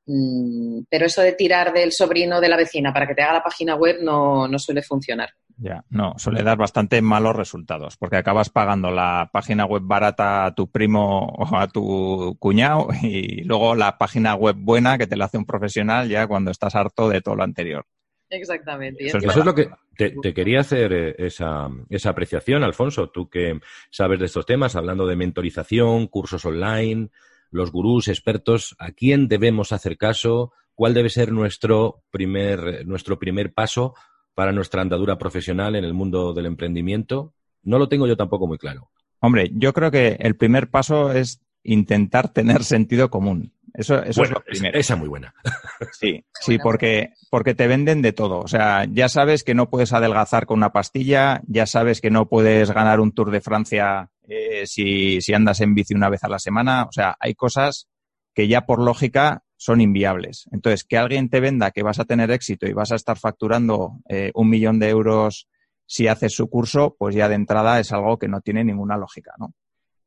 mm, 0.06 0.82
pero 0.90 1.06
eso 1.06 1.22
de 1.22 1.34
tirar 1.34 1.74
del 1.74 1.92
sobrino 1.92 2.42
de 2.42 2.50
la 2.50 2.58
vecina 2.58 2.94
para 2.94 3.08
que 3.08 3.16
te 3.16 3.22
haga 3.22 3.34
la 3.34 3.44
página 3.44 3.76
web 3.76 3.98
no, 4.02 4.48
no 4.48 4.60
suele 4.60 4.82
funcionar. 4.82 5.30
Ya, 5.60 5.84
no, 5.90 6.14
suele 6.18 6.44
dar 6.44 6.58
bastante 6.58 7.02
malos 7.02 7.36
resultados, 7.36 7.98
porque 7.98 8.18
acabas 8.18 8.50
pagando 8.50 8.92
la 8.92 9.32
página 9.34 9.66
web 9.66 9.82
barata 9.84 10.46
a 10.46 10.54
tu 10.54 10.70
primo 10.70 11.26
o 11.26 11.58
a 11.58 11.68
tu 11.68 12.38
cuñado 12.40 12.90
y 13.02 13.44
luego 13.44 13.74
la 13.74 13.98
página 13.98 14.36
web 14.36 14.56
buena 14.56 15.00
que 15.00 15.08
te 15.08 15.18
la 15.18 15.26
hace 15.26 15.40
un 15.40 15.46
profesional 15.46 16.10
ya 16.10 16.28
cuando 16.28 16.52
estás 16.52 16.76
harto 16.76 17.10
de 17.10 17.22
todo 17.22 17.36
lo 17.36 17.44
anterior. 17.44 17.86
Exactamente. 18.30 19.08
Eso, 19.08 19.18
es 19.18 19.36
lo 19.38 19.56
que 19.56 19.70
te, 19.96 20.34
quería 20.34 20.60
hacer 20.60 20.94
eh, 20.94 21.16
esa, 21.18 21.70
esa, 21.90 22.10
apreciación, 22.10 22.64
Alfonso, 22.64 23.10
tú 23.10 23.30
que 23.30 23.60
sabes 23.90 24.20
de 24.20 24.26
estos 24.26 24.46
temas, 24.46 24.76
hablando 24.76 25.08
de 25.08 25.16
mentorización, 25.16 26.08
cursos 26.08 26.46
online, 26.46 27.10
los 27.50 27.72
gurús, 27.72 28.10
expertos, 28.10 28.76
¿a 28.80 28.92
quién 28.92 29.28
debemos 29.28 29.72
hacer 29.72 29.98
caso? 29.98 30.52
¿Cuál 30.76 30.94
debe 30.94 31.10
ser 31.10 31.32
nuestro 31.32 32.04
primer, 32.12 32.86
nuestro 32.86 33.18
primer 33.18 33.54
paso 33.54 33.96
para 34.38 34.52
nuestra 34.52 34.84
andadura 34.84 35.18
profesional 35.18 35.76
en 35.76 35.84
el 35.84 35.96
mundo 35.96 36.32
del 36.32 36.46
emprendimiento? 36.46 37.34
No 37.64 37.80
lo 37.80 37.90
tengo 37.90 38.06
yo 38.06 38.16
tampoco 38.16 38.46
muy 38.46 38.60
claro. 38.60 38.92
Hombre, 39.20 39.50
yo 39.52 39.74
creo 39.74 39.90
que 39.90 40.16
el 40.20 40.36
primer 40.36 40.70
paso 40.70 41.12
es 41.12 41.42
intentar 41.64 42.32
tener 42.32 42.64
sentido 42.64 43.10
común. 43.10 43.52
Eso, 43.74 44.00
eso 44.04 44.22
es 44.22 44.30
lo 44.30 44.40
primero. 44.42 44.78
Esa 44.78 44.94
es 44.94 45.00
muy 45.00 45.10
buena. 45.10 45.34
Sí, 45.92 46.24
sí, 46.40 46.60
porque, 46.60 47.14
porque 47.32 47.56
te 47.56 47.66
venden 47.66 48.04
de 48.04 48.14
todo. 48.14 48.38
O 48.38 48.48
sea, 48.48 48.86
ya 48.86 49.10
sabes 49.10 49.44
que 49.44 49.56
no 49.56 49.72
puedes 49.72 49.92
adelgazar 49.92 50.46
con 50.46 50.58
una 50.58 50.72
pastilla, 50.72 51.42
ya 51.48 51.66
sabes 51.66 52.00
que 52.00 52.12
no 52.12 52.30
puedes 52.30 52.70
ganar 52.70 53.00
un 53.00 53.14
Tour 53.14 53.32
de 53.32 53.42
Francia 53.42 54.12
eh, 54.28 54.68
si, 54.68 55.20
si 55.20 55.34
andas 55.34 55.62
en 55.62 55.74
bici 55.74 55.96
una 55.96 56.10
vez 56.10 56.24
a 56.24 56.30
la 56.30 56.38
semana. 56.38 56.84
O 56.84 56.92
sea, 56.92 57.18
hay 57.20 57.34
cosas 57.34 57.88
que 58.36 58.48
ya 58.48 58.68
por 58.68 58.80
lógica 58.84 59.46
son 59.58 59.82
inviables. 59.82 60.48
Entonces, 60.52 60.84
que 60.84 60.98
alguien 60.98 61.30
te 61.30 61.40
venda 61.40 61.72
que 61.72 61.84
vas 61.84 62.00
a 62.00 62.06
tener 62.06 62.32
éxito 62.32 62.68
y 62.68 62.74
vas 62.74 62.92
a 62.92 62.96
estar 62.96 63.18
facturando 63.18 64.00
eh, 64.08 64.32
un 64.36 64.50
millón 64.50 64.80
de 64.80 64.90
euros 64.90 65.48
si 65.86 66.08
haces 66.08 66.34
su 66.34 66.50
curso, 66.50 66.96
pues 66.98 67.16
ya 67.16 67.28
de 67.28 67.36
entrada 67.36 67.80
es 67.80 67.92
algo 67.92 68.20
que 68.20 68.28
no 68.28 68.42
tiene 68.42 68.64
ninguna 68.64 68.98
lógica, 68.98 69.34
¿no? 69.40 69.54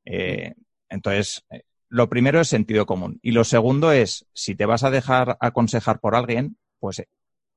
Eh, 0.04 0.54
entonces, 0.88 1.44
eh, 1.50 1.62
lo 1.88 2.08
primero 2.08 2.40
es 2.40 2.48
sentido 2.48 2.86
común. 2.86 3.18
Y 3.22 3.32
lo 3.32 3.44
segundo 3.44 3.90
es, 3.90 4.26
si 4.32 4.54
te 4.54 4.66
vas 4.66 4.84
a 4.84 4.90
dejar 4.90 5.36
aconsejar 5.40 5.98
por 5.98 6.14
alguien, 6.14 6.56
pues 6.78 7.02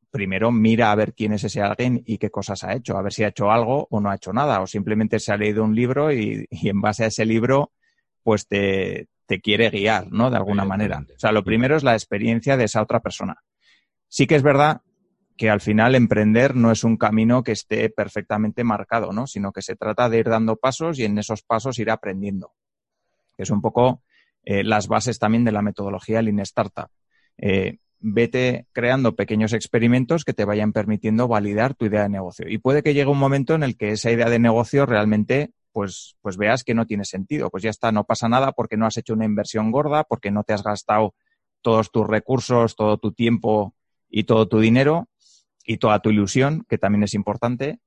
primero 0.10 0.52
mira 0.52 0.92
a 0.92 0.96
ver 0.96 1.14
quién 1.14 1.34
es 1.34 1.44
ese 1.44 1.62
alguien 1.62 2.02
y 2.06 2.18
qué 2.18 2.30
cosas 2.30 2.64
ha 2.64 2.74
hecho, 2.74 2.98
a 2.98 3.02
ver 3.02 3.14
si 3.14 3.24
ha 3.24 3.30
hecho 3.30 3.52
algo 3.52 3.88
o 3.90 4.00
no 4.00 4.10
ha 4.10 4.16
hecho 4.16 4.32
nada, 4.32 4.62
o 4.62 4.68
simplemente 4.68 5.20
se 5.20 5.34
ha 5.34 5.38
leído 5.38 5.64
un 5.64 5.76
libro 5.76 6.12
y 6.12 6.48
en 6.52 6.82
base 6.82 7.04
a 7.04 7.08
ese 7.08 7.26
libro, 7.26 7.72
pues 8.24 8.48
te, 8.48 9.08
te 9.26 9.42
quiere 9.42 9.70
guiar, 9.70 10.12
¿no? 10.12 10.30
De 10.30 10.38
alguna 10.38 10.66
manera. 10.66 11.06
O 11.16 11.20
sea, 11.20 11.32
lo 11.32 11.44
primero 11.44 11.76
es 11.76 11.84
la 11.84 11.94
experiencia 11.94 12.58
de 12.58 12.66
esa 12.66 12.82
otra 12.82 13.00
persona. 13.00 13.38
Sí 14.08 14.28
que 14.28 14.36
es 14.36 14.44
verdad 14.44 14.82
que 15.38 15.50
al 15.50 15.62
final 15.62 15.96
emprender 15.96 16.56
no 16.56 16.72
es 16.72 16.84
un 16.84 16.98
camino 16.98 17.44
que 17.44 17.54
esté 17.54 17.90
perfectamente 17.90 18.64
marcado, 18.64 19.12
¿no? 19.12 19.26
Sino 19.28 19.52
que 19.52 19.62
se 19.62 19.76
trata 19.76 20.10
de 20.10 20.20
ir 20.20 20.30
dando 20.30 20.58
pasos 20.58 21.00
y 21.00 21.06
en 21.06 21.18
esos 21.18 21.42
pasos 21.42 21.80
ir 21.80 21.90
aprendiendo. 21.90 22.52
es 23.38 23.50
un 23.50 23.62
poco 23.62 24.04
eh, 24.46 24.64
las 24.64 24.88
bases 24.88 25.18
también 25.20 25.44
de 25.44 25.52
la 25.52 25.62
metodología 25.62 26.22
Lean 26.22 26.40
Startup. 26.40 26.90
Eh, 27.38 27.78
vete 28.00 28.68
creando 28.74 29.16
pequeños 29.16 29.54
experimentos 29.54 30.26
que 30.26 30.34
te 30.34 30.46
vayan 30.46 30.74
permitiendo 30.74 31.28
validar 31.28 31.74
tu 31.74 31.86
idea 31.86 32.04
de 32.04 32.10
negocio. 32.10 32.48
Y 32.48 32.58
puede 32.58 32.84
que 32.84 32.94
llegue 32.94 33.10
un 33.10 33.18
momento 33.18 33.56
en 33.56 33.64
el 33.64 33.78
que 33.78 33.92
esa 33.92 34.12
idea 34.12 34.30
de 34.30 34.40
negocio 34.40 34.86
realmente 34.86 35.52
pues, 35.74 36.16
pues 36.22 36.38
veas 36.38 36.64
que 36.64 36.74
no 36.74 36.86
tiene 36.86 37.04
sentido. 37.04 37.50
Pues 37.50 37.64
ya 37.64 37.70
está, 37.70 37.92
no 37.92 38.06
pasa 38.06 38.30
nada 38.30 38.54
porque 38.54 38.78
no 38.78 38.86
has 38.86 38.98
hecho 38.98 39.14
una 39.14 39.26
inversión 39.26 39.72
gorda, 39.72 40.04
porque 40.04 40.32
no 40.32 40.44
te 40.44 40.54
has 40.54 40.64
gastado 40.64 41.16
todos 41.62 41.92
tus 41.92 42.08
recursos, 42.08 42.76
todo 42.76 42.98
tu 42.98 43.12
tiempo 43.12 43.76
y 44.10 44.24
todo 44.24 44.48
tu 44.48 44.60
dinero 44.60 45.10
y 45.66 45.78
toda 45.78 46.00
tu 46.00 46.10
ilusión, 46.10 46.66
que 46.70 46.78
también 46.78 47.04
es 47.04 47.14
importante, 47.14 47.80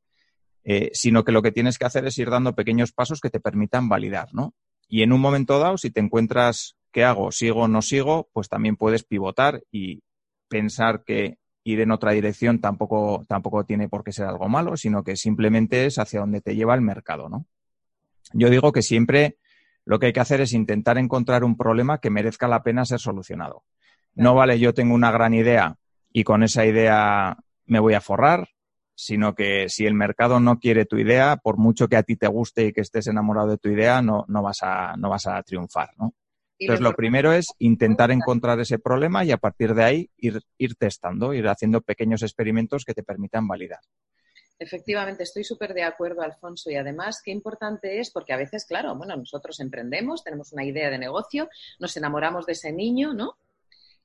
eh, 0.64 0.90
sino 0.92 1.24
que 1.24 1.32
lo 1.32 1.42
que 1.42 1.52
tienes 1.52 1.78
que 1.78 1.86
hacer 1.86 2.06
es 2.06 2.18
ir 2.18 2.28
dando 2.28 2.54
pequeños 2.54 2.92
pasos 2.92 3.20
que 3.20 3.30
te 3.30 3.40
permitan 3.40 3.88
validar, 3.88 4.28
¿no? 4.32 4.54
Y 4.88 5.02
en 5.02 5.12
un 5.12 5.20
momento 5.20 5.58
dado, 5.58 5.78
si 5.78 5.90
te 5.90 6.00
encuentras 6.00 6.76
¿qué 6.96 7.04
hago? 7.04 7.30
¿Sigo 7.30 7.64
o 7.64 7.68
no 7.68 7.82
sigo? 7.82 8.30
Pues 8.32 8.48
también 8.48 8.76
puedes 8.76 9.04
pivotar 9.04 9.62
y 9.70 10.02
pensar 10.48 11.04
que 11.04 11.36
ir 11.62 11.80
en 11.80 11.90
otra 11.90 12.12
dirección 12.12 12.58
tampoco, 12.58 13.26
tampoco 13.28 13.66
tiene 13.66 13.86
por 13.86 14.02
qué 14.02 14.12
ser 14.12 14.24
algo 14.24 14.48
malo, 14.48 14.78
sino 14.78 15.04
que 15.04 15.14
simplemente 15.14 15.84
es 15.84 15.98
hacia 15.98 16.20
donde 16.20 16.40
te 16.40 16.56
lleva 16.56 16.74
el 16.74 16.80
mercado, 16.80 17.28
¿no? 17.28 17.44
Yo 18.32 18.50
digo 18.50 18.72
que 18.72 18.82
siempre 18.82 19.36
lo 19.84 19.98
que 19.98 20.06
hay 20.06 20.12
que 20.12 20.20
hacer 20.20 20.40
es 20.40 20.52
intentar 20.52 20.98
encontrar 20.98 21.44
un 21.44 21.56
problema 21.56 21.98
que 21.98 22.10
merezca 22.10 22.48
la 22.48 22.62
pena 22.62 22.84
ser 22.84 22.98
solucionado. 22.98 23.64
No 24.14 24.34
vale, 24.34 24.58
yo 24.58 24.74
tengo 24.74 24.94
una 24.94 25.12
gran 25.12 25.34
idea 25.34 25.76
y 26.12 26.24
con 26.24 26.42
esa 26.42 26.64
idea 26.64 27.36
me 27.66 27.80
voy 27.80 27.94
a 27.94 28.00
forrar, 28.00 28.48
sino 28.94 29.34
que 29.34 29.68
si 29.68 29.84
el 29.84 29.94
mercado 29.94 30.40
no 30.40 30.58
quiere 30.58 30.86
tu 30.86 30.96
idea, 30.96 31.36
por 31.36 31.58
mucho 31.58 31.86
que 31.88 31.96
a 31.96 32.02
ti 32.02 32.16
te 32.16 32.26
guste 32.26 32.66
y 32.66 32.72
que 32.72 32.80
estés 32.80 33.06
enamorado 33.06 33.48
de 33.48 33.58
tu 33.58 33.68
idea, 33.68 34.00
no, 34.00 34.24
no, 34.28 34.42
vas, 34.42 34.62
a, 34.62 34.96
no 34.96 35.10
vas 35.10 35.26
a 35.26 35.42
triunfar, 35.42 35.90
¿no? 35.98 36.14
Entonces, 36.58 36.82
lo 36.82 36.94
primero 36.94 37.32
es 37.32 37.48
intentar 37.58 38.10
encontrar 38.10 38.58
ese 38.60 38.78
problema 38.78 39.24
y 39.24 39.30
a 39.30 39.36
partir 39.36 39.74
de 39.74 39.84
ahí 39.84 40.10
ir, 40.16 40.40
ir 40.56 40.74
testando, 40.76 41.34
ir 41.34 41.46
haciendo 41.48 41.82
pequeños 41.82 42.22
experimentos 42.22 42.84
que 42.84 42.94
te 42.94 43.02
permitan 43.02 43.46
validar. 43.46 43.80
Efectivamente, 44.58 45.22
estoy 45.22 45.44
súper 45.44 45.74
de 45.74 45.82
acuerdo, 45.82 46.22
Alfonso, 46.22 46.70
y 46.70 46.76
además 46.76 47.20
qué 47.22 47.30
importante 47.30 48.00
es, 48.00 48.10
porque 48.10 48.32
a 48.32 48.38
veces, 48.38 48.64
claro, 48.64 48.94
bueno, 48.94 49.16
nosotros 49.16 49.60
emprendemos, 49.60 50.24
tenemos 50.24 50.52
una 50.52 50.64
idea 50.64 50.90
de 50.90 50.98
negocio, 50.98 51.48
nos 51.78 51.96
enamoramos 51.96 52.46
de 52.46 52.52
ese 52.52 52.72
niño, 52.72 53.12
¿no? 53.12 53.36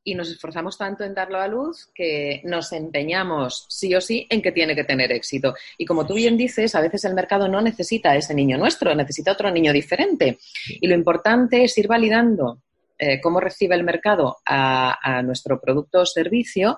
y 0.03 0.15
nos 0.15 0.29
esforzamos 0.29 0.77
tanto 0.77 1.03
en 1.03 1.13
darlo 1.13 1.39
a 1.39 1.47
luz 1.47 1.89
que 1.93 2.41
nos 2.43 2.71
empeñamos 2.71 3.65
sí 3.69 3.93
o 3.93 4.01
sí 4.01 4.25
en 4.29 4.41
que 4.41 4.51
tiene 4.51 4.75
que 4.75 4.83
tener 4.83 5.11
éxito. 5.11 5.53
Y 5.77 5.85
como 5.85 6.05
tú 6.05 6.15
bien 6.15 6.37
dices, 6.37 6.73
a 6.75 6.81
veces 6.81 7.05
el 7.05 7.13
mercado 7.13 7.47
no 7.47 7.61
necesita 7.61 8.11
a 8.11 8.15
ese 8.15 8.33
niño 8.33 8.57
nuestro, 8.57 8.95
necesita 8.95 9.31
otro 9.31 9.51
niño 9.51 9.71
diferente. 9.71 10.39
Y 10.67 10.87
lo 10.87 10.95
importante 10.95 11.63
es 11.63 11.77
ir 11.77 11.87
validando 11.87 12.61
eh, 12.97 13.21
cómo 13.21 13.39
recibe 13.39 13.75
el 13.75 13.83
mercado 13.83 14.37
a, 14.45 15.21
nuestro 15.23 15.59
producto 15.59 16.01
o 16.01 16.05
servicio 16.05 16.77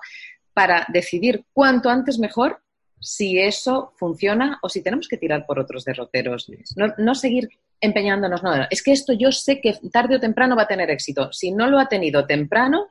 para 0.52 0.86
decidir 0.88 1.44
cuanto 1.52 1.90
antes 1.90 2.18
mejor 2.18 2.60
si 3.04 3.38
eso 3.38 3.92
funciona 3.96 4.58
o 4.62 4.68
si 4.68 4.82
tenemos 4.82 5.08
que 5.08 5.16
tirar 5.16 5.46
por 5.46 5.58
otros 5.58 5.84
derroteros. 5.84 6.50
No, 6.76 6.86
no, 6.98 7.14
seguir 7.14 7.48
empeñándonos, 7.80 8.42
no, 8.42 8.52
es 8.70 8.82
que 8.82 8.92
esto 8.92 9.12
yo 9.12 9.30
sé 9.30 9.60
que 9.60 9.74
tarde 9.92 10.16
o 10.16 10.20
temprano 10.20 10.56
va 10.56 10.62
a 10.62 10.68
tener 10.68 10.90
éxito. 10.90 11.32
Si 11.32 11.52
no 11.52 11.68
lo 11.68 11.78
ha 11.78 11.88
tenido 11.88 12.26
temprano, 12.26 12.88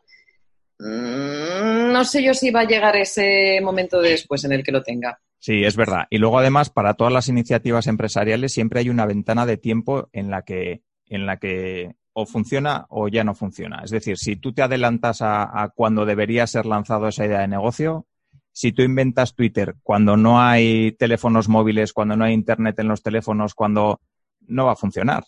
Mm, 0.79 1.93
no 1.93 2.03
sé 2.03 2.23
yo 2.23 2.33
si 2.33 2.51
va 2.51 2.61
a 2.61 2.67
llegar 2.67 2.95
ese 2.95 3.59
momento 3.61 4.01
después 4.01 4.43
en 4.43 4.53
el 4.53 4.63
que 4.63 4.71
lo 4.71 4.83
tenga. 4.83 5.19
Sí, 5.39 5.63
es 5.63 5.75
verdad. 5.75 6.07
Y 6.09 6.17
luego, 6.17 6.39
además, 6.39 6.69
para 6.69 6.93
todas 6.93 7.13
las 7.13 7.27
iniciativas 7.27 7.87
empresariales 7.87 8.53
siempre 8.53 8.79
hay 8.79 8.89
una 8.89 9.05
ventana 9.05 9.45
de 9.45 9.57
tiempo 9.57 10.09
en 10.13 10.29
la 10.29 10.43
que, 10.43 10.83
en 11.07 11.25
la 11.25 11.37
que 11.37 11.95
o 12.13 12.25
funciona 12.25 12.85
o 12.89 13.07
ya 13.07 13.23
no 13.23 13.33
funciona. 13.33 13.81
Es 13.83 13.91
decir, 13.91 14.17
si 14.17 14.35
tú 14.35 14.53
te 14.53 14.61
adelantas 14.61 15.21
a, 15.21 15.63
a 15.63 15.69
cuando 15.69 16.05
debería 16.05 16.47
ser 16.47 16.65
lanzado 16.65 17.07
esa 17.07 17.25
idea 17.25 17.39
de 17.39 17.47
negocio, 17.47 18.07
si 18.53 18.71
tú 18.71 18.81
inventas 18.83 19.35
Twitter 19.35 19.75
cuando 19.83 20.15
no 20.15 20.41
hay 20.41 20.93
teléfonos 20.93 21.49
móviles, 21.49 21.91
cuando 21.91 22.15
no 22.15 22.23
hay 22.23 22.33
internet 22.33 22.79
en 22.79 22.87
los 22.87 23.03
teléfonos, 23.03 23.53
cuando 23.53 23.99
no 24.47 24.65
va 24.65 24.71
a 24.71 24.77
funcionar 24.77 25.25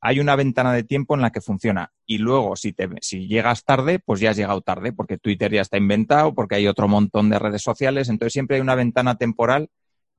hay 0.00 0.20
una 0.20 0.36
ventana 0.36 0.72
de 0.72 0.84
tiempo 0.84 1.14
en 1.14 1.22
la 1.22 1.30
que 1.30 1.40
funciona. 1.40 1.92
Y 2.06 2.18
luego, 2.18 2.56
si, 2.56 2.72
te, 2.72 2.88
si 3.00 3.26
llegas 3.26 3.64
tarde, 3.64 3.98
pues 3.98 4.20
ya 4.20 4.30
has 4.30 4.36
llegado 4.36 4.60
tarde, 4.60 4.92
porque 4.92 5.18
Twitter 5.18 5.52
ya 5.52 5.60
está 5.60 5.76
inventado, 5.76 6.34
porque 6.34 6.54
hay 6.54 6.66
otro 6.66 6.88
montón 6.88 7.30
de 7.30 7.38
redes 7.38 7.62
sociales. 7.62 8.08
Entonces, 8.08 8.32
siempre 8.32 8.56
hay 8.56 8.62
una 8.62 8.74
ventana 8.74 9.16
temporal 9.16 9.70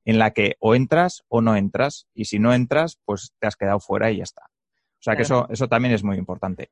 en 0.04 0.18
la 0.18 0.32
que 0.32 0.56
o 0.60 0.74
entras 0.74 1.24
o 1.28 1.40
no 1.40 1.56
entras. 1.56 2.08
Y 2.14 2.26
si 2.26 2.38
no 2.38 2.52
entras, 2.52 3.00
pues 3.04 3.32
te 3.38 3.46
has 3.46 3.56
quedado 3.56 3.80
fuera 3.80 4.10
y 4.10 4.18
ya 4.18 4.24
está. 4.24 4.42
O 4.44 5.02
sea 5.02 5.16
que 5.16 5.22
eso, 5.22 5.46
eso 5.48 5.66
también 5.66 5.94
es 5.94 6.04
muy 6.04 6.18
importante. 6.18 6.68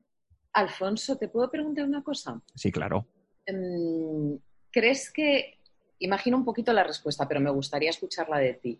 Alfonso, 0.53 1.17
¿te 1.17 1.29
puedo 1.29 1.51
preguntar 1.51 1.87
una 1.87 2.03
cosa? 2.03 2.43
Sí, 2.55 2.71
claro. 2.71 3.07
Em, 3.47 4.39
¿Crees 4.71 5.11
que 5.11 5.58
imagino 6.01 6.37
un 6.37 6.45
poquito 6.45 6.73
la 6.73 6.85
respuesta, 6.85 7.27
pero 7.27 7.41
me 7.41 7.51
gustaría 7.51 7.91
escucharla 7.91 8.39
de 8.39 8.55
ti. 8.55 8.79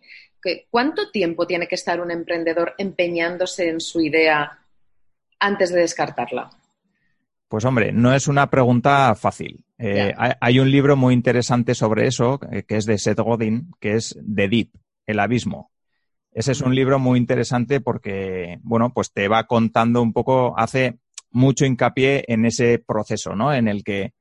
¿Cuánto 0.69 1.11
tiempo 1.11 1.45
tiene 1.47 1.67
que 1.67 1.75
estar 1.75 2.01
un 2.01 2.11
emprendedor 2.11 2.75
empeñándose 2.77 3.69
en 3.69 3.79
su 3.79 4.01
idea 4.01 4.59
antes 5.39 5.71
de 5.71 5.81
descartarla? 5.81 6.49
Pues 7.47 7.65
hombre, 7.65 7.91
no 7.91 8.13
es 8.13 8.27
una 8.27 8.49
pregunta 8.49 9.15
fácil. 9.15 9.65
Eh, 9.79 10.13
hay, 10.39 10.59
un 10.59 10.69
libro 10.69 10.95
muy 10.95 11.13
interesante 11.13 11.73
sobre 11.73 12.05
eso, 12.05 12.39
eh, 12.51 12.63
que 12.63 12.77
es 12.77 12.85
de 12.85 12.97
Seth 12.97 13.19
Godin, 13.19 13.71
que 13.79 13.93
es 13.93 14.15
The 14.35 14.47
Deep, 14.47 14.71
El 15.07 15.19
Abismo. 15.19 15.71
Ese 16.31 16.51
es 16.51 16.61
un 16.61 16.75
libro 16.75 16.99
muy 16.99 17.17
interesante 17.17 17.81
porque, 17.81 18.59
bueno, 18.61 18.93
pues 18.93 19.11
te 19.11 19.27
va 19.27 19.47
contando 19.47 20.01
un 20.01 20.13
poco, 20.13 20.53
hace 20.59 20.99
mucho 21.31 21.65
hincapié 21.65 22.23
en 22.27 22.45
ese 22.45 22.77
proceso, 22.77 23.35
¿no? 23.35 23.51
En 23.51 23.67
el 23.67 23.83
que 23.83 24.13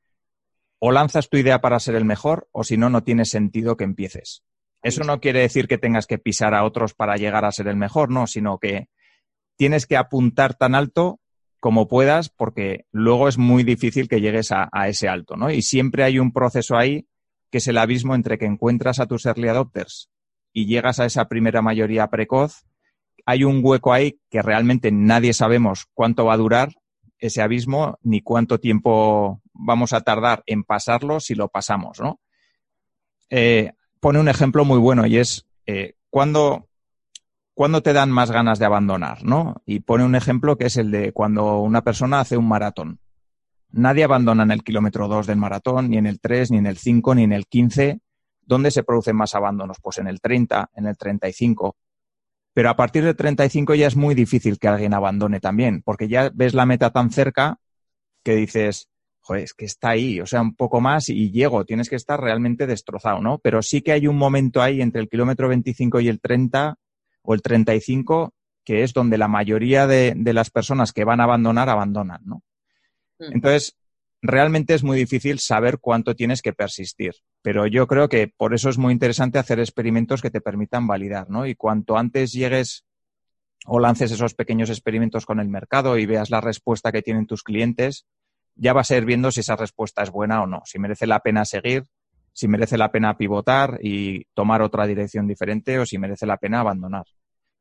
o 0.79 0.93
lanzas 0.93 1.29
tu 1.29 1.37
idea 1.37 1.61
para 1.61 1.81
ser 1.81 1.95
el 1.95 2.05
mejor 2.05 2.49
o 2.53 2.65
si 2.65 2.77
no, 2.77 2.91
no 2.91 3.03
tiene 3.03 3.25
sentido 3.25 3.77
que 3.77 3.85
empieces. 3.85 4.43
Eso 4.83 5.03
no 5.05 5.21
quiere 5.21 5.41
decir 5.41 5.67
que 5.67 5.79
tengas 5.79 6.07
que 6.07 6.19
pisar 6.19 6.55
a 6.55 6.65
otros 6.65 6.95
para 6.95 7.17
llegar 7.17 7.45
a 7.45 7.53
ser 7.53 7.69
el 7.69 7.77
mejor, 7.77 8.11
no, 8.11 8.27
sino 8.27 8.59
que 8.59 8.89
tienes 9.57 9.87
que 9.87 9.97
apuntar 9.97 10.55
tan 10.55 10.75
alto 10.75 11.21
como 11.61 11.89
puedas 11.89 12.29
porque 12.29 12.87
luego 12.93 13.29
es 13.29 13.39
muy 13.39 13.65
difícil 13.65 14.09
que 14.09 14.21
llegues 14.21 14.53
a, 14.53 14.69
ese 14.87 15.09
alto, 15.09 15.37
¿no? 15.37 15.51
Y 15.51 15.63
siempre 15.63 16.05
hay 16.05 16.21
un 16.21 16.33
proceso 16.33 16.77
ahí 16.77 17.09
que 17.51 17.59
es 17.59 17.67
el 17.67 17.79
abismo 17.79 18.15
entre 18.15 18.39
que 18.39 18.45
encuentras 18.45 19.01
a 19.01 19.07
tus 19.07 19.27
early 19.27 19.49
adopters 19.49 20.11
y 20.53 20.67
llegas 20.67 21.01
a 21.01 21.07
esa 21.07 21.27
primera 21.27 21.63
mayoría 21.63 22.07
precoz. 22.09 22.65
Hay 23.27 23.43
un 23.43 23.61
hueco 23.63 23.93
ahí 23.93 24.21
que 24.31 24.43
realmente 24.43 24.93
nadie 24.93 25.33
sabemos 25.33 25.87
cuánto 25.93 26.27
va 26.27 26.35
a 26.35 26.39
durar 26.39 26.75
ese 27.19 27.43
abismo 27.43 27.99
ni 28.03 28.21
cuánto 28.21 28.59
tiempo 28.59 29.41
vamos 29.53 29.93
a 29.93 30.01
tardar 30.01 30.43
en 30.47 30.65
pasarlo 30.65 31.21
si 31.21 31.35
lo 31.35 31.49
pasamos, 31.49 32.01
¿no? 32.01 32.21
Eh, 33.31 33.73
pone 34.01 34.21
un 34.21 34.29
ejemplo 34.29 34.65
muy 34.65 34.79
bueno 34.79 35.07
y 35.07 35.19
es 35.19 35.47
eh, 35.67 35.95
cuando, 36.11 36.67
te 37.83 37.93
dan 37.93 38.11
más 38.11 38.31
ganas 38.31 38.59
de 38.59 38.65
abandonar, 38.65 39.25
¿no? 39.25 39.63
Y 39.67 39.81
pone 39.81 40.05
un 40.05 40.15
ejemplo 40.15 40.57
que 40.57 40.67
es 40.67 40.77
el 40.77 40.91
de 40.91 41.13
cuando 41.13 41.61
una 41.61 41.83
persona 41.83 42.21
hace 42.21 42.37
un 42.37 42.49
maratón. 42.49 43.01
Nadie 43.71 44.05
abandona 44.05 44.45
en 44.45 44.51
el 44.51 44.65
kilómetro 44.65 45.09
2 45.09 45.27
del 45.27 45.37
maratón, 45.37 45.91
ni 45.91 45.99
en 45.99 46.07
el 46.07 46.21
3, 46.21 46.53
ni 46.53 46.59
en 46.59 46.67
el 46.67 46.79
5, 46.79 47.15
ni 47.17 47.25
en 47.25 47.33
el 47.33 47.47
15. 47.47 48.01
¿Dónde 48.41 48.71
se 48.71 48.83
producen 48.83 49.17
más 49.17 49.35
abandonos? 49.35 49.79
Pues 49.83 49.99
en 49.99 50.07
el 50.07 50.21
30, 50.21 50.71
en 50.75 50.87
el 50.87 50.97
35. 50.97 51.77
Pero 52.59 52.71
a 52.71 52.75
partir 52.75 53.05
del 53.05 53.15
35 53.15 53.77
ya 53.77 53.87
es 53.87 53.95
muy 53.95 54.17
difícil 54.17 54.59
que 54.59 54.67
alguien 54.67 54.93
abandone 54.93 55.39
también, 55.39 55.81
porque 55.81 56.09
ya 56.09 56.33
ves 56.35 56.55
la 56.55 56.67
meta 56.67 56.91
tan 56.91 57.13
cerca 57.13 57.61
que 58.25 58.35
dices, 58.35 58.89
joder, 59.21 59.45
es 59.45 59.55
que 59.55 59.65
está 59.65 59.91
ahí, 59.91 60.21
o 60.21 60.27
sea, 60.27 60.41
un 60.41 60.57
poco 60.57 60.81
más 60.81 61.09
y 61.09 61.31
llego, 61.31 61.65
tienes 61.65 61.89
que 61.89 61.95
estar 61.95 62.21
realmente 62.21 62.67
destrozado, 62.67 63.21
¿no? 63.21 63.39
Pero 63.39 63.63
sí 63.63 63.81
que 63.81 63.93
hay 63.93 64.09
un 64.09 64.17
momento 64.17 64.61
ahí 64.61 64.83
entre 64.83 65.01
el 65.01 65.09
kilómetro 65.09 65.47
25 65.49 66.01
y 66.01 66.09
el 66.09 66.19
30 66.21 66.75
o 67.23 67.35
el 67.35 67.43
35 67.43 68.35
que 68.65 68.83
es 68.83 68.93
donde 68.93 69.19
la 69.19 69.29
mayoría 69.29 69.87
de, 69.87 70.17
las 70.17 70.51
personas 70.51 70.93
que 70.93 71.05
van 71.05 71.21
a 71.21 71.25
abandonar 71.25 71.69
abandonan, 71.69 72.23
¿no? 72.25 72.43
Entonces, 73.21 73.77
realmente 74.21 74.75
es 74.75 74.83
muy 74.83 74.99
difícil 74.99 75.39
saber 75.39 75.79
cuánto 75.79 76.17
tienes 76.17 76.43
que 76.43 76.55
persistir, 76.55 77.15
pero 77.43 77.67
yo 77.67 77.87
creo 77.87 78.09
que 78.09 78.29
por 78.29 78.55
eso 78.55 78.69
es 78.69 78.79
muy 78.79 78.93
interesante 78.93 79.39
hacer 79.39 79.61
experimentos 79.61 80.23
que 80.23 80.31
te 80.31 80.41
permitan 80.41 80.87
validar, 80.87 81.31
¿no? 81.31 81.47
Y 81.47 81.55
cuanto 81.55 81.97
antes 81.97 82.33
llegues 82.33 82.85
o 83.67 83.81
lances 83.81 84.11
esos 84.11 84.35
pequeños 84.35 84.71
experimentos 84.71 85.27
con 85.27 85.41
el 85.41 85.49
mercado 85.49 85.99
y 85.99 86.07
veas 86.07 86.31
la 86.31 86.41
respuesta 86.41 86.93
que 86.93 87.03
tienen 87.03 87.27
tus 87.27 87.43
clientes, 87.43 88.07
ya 88.55 88.73
va 88.73 88.81
a 88.81 88.85
ser 88.85 89.05
viendo 89.05 89.31
si 89.31 89.41
esa 89.41 89.57
respuesta 89.57 90.03
es 90.03 90.11
buena 90.11 90.43
o 90.43 90.47
no, 90.47 90.63
si 90.65 90.79
merece 90.79 91.07
la 91.07 91.21
pena 91.21 91.45
seguir, 91.45 91.85
si 92.33 92.49
merece 92.49 92.79
la 92.79 92.91
pena 92.91 93.17
pivotar 93.17 93.79
y 93.83 94.25
tomar 94.35 94.63
otra 94.63 94.87
dirección 94.87 95.27
diferente 95.27 95.79
o 95.79 95.87
si 95.87 95.99
merece 95.99 96.27
la 96.27 96.37
pena 96.37 96.61
abandonar. 96.61 97.05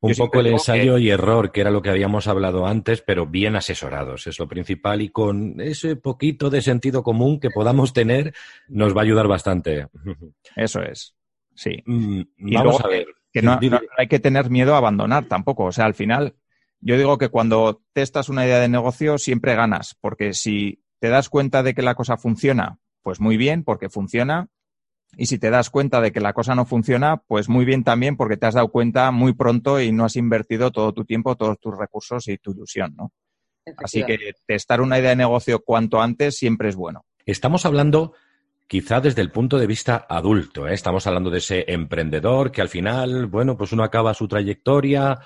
Un 0.00 0.14
poco 0.14 0.40
el 0.40 0.46
ensayo 0.46 0.96
y 0.98 1.10
error, 1.10 1.50
que 1.50 1.60
era 1.60 1.70
lo 1.70 1.82
que 1.82 1.90
habíamos 1.90 2.28
hablado 2.28 2.66
antes, 2.66 3.02
pero 3.02 3.26
bien 3.26 3.56
asesorados, 3.56 4.28
es 4.28 4.38
lo 4.38 4.46
principal 4.46 5.02
y 5.02 5.08
con 5.08 5.60
ese 5.60 5.96
poquito 5.96 6.50
de 6.50 6.62
sentido 6.62 7.02
común 7.02 7.40
que 7.40 7.50
podamos 7.50 7.92
tener 7.92 8.32
nos 8.68 8.96
va 8.96 9.00
a 9.00 9.04
ayudar 9.04 9.26
bastante. 9.26 9.88
Eso 10.56 10.82
es, 10.82 11.16
sí. 11.54 11.82
Mm, 11.84 12.20
y 12.38 12.54
vamos 12.54 12.80
a 12.84 12.88
ver. 12.88 13.06
Que 13.32 13.42
no, 13.42 13.58
hay 13.96 14.08
que 14.08 14.20
tener 14.20 14.50
miedo 14.50 14.74
a 14.74 14.78
abandonar 14.78 15.26
tampoco, 15.26 15.64
o 15.64 15.72
sea, 15.72 15.84
al 15.84 15.94
final 15.94 16.34
yo 16.80 16.96
digo 16.96 17.18
que 17.18 17.28
cuando 17.28 17.82
testas 17.92 18.28
una 18.28 18.46
idea 18.46 18.60
de 18.60 18.68
negocio 18.68 19.18
siempre 19.18 19.54
ganas, 19.54 19.96
porque 20.00 20.32
si 20.32 20.84
te 21.00 21.08
das 21.08 21.28
cuenta 21.28 21.62
de 21.62 21.74
que 21.74 21.82
la 21.82 21.94
cosa 21.94 22.16
funciona, 22.16 22.78
pues 23.02 23.20
muy 23.20 23.36
bien, 23.36 23.64
porque 23.64 23.88
funciona. 23.88 24.48
Y 25.16 25.26
si 25.26 25.38
te 25.38 25.50
das 25.50 25.70
cuenta 25.70 26.00
de 26.00 26.12
que 26.12 26.20
la 26.20 26.32
cosa 26.32 26.54
no 26.54 26.64
funciona, 26.64 27.16
pues 27.16 27.48
muy 27.48 27.64
bien 27.64 27.82
también, 27.82 28.16
porque 28.16 28.36
te 28.36 28.46
has 28.46 28.54
dado 28.54 28.68
cuenta 28.68 29.10
muy 29.10 29.32
pronto 29.32 29.80
y 29.80 29.90
no 29.90 30.04
has 30.04 30.16
invertido 30.16 30.70
todo 30.70 30.92
tu 30.92 31.04
tiempo, 31.04 31.36
todos 31.36 31.58
tus 31.58 31.76
recursos 31.76 32.28
y 32.28 32.38
tu 32.38 32.52
ilusión, 32.52 32.94
¿no? 32.96 33.12
Así 33.76 34.04
que 34.04 34.32
testar 34.46 34.80
una 34.80 34.98
idea 34.98 35.10
de 35.10 35.16
negocio 35.16 35.60
cuanto 35.60 36.00
antes 36.00 36.36
siempre 36.36 36.68
es 36.68 36.76
bueno. 36.76 37.04
Estamos 37.26 37.66
hablando 37.66 38.14
quizá 38.66 39.00
desde 39.00 39.22
el 39.22 39.30
punto 39.30 39.58
de 39.58 39.66
vista 39.66 40.06
adulto, 40.08 40.68
¿eh? 40.68 40.74
estamos 40.74 41.06
hablando 41.06 41.30
de 41.30 41.38
ese 41.38 41.64
emprendedor 41.68 42.52
que 42.52 42.60
al 42.60 42.68
final, 42.68 43.26
bueno, 43.26 43.56
pues 43.56 43.72
uno 43.72 43.82
acaba 43.82 44.14
su 44.14 44.28
trayectoria, 44.28 45.18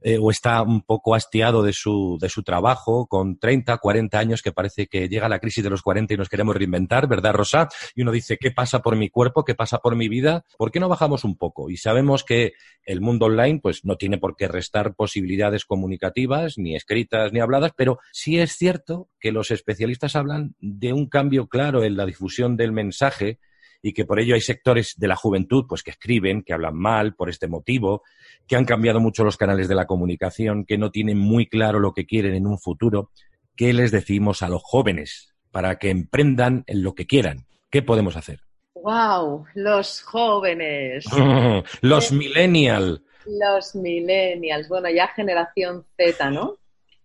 eh, 0.00 0.18
o 0.20 0.30
está 0.30 0.62
un 0.62 0.82
poco 0.82 1.14
hastiado 1.14 1.62
de 1.62 1.72
su, 1.72 2.18
de 2.20 2.28
su 2.28 2.42
trabajo, 2.42 3.06
con 3.06 3.38
30, 3.38 3.78
40 3.78 4.18
años, 4.18 4.42
que 4.42 4.52
parece 4.52 4.86
que 4.86 5.08
llega 5.08 5.28
la 5.28 5.40
crisis 5.40 5.64
de 5.64 5.70
los 5.70 5.82
40 5.82 6.14
y 6.14 6.16
nos 6.16 6.28
queremos 6.28 6.56
reinventar, 6.56 7.08
¿verdad, 7.08 7.34
Rosa? 7.34 7.68
Y 7.94 8.02
uno 8.02 8.12
dice, 8.12 8.38
¿qué 8.38 8.50
pasa 8.50 8.80
por 8.80 8.96
mi 8.96 9.08
cuerpo? 9.08 9.44
¿Qué 9.44 9.54
pasa 9.54 9.78
por 9.78 9.96
mi 9.96 10.08
vida? 10.08 10.44
¿Por 10.56 10.70
qué 10.70 10.80
no 10.80 10.88
bajamos 10.88 11.24
un 11.24 11.36
poco? 11.36 11.70
Y 11.70 11.76
sabemos 11.76 12.24
que 12.24 12.52
el 12.84 13.00
mundo 13.00 13.26
online, 13.26 13.60
pues 13.60 13.84
no 13.84 13.96
tiene 13.96 14.18
por 14.18 14.36
qué 14.36 14.48
restar 14.48 14.94
posibilidades 14.94 15.64
comunicativas, 15.64 16.58
ni 16.58 16.76
escritas, 16.76 17.32
ni 17.32 17.40
habladas, 17.40 17.72
pero 17.76 17.98
sí 18.12 18.38
es 18.38 18.52
cierto 18.52 19.08
que 19.20 19.32
los 19.32 19.50
especialistas 19.50 20.16
hablan 20.16 20.54
de 20.60 20.92
un 20.92 21.08
cambio 21.08 21.48
claro 21.48 21.82
en 21.82 21.96
la 21.96 22.06
difusión 22.06 22.56
del 22.56 22.72
mensaje 22.72 23.38
y 23.82 23.92
que 23.92 24.04
por 24.04 24.20
ello 24.20 24.34
hay 24.34 24.40
sectores 24.40 24.94
de 24.96 25.08
la 25.08 25.16
juventud 25.16 25.66
pues 25.68 25.82
que 25.82 25.90
escriben, 25.90 26.42
que 26.42 26.52
hablan 26.52 26.76
mal 26.76 27.14
por 27.14 27.30
este 27.30 27.46
motivo, 27.46 28.02
que 28.46 28.56
han 28.56 28.64
cambiado 28.64 29.00
mucho 29.00 29.24
los 29.24 29.36
canales 29.36 29.68
de 29.68 29.74
la 29.74 29.86
comunicación, 29.86 30.64
que 30.64 30.78
no 30.78 30.90
tienen 30.90 31.18
muy 31.18 31.46
claro 31.46 31.78
lo 31.78 31.92
que 31.92 32.06
quieren 32.06 32.34
en 32.34 32.46
un 32.46 32.58
futuro. 32.58 33.10
¿Qué 33.56 33.72
les 33.72 33.90
decimos 33.90 34.42
a 34.42 34.48
los 34.48 34.62
jóvenes 34.62 35.34
para 35.50 35.78
que 35.78 35.90
emprendan 35.90 36.64
en 36.66 36.82
lo 36.82 36.94
que 36.94 37.06
quieran? 37.06 37.46
¿Qué 37.70 37.82
podemos 37.82 38.16
hacer? 38.16 38.40
¡Wow! 38.74 39.44
Los 39.54 40.02
jóvenes. 40.02 41.04
los 41.80 42.12
millennials. 42.12 43.02
Los 43.26 43.74
millennials. 43.74 44.68
Bueno, 44.68 44.88
ya 44.90 45.08
generación 45.08 45.84
Z, 45.96 46.30
¿no? 46.30 46.56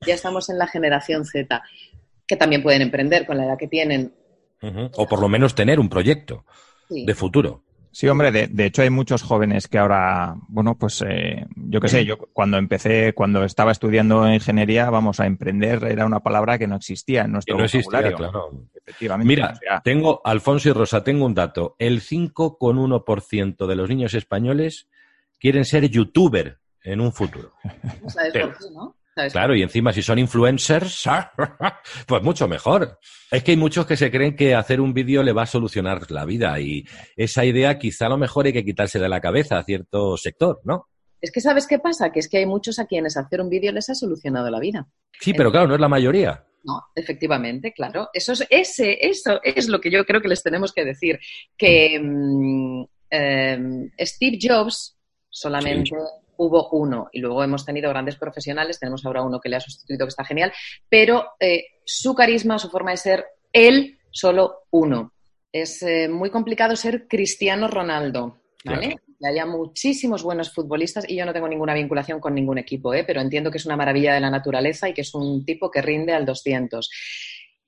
Ya 0.06 0.14
estamos 0.14 0.50
en 0.50 0.58
la 0.58 0.68
generación 0.68 1.26
Z, 1.26 1.64
que 2.28 2.36
también 2.36 2.64
pueden 2.64 2.82
emprender 2.82 3.26
con 3.26 3.38
la 3.38 3.46
edad 3.46 3.58
que 3.58 3.68
tienen. 3.68 4.14
O 4.96 5.08
por 5.08 5.20
lo 5.20 5.30
menos 5.30 5.56
tener 5.56 5.80
un 5.80 5.90
proyecto 5.90 6.46
de 6.90 7.16
futuro. 7.16 7.64
Sí, 7.94 8.08
hombre, 8.08 8.32
de, 8.32 8.66
hecho 8.66 8.82
hay 8.82 8.90
muchos 8.90 9.22
jóvenes 9.22 9.68
que 9.68 9.78
ahora, 9.78 10.36
bueno, 10.48 10.76
pues 10.80 11.04
eh, 11.08 11.46
yo 11.56 11.80
qué 11.80 11.88
sé, 11.88 12.04
yo 12.06 12.18
cuando 12.18 12.58
empecé, 12.58 13.14
cuando 13.14 13.44
estaba 13.44 13.72
estudiando 13.72 14.28
ingeniería, 14.34 14.90
vamos 14.90 15.20
a 15.20 15.28
emprender, 15.28 15.84
era 15.84 16.04
una 16.04 16.20
palabra 16.22 16.58
que 16.58 16.66
no 16.66 16.76
existía 16.76 17.22
en 17.22 17.34
nuestro 17.34 17.56
no 17.56 17.66
vocabulario. 17.66 18.18
claro. 18.18 18.50
Efectivamente. 18.74 19.28
Mira, 19.28 19.54
tengo, 19.84 20.22
Alfonso 20.26 20.70
y 20.70 20.72
Rosa, 20.72 21.04
tengo 21.04 21.24
un 21.26 21.36
dato. 21.36 21.76
El 21.78 22.02
5,1% 22.02 23.68
de 23.68 23.76
los 23.76 23.88
niños 23.88 24.16
españoles 24.16 24.90
quieren 25.40 25.64
ser 25.64 25.88
youtuber 25.88 26.58
en 26.84 27.00
un 27.00 27.14
futuro. 27.14 27.54
¿Sabes 28.08 28.34
por 28.34 28.58
qué, 28.58 28.66
no? 28.74 28.96
Claro, 29.32 29.56
y 29.56 29.62
encima 29.62 29.94
si 29.94 30.02
son 30.02 30.18
influencers, 30.20 31.04
pues 32.08 32.24
mucho 32.24 32.48
mejor. 32.48 33.00
Es 33.30 33.44
que 33.44 33.52
hay 33.52 33.58
muchos 33.58 33.86
que 33.86 33.96
se 33.96 34.10
creen 34.10 34.36
que 34.36 34.56
hacer 34.56 34.82
un 34.82 34.94
vídeo 34.94 35.22
le 35.24 35.34
va 35.34 35.44
a 35.44 35.48
solucionar 35.48 36.10
la 36.12 36.26
vida 36.26 36.60
y 36.60 36.84
esa 37.16 37.46
idea 37.46 37.78
quizá 37.78 38.08
a 38.08 38.10
lo 38.10 38.18
mejor 38.18 38.46
hay 38.46 38.54
que 38.54 38.66
quitarse 38.66 39.00
de 39.00 39.10
la 39.10 39.22
cabeza 39.22 39.60
a 39.60 39.64
cierto 39.64 40.18
sector, 40.18 40.62
¿no? 40.64 40.88
Es 41.22 41.32
que 41.32 41.42
sabes 41.42 41.68
qué 41.68 41.80
pasa, 41.80 42.12
que 42.12 42.20
es 42.20 42.28
que 42.28 42.40
hay 42.40 42.46
muchos 42.46 42.80
a 42.80 42.86
quienes 42.86 43.16
hacer 43.16 43.40
un 43.40 43.50
vídeo 43.50 43.72
les 43.72 43.90
ha 43.90 43.96
solucionado 43.96 44.50
la 44.50 44.60
vida. 44.60 44.88
Sí, 45.20 45.34
pero 45.34 45.52
claro, 45.52 45.68
no 45.68 45.76
es 45.76 45.80
la 45.80 45.88
mayoría. 45.88 46.46
No, 46.64 46.82
efectivamente, 46.96 47.72
claro. 47.72 48.10
Eso 48.14 48.34
es, 48.34 48.46
ese, 48.50 48.98
eso 49.06 49.40
es 49.44 49.68
lo 49.70 49.80
que 49.80 49.92
yo 49.92 50.06
creo 50.06 50.22
que 50.22 50.28
les 50.28 50.44
tenemos 50.44 50.74
que 50.74 50.84
decir. 50.84 51.20
Que 51.58 52.00
mm, 52.02 52.84
em, 53.10 53.92
Steve 54.00 54.38
Jobs 54.42 54.98
solamente 55.30 55.92
hubo 56.38 56.70
uno 56.70 57.10
y 57.12 57.20
luego 57.20 57.44
hemos 57.44 57.66
tenido 57.66 57.90
grandes 57.90 58.16
profesionales, 58.16 58.80
tenemos 58.80 59.06
ahora 59.06 59.24
uno 59.24 59.40
que 59.40 59.50
le 59.50 59.58
ha 59.58 59.62
sustituido 59.62 60.06
que 60.06 60.10
está 60.10 60.26
genial, 60.26 60.52
pero 60.90 61.26
eh, 61.40 61.66
su 61.86 62.14
carisma, 62.16 62.60
su 62.60 62.70
forma 62.70 62.92
de 62.92 62.98
ser, 62.98 63.26
él 63.52 64.00
solo 64.12 64.64
uno. 64.72 65.14
Es 65.52 65.84
eh, 65.84 66.10
muy 66.10 66.30
complicado 66.30 66.76
ser 66.76 67.08
Cristiano 67.08 67.68
Ronaldo, 67.68 68.40
¿vale? 68.66 68.96
haya 69.26 69.46
muchísimos 69.46 70.24
buenos 70.24 70.52
futbolistas 70.52 71.06
y 71.08 71.16
yo 71.16 71.26
no 71.26 71.34
tengo 71.34 71.48
ninguna 71.48 71.74
vinculación 71.74 72.20
con 72.20 72.36
ningún 72.36 72.58
equipo, 72.58 72.94
¿eh? 72.94 73.04
pero 73.06 73.22
entiendo 73.22 73.52
que 73.52 73.58
es 73.58 73.66
una 73.66 73.78
maravilla 73.78 74.14
de 74.14 74.20
la 74.20 74.30
naturaleza 74.30 74.90
y 74.90 74.94
que 74.94 75.02
es 75.02 75.14
un 75.14 75.46
tipo 75.46 75.72
que 75.72 75.82
rinde 75.82 76.14
al 76.14 76.26
200 76.26 76.90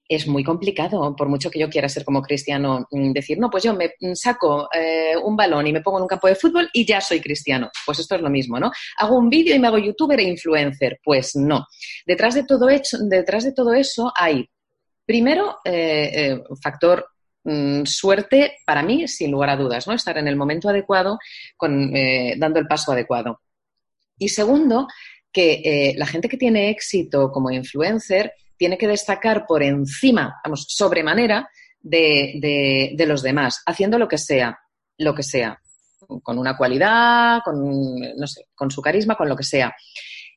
es 0.07 0.27
muy 0.27 0.43
complicado, 0.43 1.15
por 1.15 1.27
mucho 1.27 1.49
que 1.49 1.59
yo 1.59 1.69
quiera 1.69 1.89
ser 1.89 2.05
como 2.05 2.21
cristiano, 2.21 2.87
mm, 2.91 3.11
decir, 3.11 3.39
no, 3.39 3.49
pues 3.49 3.63
yo 3.63 3.73
me 3.73 3.93
mm, 3.99 4.13
saco 4.13 4.69
eh, 4.73 5.15
un 5.17 5.35
balón 5.35 5.65
y 5.65 5.73
me 5.73 5.81
pongo 5.81 5.97
en 5.97 6.03
un 6.03 6.07
campo 6.07 6.27
de 6.27 6.35
fútbol 6.35 6.69
y 6.73 6.85
ya 6.85 7.01
soy 7.01 7.19
cristiano. 7.19 7.71
Pues 7.85 7.99
esto 7.99 8.15
es 8.15 8.21
lo 8.21 8.29
mismo, 8.29 8.59
¿no? 8.59 8.71
Hago 8.97 9.17
un 9.17 9.29
vídeo 9.29 9.55
y 9.55 9.59
me 9.59 9.67
hago 9.67 9.79
youtuber 9.79 10.19
e 10.19 10.23
influencer. 10.23 10.99
Pues 11.03 11.35
no. 11.35 11.65
Detrás 12.05 12.35
de 12.35 12.43
todo, 12.43 12.69
hecho, 12.69 12.97
detrás 12.99 13.43
de 13.43 13.53
todo 13.53 13.73
eso 13.73 14.11
hay, 14.15 14.47
primero, 15.05 15.57
eh, 15.65 16.11
eh, 16.13 16.43
factor 16.61 17.07
mm, 17.43 17.85
suerte 17.85 18.57
para 18.65 18.83
mí, 18.83 19.07
sin 19.07 19.31
lugar 19.31 19.49
a 19.49 19.57
dudas, 19.57 19.87
¿no? 19.87 19.93
Estar 19.93 20.17
en 20.19 20.27
el 20.27 20.35
momento 20.35 20.69
adecuado, 20.69 21.17
con, 21.57 21.91
dando 22.37 22.59
el 22.59 22.67
paso 22.67 22.91
adecuado. 22.91 23.41
Y 24.17 24.29
segundo, 24.29 24.87
que 25.33 25.93
la 25.97 26.05
gente 26.05 26.29
que 26.29 26.37
tiene 26.37 26.69
éxito 26.69 27.31
como 27.31 27.51
influencer 27.51 28.31
tiene 28.57 28.77
que 28.77 28.87
destacar 28.87 29.45
por 29.47 29.63
encima, 29.63 30.35
vamos, 30.43 30.65
sobremanera 30.69 31.49
de, 31.79 32.93
de, 32.95 33.05
los 33.05 33.21
demás, 33.21 33.61
haciendo 33.65 33.99
lo 33.99 34.07
que 34.07 34.17
sea, 34.17 34.57
lo 34.97 35.13
que 35.13 35.23
sea, 35.23 35.61
con 36.23 36.37
una 36.37 36.57
cualidad, 36.57 37.41
con, 37.43 37.95
no 38.17 38.27
sé, 38.27 38.47
con 38.55 38.71
su 38.71 38.81
carisma, 38.81 39.15
con 39.15 39.29
lo 39.29 39.35
que 39.35 39.43
sea. 39.43 39.75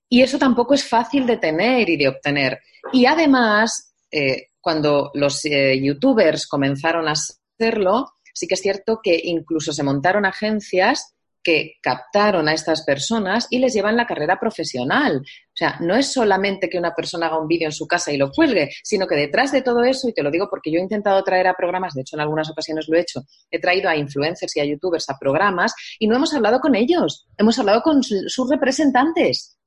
Y 0.08 0.22
eso 0.22 0.38
tampoco 0.38 0.74
es 0.74 0.84
fácil 0.84 1.26
de 1.26 1.36
tener 1.36 1.88
y 1.88 1.96
de 1.96 2.08
obtener. 2.08 2.60
Y 2.92 3.06
además, 3.06 3.94
eh, 4.10 4.48
cuando 4.60 5.10
los 5.14 5.44
eh, 5.44 5.80
youtubers 5.80 6.46
comenzaron 6.46 7.08
a 7.08 7.12
hacerlo, 7.12 8.12
sí 8.34 8.46
que 8.46 8.54
es 8.54 8.60
cierto 8.60 9.00
que 9.02 9.18
incluso 9.22 9.72
se 9.72 9.82
montaron 9.82 10.24
agencias 10.24 11.14
que 11.42 11.74
captaron 11.82 12.48
a 12.48 12.52
estas 12.52 12.84
personas 12.84 13.46
y 13.50 13.58
les 13.58 13.72
llevan 13.72 13.96
la 13.96 14.06
carrera 14.06 14.38
profesional. 14.38 15.18
O 15.18 15.56
sea, 15.58 15.76
no 15.80 15.94
es 15.94 16.12
solamente 16.12 16.68
que 16.68 16.78
una 16.78 16.94
persona 16.94 17.26
haga 17.26 17.40
un 17.40 17.48
vídeo 17.48 17.68
en 17.68 17.72
su 17.72 17.86
casa 17.86 18.12
y 18.12 18.16
lo 18.16 18.30
cuelgue, 18.30 18.70
sino 18.82 19.06
que 19.06 19.16
detrás 19.16 19.52
de 19.52 19.62
todo 19.62 19.84
eso, 19.84 20.08
y 20.08 20.12
te 20.12 20.22
lo 20.22 20.30
digo 20.30 20.48
porque 20.50 20.70
yo 20.70 20.78
he 20.78 20.82
intentado 20.82 21.22
traer 21.24 21.46
a 21.46 21.54
programas, 21.54 21.94
de 21.94 22.02
hecho 22.02 22.16
en 22.16 22.20
algunas 22.20 22.50
ocasiones 22.50 22.86
lo 22.88 22.96
he 22.96 23.00
hecho, 23.00 23.22
he 23.50 23.60
traído 23.60 23.88
a 23.88 23.96
influencers 23.96 24.56
y 24.56 24.60
a 24.60 24.64
youtubers 24.64 25.08
a 25.10 25.18
programas 25.18 25.74
y 25.98 26.06
no 26.06 26.16
hemos 26.16 26.34
hablado 26.34 26.60
con 26.60 26.74
ellos, 26.74 27.26
hemos 27.36 27.58
hablado 27.58 27.82
con 27.82 28.02
sus 28.02 28.50
representantes. 28.50 29.58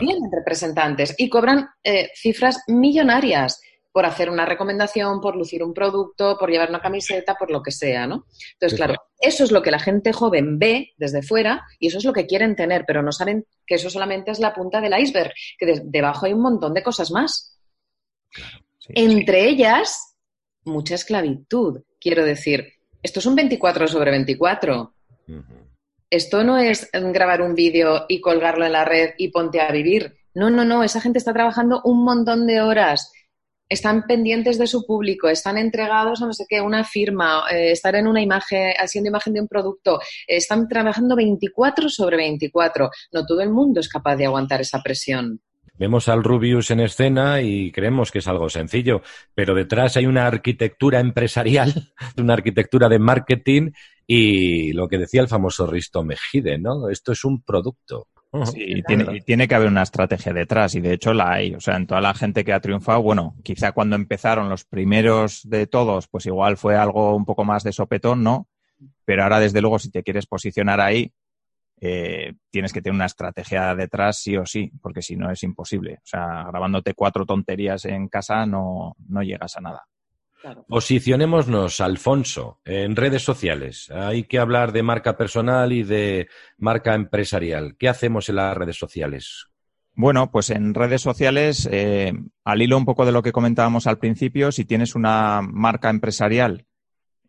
Tienen 0.00 0.30
representantes 0.32 1.14
y 1.16 1.28
cobran 1.28 1.68
eh, 1.84 2.10
cifras 2.14 2.62
millonarias 2.66 3.60
por 3.96 4.04
hacer 4.04 4.28
una 4.28 4.44
recomendación, 4.44 5.22
por 5.22 5.36
lucir 5.36 5.64
un 5.64 5.72
producto, 5.72 6.36
por 6.38 6.50
llevar 6.50 6.68
una 6.68 6.82
camiseta, 6.82 7.34
por 7.34 7.50
lo 7.50 7.62
que 7.62 7.70
sea, 7.70 8.06
¿no? 8.06 8.26
Entonces, 8.52 8.76
claro, 8.76 8.94
eso 9.18 9.42
es 9.42 9.50
lo 9.50 9.62
que 9.62 9.70
la 9.70 9.78
gente 9.78 10.12
joven 10.12 10.58
ve 10.58 10.92
desde 10.98 11.22
fuera 11.22 11.64
y 11.78 11.86
eso 11.86 11.96
es 11.96 12.04
lo 12.04 12.12
que 12.12 12.26
quieren 12.26 12.54
tener, 12.56 12.84
pero 12.86 13.02
no 13.02 13.10
saben 13.10 13.46
que 13.66 13.76
eso 13.76 13.88
solamente 13.88 14.32
es 14.32 14.38
la 14.38 14.52
punta 14.52 14.82
del 14.82 15.00
iceberg, 15.00 15.32
que 15.58 15.80
debajo 15.82 16.26
hay 16.26 16.34
un 16.34 16.42
montón 16.42 16.74
de 16.74 16.82
cosas 16.82 17.10
más. 17.10 17.58
Entre 18.90 19.48
ellas, 19.48 20.18
mucha 20.66 20.94
esclavitud. 20.94 21.80
Quiero 21.98 22.22
decir, 22.22 22.74
esto 23.02 23.20
es 23.20 23.24
un 23.24 23.34
24 23.34 23.88
sobre 23.88 24.10
24. 24.10 24.92
Esto 26.10 26.44
no 26.44 26.58
es 26.58 26.90
grabar 26.92 27.40
un 27.40 27.54
vídeo 27.54 28.04
y 28.10 28.20
colgarlo 28.20 28.66
en 28.66 28.72
la 28.72 28.84
red 28.84 29.14
y 29.16 29.28
ponte 29.28 29.62
a 29.62 29.72
vivir. 29.72 30.18
No, 30.34 30.50
no, 30.50 30.66
no, 30.66 30.84
esa 30.84 31.00
gente 31.00 31.18
está 31.18 31.32
trabajando 31.32 31.80
un 31.82 32.04
montón 32.04 32.46
de 32.46 32.60
horas 32.60 33.10
están 33.68 34.04
pendientes 34.06 34.58
de 34.58 34.66
su 34.66 34.86
público, 34.86 35.28
están 35.28 35.58
entregados 35.58 36.22
a 36.22 36.26
no 36.26 36.32
sé 36.32 36.44
qué, 36.48 36.60
una 36.60 36.84
firma, 36.84 37.44
eh, 37.50 37.72
estar 37.72 37.94
en 37.96 38.06
una 38.06 38.22
imagen, 38.22 38.72
haciendo 38.78 39.08
imagen 39.08 39.32
de 39.34 39.40
un 39.40 39.48
producto, 39.48 40.00
están 40.26 40.68
trabajando 40.68 41.16
24 41.16 41.88
sobre 41.88 42.16
24. 42.16 42.90
No 43.12 43.26
todo 43.26 43.40
el 43.40 43.50
mundo 43.50 43.80
es 43.80 43.88
capaz 43.88 44.16
de 44.16 44.26
aguantar 44.26 44.60
esa 44.60 44.82
presión. 44.82 45.40
Vemos 45.78 46.08
al 46.08 46.24
Rubius 46.24 46.70
en 46.70 46.80
escena 46.80 47.42
y 47.42 47.70
creemos 47.70 48.10
que 48.10 48.20
es 48.20 48.28
algo 48.28 48.48
sencillo, 48.48 49.02
pero 49.34 49.54
detrás 49.54 49.96
hay 49.98 50.06
una 50.06 50.26
arquitectura 50.26 51.00
empresarial, 51.00 51.92
una 52.16 52.32
arquitectura 52.32 52.88
de 52.88 52.98
marketing 52.98 53.72
y 54.06 54.72
lo 54.72 54.88
que 54.88 54.98
decía 54.98 55.20
el 55.20 55.28
famoso 55.28 55.66
Risto 55.66 56.02
Mejide, 56.02 56.58
¿no? 56.58 56.88
Esto 56.88 57.12
es 57.12 57.24
un 57.24 57.42
producto. 57.42 58.08
Sí, 58.44 58.82
tiene, 58.86 59.20
tiene, 59.22 59.48
que 59.48 59.54
haber 59.54 59.68
una 59.68 59.82
estrategia 59.82 60.32
detrás 60.32 60.74
y 60.74 60.80
de 60.80 60.92
hecho 60.92 61.14
la 61.14 61.32
hay. 61.32 61.54
O 61.54 61.60
sea, 61.60 61.76
en 61.76 61.86
toda 61.86 62.00
la 62.00 62.12
gente 62.12 62.44
que 62.44 62.52
ha 62.52 62.60
triunfado, 62.60 63.00
bueno, 63.02 63.34
quizá 63.42 63.72
cuando 63.72 63.96
empezaron 63.96 64.48
los 64.48 64.64
primeros 64.64 65.48
de 65.48 65.66
todos, 65.66 66.06
pues 66.08 66.26
igual 66.26 66.56
fue 66.56 66.76
algo 66.76 67.16
un 67.16 67.24
poco 67.24 67.44
más 67.44 67.64
de 67.64 67.72
sopetón, 67.72 68.22
¿no? 68.22 68.48
Pero 69.04 69.22
ahora, 69.22 69.40
desde 69.40 69.60
luego, 69.60 69.78
si 69.78 69.90
te 69.90 70.02
quieres 70.02 70.26
posicionar 70.26 70.80
ahí, 70.80 71.12
eh, 71.80 72.34
tienes 72.50 72.72
que 72.72 72.80
tener 72.80 72.94
una 72.94 73.06
estrategia 73.06 73.74
detrás 73.74 74.18
sí 74.18 74.36
o 74.36 74.46
sí, 74.46 74.70
porque 74.80 75.02
si 75.02 75.16
no 75.16 75.30
es 75.30 75.42
imposible. 75.42 75.94
O 75.94 76.06
sea, 76.06 76.44
grabándote 76.48 76.94
cuatro 76.94 77.24
tonterías 77.24 77.84
en 77.86 78.08
casa 78.08 78.44
no, 78.44 78.96
no 79.08 79.22
llegas 79.22 79.56
a 79.56 79.60
nada. 79.60 79.86
Posicionémonos, 80.68 81.80
Alfonso, 81.80 82.60
en 82.64 82.96
redes 82.96 83.22
sociales. 83.22 83.90
Hay 83.90 84.24
que 84.24 84.38
hablar 84.38 84.72
de 84.72 84.82
marca 84.82 85.16
personal 85.16 85.72
y 85.72 85.82
de 85.82 86.28
marca 86.58 86.94
empresarial. 86.94 87.76
¿Qué 87.78 87.88
hacemos 87.88 88.28
en 88.28 88.36
las 88.36 88.56
redes 88.56 88.76
sociales? 88.76 89.46
Bueno, 89.94 90.30
pues 90.30 90.50
en 90.50 90.74
redes 90.74 91.00
sociales, 91.00 91.68
eh, 91.72 92.12
al 92.44 92.62
hilo 92.62 92.76
un 92.76 92.84
poco 92.84 93.06
de 93.06 93.12
lo 93.12 93.22
que 93.22 93.32
comentábamos 93.32 93.86
al 93.86 93.98
principio, 93.98 94.52
si 94.52 94.64
tienes 94.64 94.94
una 94.94 95.40
marca 95.42 95.90
empresarial 95.90 96.66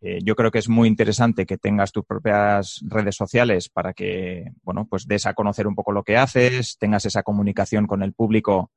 Eh, 0.00 0.20
yo 0.22 0.36
creo 0.36 0.50
que 0.50 0.60
es 0.60 0.68
muy 0.68 0.86
interesante 0.86 1.44
que 1.44 1.58
tengas 1.58 1.90
tus 1.90 2.04
propias 2.04 2.80
redes 2.86 3.16
sociales 3.16 3.68
para 3.68 3.92
que, 3.94 4.52
bueno, 4.62 4.86
pues 4.88 5.06
des 5.08 5.26
a 5.26 5.34
conocer 5.34 5.66
un 5.66 5.74
poco 5.74 5.90
lo 5.92 6.04
que 6.04 6.16
haces, 6.16 6.78
tengas 6.78 7.04
esa 7.04 7.22
comunicación 7.24 7.86
con 7.86 8.02
el 8.02 8.12
público 8.12 8.70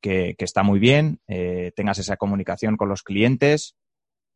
que, 0.00 0.36
está 0.38 0.62
muy 0.62 0.78
bien, 0.78 1.18
eh, 1.26 1.72
tengas 1.74 1.98
esa 1.98 2.16
comunicación 2.16 2.76
con 2.76 2.88
los 2.88 3.02
clientes 3.02 3.74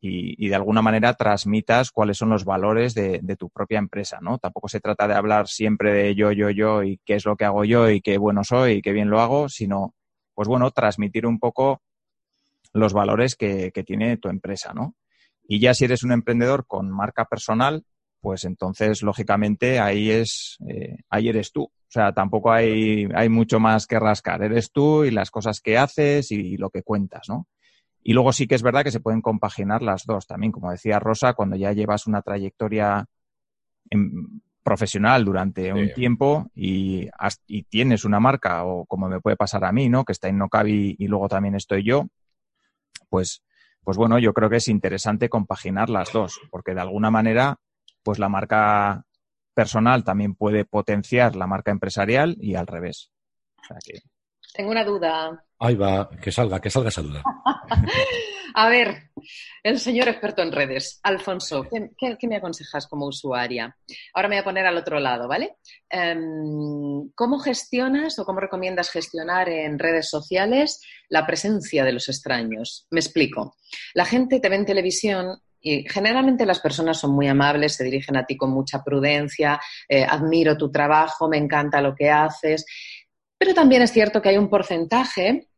y, 0.04 0.48
de 0.48 0.54
alguna 0.56 0.82
manera 0.82 1.14
transmitas 1.14 1.92
cuáles 1.92 2.18
son 2.18 2.30
los 2.30 2.44
valores 2.44 2.92
de, 2.92 3.36
tu 3.38 3.48
propia 3.50 3.78
empresa, 3.78 4.18
¿no? 4.20 4.38
Tampoco 4.38 4.68
se 4.68 4.80
trata 4.80 5.06
de 5.06 5.14
hablar 5.14 5.46
siempre 5.46 5.92
de 5.92 6.14
yo, 6.16 6.32
yo, 6.32 6.50
yo 6.50 6.82
y 6.82 6.98
qué 7.04 7.14
es 7.14 7.24
lo 7.24 7.36
que 7.36 7.44
hago 7.44 7.64
yo 7.64 7.88
y 7.88 8.00
qué 8.00 8.18
bueno 8.18 8.42
soy 8.42 8.72
y 8.72 8.82
qué 8.82 8.92
bien 8.92 9.10
lo 9.10 9.20
hago, 9.20 9.48
sino, 9.48 9.94
pues 10.34 10.48
bueno, 10.48 10.72
transmitir 10.72 11.24
un 11.24 11.38
poco 11.38 11.82
los 12.72 12.92
valores 12.92 13.36
que, 13.36 13.70
que 13.72 13.84
tiene 13.84 14.16
tu 14.16 14.28
empresa, 14.28 14.72
¿no? 14.74 14.96
Y 15.46 15.60
ya 15.60 15.72
si 15.72 15.84
eres 15.84 16.02
un 16.02 16.12
emprendedor 16.12 16.66
con 16.66 16.90
marca 16.90 17.24
personal, 17.26 17.84
pues 18.22 18.44
entonces, 18.44 19.02
lógicamente, 19.02 19.80
ahí 19.80 20.10
es, 20.10 20.56
eh, 20.68 20.98
ahí 21.10 21.28
eres 21.28 21.52
tú. 21.52 21.64
O 21.64 21.72
sea, 21.88 22.12
tampoco 22.12 22.52
hay, 22.52 23.08
hay 23.14 23.28
mucho 23.28 23.58
más 23.58 23.86
que 23.86 23.98
rascar. 23.98 24.42
Eres 24.42 24.70
tú 24.70 25.04
y 25.04 25.10
las 25.10 25.30
cosas 25.30 25.60
que 25.60 25.76
haces 25.76 26.30
y, 26.30 26.56
lo 26.56 26.70
que 26.70 26.84
cuentas, 26.84 27.28
¿no? 27.28 27.48
Y 28.02 28.12
luego 28.12 28.32
sí 28.32 28.46
que 28.46 28.54
es 28.54 28.62
verdad 28.62 28.82
que 28.82 28.90
se 28.90 29.00
pueden 29.00 29.20
compaginar 29.20 29.82
las 29.82 30.04
dos 30.04 30.26
también. 30.26 30.52
Como 30.52 30.70
decía 30.70 30.98
Rosa, 30.98 31.34
cuando 31.34 31.56
ya 31.56 31.72
llevas 31.72 32.06
una 32.06 32.22
trayectoria 32.22 33.06
profesional 34.62 35.24
durante 35.24 35.72
un 35.72 35.92
tiempo 35.92 36.50
y, 36.54 37.08
y, 37.46 37.62
tienes 37.64 38.04
una 38.04 38.20
marca, 38.20 38.64
o 38.64 38.86
como 38.86 39.08
me 39.08 39.20
puede 39.20 39.36
pasar 39.36 39.64
a 39.64 39.72
mí, 39.72 39.88
¿no? 39.88 40.04
Que 40.04 40.12
está 40.12 40.28
en 40.28 40.38
Nocabi 40.38 40.96
y 40.98 41.06
luego 41.08 41.28
también 41.28 41.54
estoy 41.54 41.84
yo, 41.84 42.06
pues 43.08 43.42
pues 43.84 43.96
bueno, 43.96 44.18
yo 44.18 44.32
creo 44.32 44.48
que 44.48 44.56
es 44.56 44.68
interesante 44.68 45.28
compaginar 45.28 45.90
las 45.90 46.12
dos, 46.12 46.40
porque 46.50 46.74
de 46.74 46.80
alguna 46.80 47.10
manera, 47.10 47.58
pues 48.02 48.18
la 48.18 48.28
marca 48.28 49.04
personal 49.54 50.04
también 50.04 50.34
puede 50.34 50.64
potenciar 50.64 51.34
la 51.34 51.46
marca 51.46 51.72
empresarial 51.72 52.36
y 52.40 52.54
al 52.54 52.66
revés. 52.66 53.10
Tengo 54.54 54.70
una 54.70 54.84
duda. 54.84 55.44
Ahí 55.64 55.76
va, 55.76 56.10
que 56.20 56.32
salga, 56.32 56.60
que 56.60 56.70
salga 56.70 56.88
esa 56.88 57.02
duda. 57.02 57.22
A 58.54 58.68
ver, 58.68 59.10
el 59.62 59.78
señor 59.78 60.08
experto 60.08 60.42
en 60.42 60.52
redes, 60.52 60.98
Alfonso, 61.04 61.64
¿qué, 61.70 62.26
me 62.26 62.36
aconsejas 62.36 62.86
como 62.86 63.06
usuaria? 63.06 63.74
Ahora 64.12 64.28
me 64.28 64.34
voy 64.34 64.40
a 64.40 64.44
poner 64.44 64.66
al 64.66 64.76
otro 64.76 64.98
lado, 65.00 65.26
¿vale? 65.26 65.56
Em, 65.88 67.10
¿Cómo 67.14 67.38
gestionas 67.38 68.18
o 68.18 68.24
cómo 68.24 68.40
recomiendas 68.40 68.90
gestionar 68.90 69.48
en 69.48 69.78
redes 69.78 70.10
sociales 70.10 70.82
la 71.08 71.26
presencia 71.26 71.84
de 71.84 71.92
los 71.92 72.08
extraños? 72.10 72.86
Me 72.90 73.00
explico. 73.00 73.56
La 73.94 74.04
gente 74.04 74.40
te 74.40 74.48
ve 74.50 74.56
en 74.56 74.66
televisión 74.66 75.38
y 75.60 75.88
generalmente 75.88 76.44
las 76.44 76.60
personas 76.60 76.98
son 76.98 77.12
muy 77.12 77.28
amables, 77.28 77.76
se 77.76 77.84
dirigen 77.84 78.16
a 78.16 78.26
ti 78.26 78.36
con 78.36 78.50
mucha 78.50 78.82
prudencia, 78.82 79.60
eh, 79.88 80.04
admiro 80.04 80.58
tu 80.58 80.70
trabajo, 80.70 81.28
me 81.28 81.38
encanta 81.38 81.80
lo 81.80 81.94
que 81.94 82.10
haces, 82.10 82.66
pero 83.38 83.54
también 83.54 83.82
es 83.82 83.92
cierto 83.92 84.20
que 84.20 84.28
hay 84.28 84.38
un 84.38 84.50
porcentaje 84.50 85.48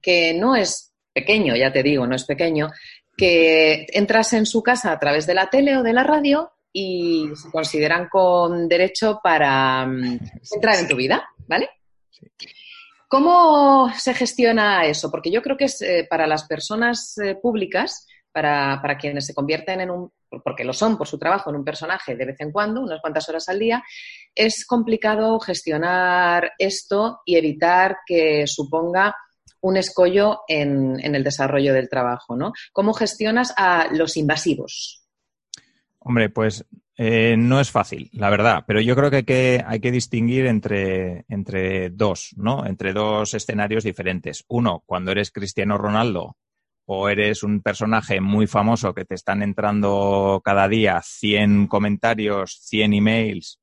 que 0.00 0.34
no 0.34 0.56
es 0.56 0.92
pequeño, 1.12 1.54
ya 1.56 1.72
te 1.72 1.82
digo, 1.82 2.06
no 2.06 2.16
es 2.16 2.24
pequeño, 2.24 2.70
que 3.16 3.86
entras 3.92 4.32
en 4.32 4.46
su 4.46 4.62
casa 4.62 4.92
a 4.92 4.98
través 4.98 5.26
de 5.26 5.34
la 5.34 5.50
tele 5.50 5.76
o 5.76 5.82
de 5.82 5.92
la 5.92 6.02
radio 6.02 6.52
y 6.72 7.28
se 7.34 7.50
consideran 7.50 8.08
con 8.08 8.66
derecho 8.68 9.20
para 9.22 9.86
mm, 9.86 10.18
entrar 10.54 10.78
en 10.78 10.88
tu 10.88 10.96
vida, 10.96 11.28
¿vale? 11.46 11.68
¿Cómo 13.08 13.92
se 13.94 14.14
gestiona 14.14 14.86
eso? 14.86 15.10
Porque 15.10 15.30
yo 15.30 15.42
creo 15.42 15.56
que 15.56 15.66
es 15.66 15.82
eh, 15.82 16.06
para 16.08 16.26
las 16.26 16.44
personas 16.44 17.18
eh, 17.18 17.34
públicas, 17.34 18.06
para, 18.32 18.80
para, 18.80 18.96
quienes 18.96 19.26
se 19.26 19.34
convierten 19.34 19.82
en 19.82 19.90
un, 19.90 20.10
porque 20.42 20.64
lo 20.64 20.72
son 20.72 20.96
por 20.96 21.06
su 21.06 21.18
trabajo, 21.18 21.50
en 21.50 21.56
un 21.56 21.64
personaje 21.64 22.16
de 22.16 22.24
vez 22.24 22.40
en 22.40 22.50
cuando, 22.50 22.80
unas 22.80 23.02
cuantas 23.02 23.28
horas 23.28 23.50
al 23.50 23.58
día, 23.58 23.84
es 24.34 24.64
complicado 24.64 25.38
gestionar 25.40 26.52
esto 26.58 27.20
y 27.26 27.36
evitar 27.36 27.98
que 28.06 28.46
suponga 28.46 29.14
un 29.62 29.76
escollo 29.76 30.40
en, 30.48 31.00
el 31.02 31.24
desarrollo 31.24 31.72
del 31.72 31.88
trabajo, 31.88 32.36
¿no? 32.36 32.52
¿Cómo 32.72 32.92
gestionas 32.92 33.54
a 33.56 33.88
los 33.92 34.16
invasivos? 34.16 35.06
Hombre, 36.00 36.30
pues 36.30 36.66
eh, 36.96 37.36
no 37.38 37.60
es 37.60 37.70
fácil, 37.70 38.10
la 38.12 38.28
verdad, 38.28 38.64
pero 38.66 38.80
yo 38.80 38.96
creo 38.96 39.08
que 39.10 39.16
hay 39.16 39.24
que, 39.24 39.64
hay 39.64 39.80
que 39.80 39.92
distinguir 39.92 40.46
entre, 40.46 41.24
entre 41.28 41.90
dos, 41.90 42.34
¿no? 42.36 42.66
Entre 42.66 42.92
dos 42.92 43.34
escenarios 43.34 43.84
diferentes. 43.84 44.44
Uno, 44.48 44.82
cuando 44.84 45.12
eres 45.12 45.30
Cristiano 45.30 45.78
Ronaldo 45.78 46.36
o 46.84 47.08
eres 47.08 47.44
un 47.44 47.62
personaje 47.62 48.20
muy 48.20 48.48
famoso 48.48 48.92
que 48.92 49.04
te 49.04 49.14
están 49.14 49.42
entrando 49.42 50.42
cada 50.44 50.66
día 50.66 51.00
100 51.02 51.68
comentarios, 51.68 52.58
100 52.62 52.94
emails 52.94 53.61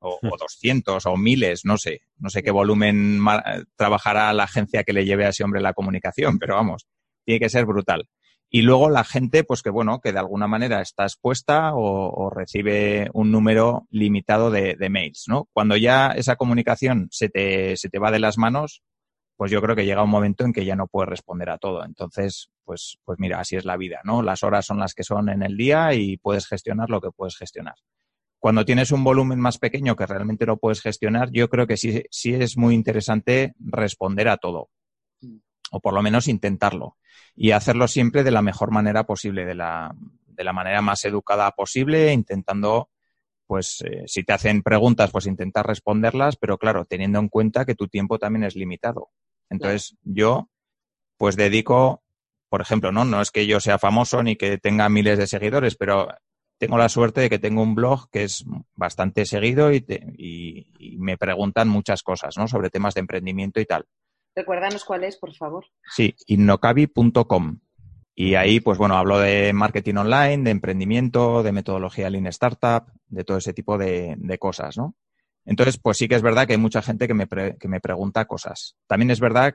o, 0.00 0.18
o 0.22 0.36
200 0.36 1.06
o 1.06 1.16
miles, 1.16 1.64
no 1.64 1.76
sé, 1.78 2.02
no 2.18 2.30
sé 2.30 2.42
qué 2.42 2.50
volumen 2.50 3.20
trabajará 3.76 4.32
la 4.32 4.44
agencia 4.44 4.84
que 4.84 4.92
le 4.92 5.04
lleve 5.04 5.26
a 5.26 5.30
ese 5.30 5.44
hombre 5.44 5.60
la 5.60 5.74
comunicación, 5.74 6.38
pero 6.38 6.54
vamos, 6.54 6.86
tiene 7.24 7.40
que 7.40 7.48
ser 7.48 7.66
brutal. 7.66 8.08
Y 8.50 8.62
luego 8.62 8.88
la 8.88 9.04
gente, 9.04 9.44
pues 9.44 9.62
que 9.62 9.68
bueno, 9.68 10.00
que 10.00 10.12
de 10.12 10.18
alguna 10.18 10.46
manera 10.46 10.80
está 10.80 11.02
expuesta 11.02 11.72
o, 11.74 12.30
recibe 12.30 13.10
un 13.12 13.30
número 13.30 13.86
limitado 13.90 14.50
de, 14.50 14.76
mails, 14.88 15.24
¿no? 15.28 15.48
Cuando 15.52 15.76
ya 15.76 16.08
esa 16.12 16.36
comunicación 16.36 17.08
se 17.10 17.28
te, 17.28 17.76
se 17.76 17.90
te 17.90 17.98
va 17.98 18.10
de 18.10 18.20
las 18.20 18.38
manos, 18.38 18.82
pues 19.36 19.50
yo 19.50 19.60
creo 19.60 19.76
que 19.76 19.84
llega 19.84 20.02
un 20.02 20.10
momento 20.10 20.44
en 20.44 20.52
que 20.52 20.64
ya 20.64 20.76
no 20.76 20.86
puedes 20.86 21.10
responder 21.10 21.50
a 21.50 21.58
todo. 21.58 21.84
Entonces, 21.84 22.50
pues, 22.64 22.98
pues 23.04 23.18
mira, 23.20 23.38
así 23.38 23.56
es 23.56 23.66
la 23.66 23.76
vida, 23.76 24.00
¿no? 24.02 24.22
Las 24.22 24.42
horas 24.42 24.64
son 24.64 24.78
las 24.78 24.94
que 24.94 25.04
son 25.04 25.28
en 25.28 25.42
el 25.42 25.56
día 25.56 25.92
y 25.92 26.16
puedes 26.16 26.46
gestionar 26.46 26.88
lo 26.88 27.02
que 27.02 27.10
puedes 27.10 27.36
gestionar. 27.36 27.76
Cuando 28.38 28.64
tienes 28.64 28.92
un 28.92 29.02
volumen 29.02 29.40
más 29.40 29.58
pequeño 29.58 29.96
que 29.96 30.06
realmente 30.06 30.46
lo 30.46 30.58
puedes 30.58 30.80
gestionar, 30.80 31.30
yo 31.32 31.48
creo 31.48 31.66
que 31.66 31.76
sí, 31.76 32.04
sí 32.10 32.34
es 32.34 32.56
muy 32.56 32.74
interesante 32.74 33.54
responder 33.58 34.28
a 34.28 34.36
todo, 34.36 34.70
mm. 35.20 35.38
o 35.72 35.80
por 35.80 35.92
lo 35.92 36.02
menos 36.02 36.28
intentarlo, 36.28 36.96
y 37.34 37.50
hacerlo 37.50 37.88
siempre 37.88 38.22
de 38.22 38.30
la 38.30 38.42
mejor 38.42 38.70
manera 38.70 39.04
posible, 39.04 39.44
de 39.44 39.54
la, 39.54 39.94
de 40.26 40.44
la 40.44 40.52
manera 40.52 40.80
más 40.82 41.04
educada 41.04 41.50
posible, 41.50 42.12
intentando, 42.12 42.90
pues, 43.46 43.82
eh, 43.84 44.04
si 44.06 44.22
te 44.22 44.32
hacen 44.32 44.62
preguntas, 44.62 45.10
pues 45.10 45.26
intentar 45.26 45.66
responderlas, 45.66 46.36
pero 46.36 46.58
claro, 46.58 46.84
teniendo 46.84 47.18
en 47.18 47.28
cuenta 47.28 47.64
que 47.64 47.74
tu 47.74 47.88
tiempo 47.88 48.20
también 48.20 48.44
es 48.44 48.54
limitado. 48.54 49.10
Entonces, 49.50 49.96
yo, 50.04 50.48
pues 51.16 51.34
dedico, 51.34 52.02
por 52.48 52.60
ejemplo, 52.60 52.92
¿no? 52.92 53.04
No 53.04 53.20
es 53.20 53.32
que 53.32 53.46
yo 53.46 53.58
sea 53.58 53.78
famoso 53.78 54.22
ni 54.22 54.36
que 54.36 54.58
tenga 54.58 54.88
miles 54.88 55.18
de 55.18 55.26
seguidores, 55.26 55.74
pero 55.76 56.08
tengo 56.58 56.76
la 56.76 56.88
suerte 56.88 57.20
de 57.20 57.30
que 57.30 57.38
tengo 57.38 57.62
un 57.62 57.74
blog 57.74 58.10
que 58.10 58.24
es 58.24 58.44
bastante 58.74 59.24
seguido 59.24 59.72
y, 59.72 59.86
me 60.98 61.16
preguntan 61.16 61.68
muchas 61.68 62.02
cosas, 62.02 62.36
¿no? 62.36 62.48
Sobre 62.48 62.70
temas 62.70 62.94
de 62.94 63.00
emprendimiento 63.00 63.60
y 63.60 63.64
tal. 63.64 63.86
Recuérdanos 64.34 64.84
cuál 64.84 65.04
es, 65.04 65.16
por 65.16 65.34
favor. 65.34 65.66
Sí, 65.88 66.14
innocabi.com. 66.26 67.60
Y 68.14 68.34
ahí, 68.34 68.58
pues 68.58 68.78
bueno, 68.78 68.96
hablo 68.96 69.18
de 69.20 69.52
marketing 69.52 69.94
online, 69.94 70.42
de 70.42 70.50
emprendimiento, 70.50 71.44
de 71.44 71.52
metodología 71.52 72.10
Lean 72.10 72.26
Startup, 72.26 72.84
de 73.06 73.24
todo 73.24 73.38
ese 73.38 73.52
tipo 73.52 73.78
de, 73.78 74.36
cosas, 74.40 74.76
¿no? 74.76 74.96
Entonces, 75.44 75.78
pues 75.78 75.96
sí 75.96 76.08
que 76.08 76.16
es 76.16 76.22
verdad 76.22 76.46
que 76.46 76.54
hay 76.54 76.58
mucha 76.58 76.82
gente 76.82 77.06
que 77.06 77.14
me, 77.14 77.26
que 77.26 77.68
me 77.68 77.80
pregunta 77.80 78.26
cosas. 78.26 78.76
También 78.86 79.12
es 79.12 79.20
verdad 79.20 79.54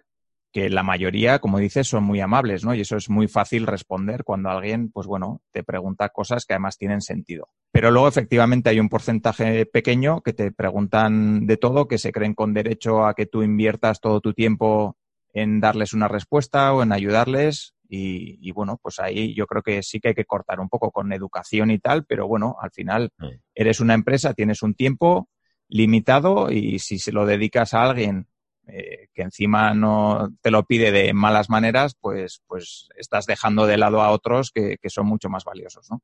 que 0.53 0.69
la 0.69 0.83
mayoría, 0.83 1.39
como 1.39 1.57
dices, 1.57 1.87
son 1.87 2.03
muy 2.03 2.21
amables, 2.21 2.63
¿no? 2.63 2.75
Y 2.75 2.81
eso 2.81 2.95
es 2.95 3.09
muy 3.09 3.27
fácil 3.27 3.65
responder 3.65 4.23
cuando 4.23 4.49
alguien, 4.49 4.91
pues 4.91 5.07
bueno, 5.07 5.41
te 5.51 5.63
pregunta 5.63 6.09
cosas 6.09 6.45
que 6.45 6.53
además 6.53 6.77
tienen 6.77 7.01
sentido. 7.01 7.49
Pero 7.71 7.89
luego, 7.89 8.07
efectivamente, 8.07 8.69
hay 8.69 8.79
un 8.79 8.87
porcentaje 8.87 9.65
pequeño 9.65 10.21
que 10.21 10.31
te 10.31 10.51
preguntan 10.51 11.47
de 11.47 11.57
todo, 11.57 11.87
que 11.87 11.97
se 11.97 12.11
creen 12.11 12.35
con 12.35 12.53
derecho 12.53 13.03
a 13.03 13.15
que 13.15 13.25
tú 13.25 13.41
inviertas 13.41 13.99
todo 13.99 14.21
tu 14.21 14.33
tiempo 14.33 14.95
en 15.33 15.59
darles 15.59 15.93
una 15.93 16.07
respuesta 16.07 16.71
o 16.71 16.83
en 16.83 16.91
ayudarles. 16.91 17.73
Y, 17.89 18.51
bueno, 18.51 18.79
pues 18.81 18.99
ahí 18.99 19.35
yo 19.35 19.45
creo 19.45 19.61
que 19.61 19.83
sí 19.83 19.99
que 19.99 20.09
hay 20.09 20.15
que 20.15 20.25
cortar 20.25 20.59
un 20.59 20.69
poco 20.69 20.89
con 20.91 21.13
educación 21.13 21.69
y 21.69 21.77
tal, 21.77 22.05
pero 22.05 22.27
bueno, 22.27 22.55
al 22.59 22.71
final 22.71 23.11
eres 23.53 23.79
una 23.79 23.93
empresa, 23.93 24.33
tienes 24.33 24.63
un 24.63 24.73
tiempo 24.73 25.29
limitado 25.67 26.51
y 26.51 26.79
si 26.79 26.97
se 26.97 27.11
lo 27.11 27.27
dedicas 27.27 27.75
a 27.75 27.83
alguien 27.83 28.27
eh, 28.67 29.07
que 29.13 29.21
encima 29.21 29.73
no 29.73 30.29
te 30.41 30.49
lo 30.49 30.63
pide 30.63 30.91
de 30.91 31.13
malas 31.13 31.49
maneras, 31.49 31.95
pues, 31.99 32.41
pues 32.47 32.87
estás 32.97 33.25
dejando 33.25 33.67
de 33.67 33.77
lado 33.77 34.01
a 34.01 34.11
otros 34.11 34.51
que, 34.51 34.77
son 34.87 35.07
mucho 35.07 35.29
más 35.29 35.43
valiosos, 35.43 35.89
¿no? 35.91 36.01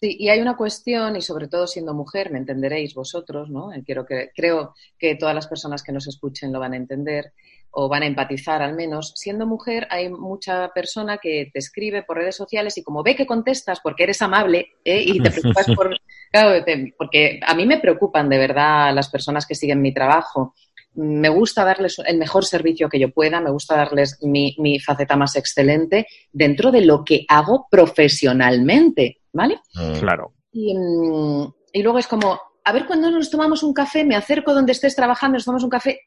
Sí, 0.00 0.16
y 0.18 0.28
hay 0.30 0.40
una 0.40 0.56
cuestión, 0.56 1.14
y 1.14 1.20
sobre 1.20 1.46
todo 1.46 1.66
siendo 1.66 1.92
mujer, 1.94 2.32
me 2.32 2.38
entenderéis 2.38 2.94
vosotros, 2.94 3.50
¿no? 3.50 3.72
Eh, 3.72 3.82
quiero 3.84 4.06
que, 4.06 4.30
creo 4.34 4.74
que 4.98 5.14
todas 5.14 5.34
las 5.34 5.46
personas 5.46 5.82
que 5.82 5.92
nos 5.92 6.08
escuchen 6.08 6.52
lo 6.52 6.58
van 6.58 6.72
a 6.72 6.78
entender 6.78 7.32
o 7.72 7.88
van 7.88 8.02
a 8.02 8.06
empatizar 8.06 8.62
al 8.62 8.74
menos. 8.74 9.12
Siendo 9.16 9.46
mujer, 9.46 9.86
hay 9.90 10.08
mucha 10.08 10.70
persona 10.74 11.18
que 11.18 11.50
te 11.52 11.58
escribe 11.58 12.02
por 12.02 12.16
redes 12.16 12.36
sociales 12.36 12.76
y 12.78 12.82
como 12.82 13.02
ve 13.02 13.14
que 13.14 13.26
contestas 13.26 13.80
porque 13.80 14.04
eres 14.04 14.22
amable 14.22 14.72
¿eh? 14.84 15.02
y 15.04 15.20
te 15.20 15.30
preocupas 15.30 15.66
por... 15.76 15.96
Claro, 16.32 16.64
porque 16.96 17.40
a 17.44 17.54
mí 17.54 17.66
me 17.66 17.78
preocupan 17.78 18.28
de 18.28 18.38
verdad 18.38 18.94
las 18.94 19.10
personas 19.10 19.46
que 19.46 19.54
siguen 19.54 19.82
mi 19.82 19.92
trabajo 19.92 20.54
me 20.94 21.28
gusta 21.28 21.64
darles 21.64 22.00
el 22.04 22.18
mejor 22.18 22.44
servicio 22.44 22.88
que 22.88 22.98
yo 22.98 23.10
pueda, 23.10 23.40
me 23.40 23.50
gusta 23.50 23.76
darles 23.76 24.18
mi, 24.22 24.80
faceta 24.80 25.16
más 25.16 25.36
excelente 25.36 26.06
dentro 26.32 26.70
de 26.70 26.82
lo 26.82 27.04
que 27.04 27.24
hago 27.28 27.66
profesionalmente. 27.70 29.18
¿vale? 29.32 29.60
Mm. 29.74 30.00
Claro. 30.00 30.32
Y, 30.52 30.74
mm, 30.76 31.54
y 31.72 31.82
luego 31.82 31.98
es 31.98 32.06
como, 32.06 32.40
a 32.64 32.72
ver, 32.72 32.86
cuando 32.86 33.10
nos 33.10 33.30
tomamos 33.30 33.62
un 33.62 33.72
café, 33.72 34.04
me 34.04 34.16
acerco 34.16 34.54
donde 34.54 34.72
estés 34.72 34.96
trabajando, 34.96 35.34
nos 35.34 35.44
tomamos 35.44 35.64
un 35.64 35.70
café, 35.70 36.00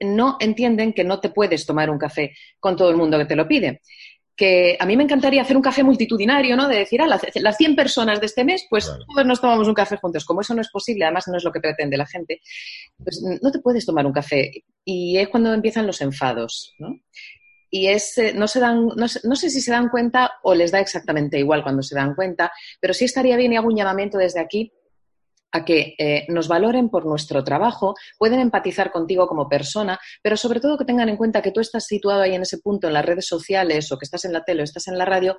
no 0.00 0.36
entienden 0.40 0.92
que 0.92 1.04
no 1.04 1.20
te 1.20 1.28
puedes 1.28 1.66
tomar 1.66 1.90
un 1.90 1.98
café 1.98 2.32
con 2.58 2.76
todo 2.76 2.90
el 2.90 2.96
mundo 2.96 3.18
que 3.18 3.26
te 3.26 3.36
lo 3.36 3.46
pide. 3.46 3.82
Que 4.40 4.78
a 4.80 4.86
mí 4.86 4.96
me 4.96 5.02
encantaría 5.04 5.42
hacer 5.42 5.54
un 5.54 5.62
café 5.62 5.84
multitudinario, 5.84 6.56
¿no? 6.56 6.66
De 6.66 6.78
decir, 6.78 7.02
a 7.02 7.06
las, 7.06 7.56
100 7.58 7.76
personas 7.76 8.20
de 8.20 8.26
este 8.26 8.42
mes, 8.42 8.64
pues 8.70 8.86
todos 8.86 9.26
nos 9.26 9.38
tomamos 9.38 9.68
un 9.68 9.74
café 9.74 9.98
juntos. 9.98 10.24
Como 10.24 10.40
eso 10.40 10.54
no 10.54 10.62
es 10.62 10.70
posible, 10.70 11.04
además 11.04 11.28
no 11.28 11.36
es 11.36 11.44
lo 11.44 11.52
que 11.52 11.60
pretende 11.60 11.98
la 11.98 12.06
gente, 12.06 12.40
pues 12.96 13.22
no 13.42 13.50
te 13.50 13.58
puedes 13.58 13.84
tomar 13.84 14.06
un 14.06 14.12
café. 14.12 14.50
Y 14.82 15.18
es 15.18 15.28
cuando 15.28 15.52
empiezan 15.52 15.86
los 15.86 16.00
enfados, 16.00 16.74
¿no? 16.78 16.94
y 17.72 17.88
es, 17.88 18.16
eh, 18.18 18.32
no, 18.34 18.48
se 18.48 18.60
dan, 18.60 18.86
no, 18.86 19.06
no, 19.22 19.36
sé 19.36 19.50
si 19.50 19.60
se 19.60 19.70
dan 19.70 19.90
cuenta 19.90 20.32
o 20.42 20.54
les 20.54 20.72
da 20.72 20.80
exactamente 20.80 21.38
igual 21.38 21.62
cuando 21.62 21.82
se 21.82 21.94
dan 21.94 22.16
cuenta, 22.16 22.50
pero 22.80 22.94
sí 22.94 23.04
estaría 23.04 23.36
bien 23.36 23.52
y 23.52 23.58
hago 23.58 23.68
un 23.68 23.76
llamamiento 23.76 24.18
desde 24.18 24.40
aquí 24.40 24.72
a 25.52 25.64
que 25.64 25.94
eh, 25.98 26.26
nos 26.28 26.48
valoren 26.48 26.88
por 26.88 27.06
nuestro 27.06 27.42
trabajo, 27.44 27.94
pueden 28.18 28.40
empatizar 28.40 28.90
contigo 28.90 29.26
como 29.26 29.48
persona, 29.48 29.98
pero 30.22 30.36
sobre 30.36 30.60
todo 30.60 30.78
que 30.78 30.84
tengan 30.84 31.08
en 31.08 31.16
cuenta 31.16 31.42
que 31.42 31.52
tú 31.52 31.60
estás 31.60 31.86
situado 31.86 32.22
ahí 32.22 32.34
en 32.34 32.42
ese 32.42 32.58
punto 32.58 32.86
en 32.86 32.94
las 32.94 33.04
redes 33.04 33.26
sociales 33.26 33.90
o 33.92 33.98
que 33.98 34.04
estás 34.04 34.24
en 34.24 34.32
la 34.32 34.44
tele 34.44 34.62
o 34.62 34.64
estás 34.64 34.88
en 34.88 34.98
la 34.98 35.04
radio 35.04 35.36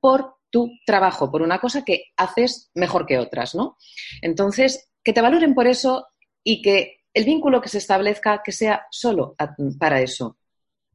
por 0.00 0.34
tu 0.50 0.70
trabajo, 0.86 1.30
por 1.30 1.42
una 1.42 1.58
cosa 1.58 1.84
que 1.84 2.04
haces 2.16 2.70
mejor 2.74 3.06
que 3.06 3.18
otras, 3.18 3.54
¿no? 3.54 3.76
Entonces, 4.22 4.90
que 5.02 5.12
te 5.12 5.20
valoren 5.20 5.54
por 5.54 5.66
eso 5.66 6.06
y 6.42 6.62
que 6.62 6.98
el 7.12 7.24
vínculo 7.24 7.60
que 7.60 7.68
se 7.68 7.78
establezca 7.78 8.42
que 8.44 8.52
sea 8.52 8.86
solo 8.90 9.34
para 9.78 10.00
eso. 10.00 10.36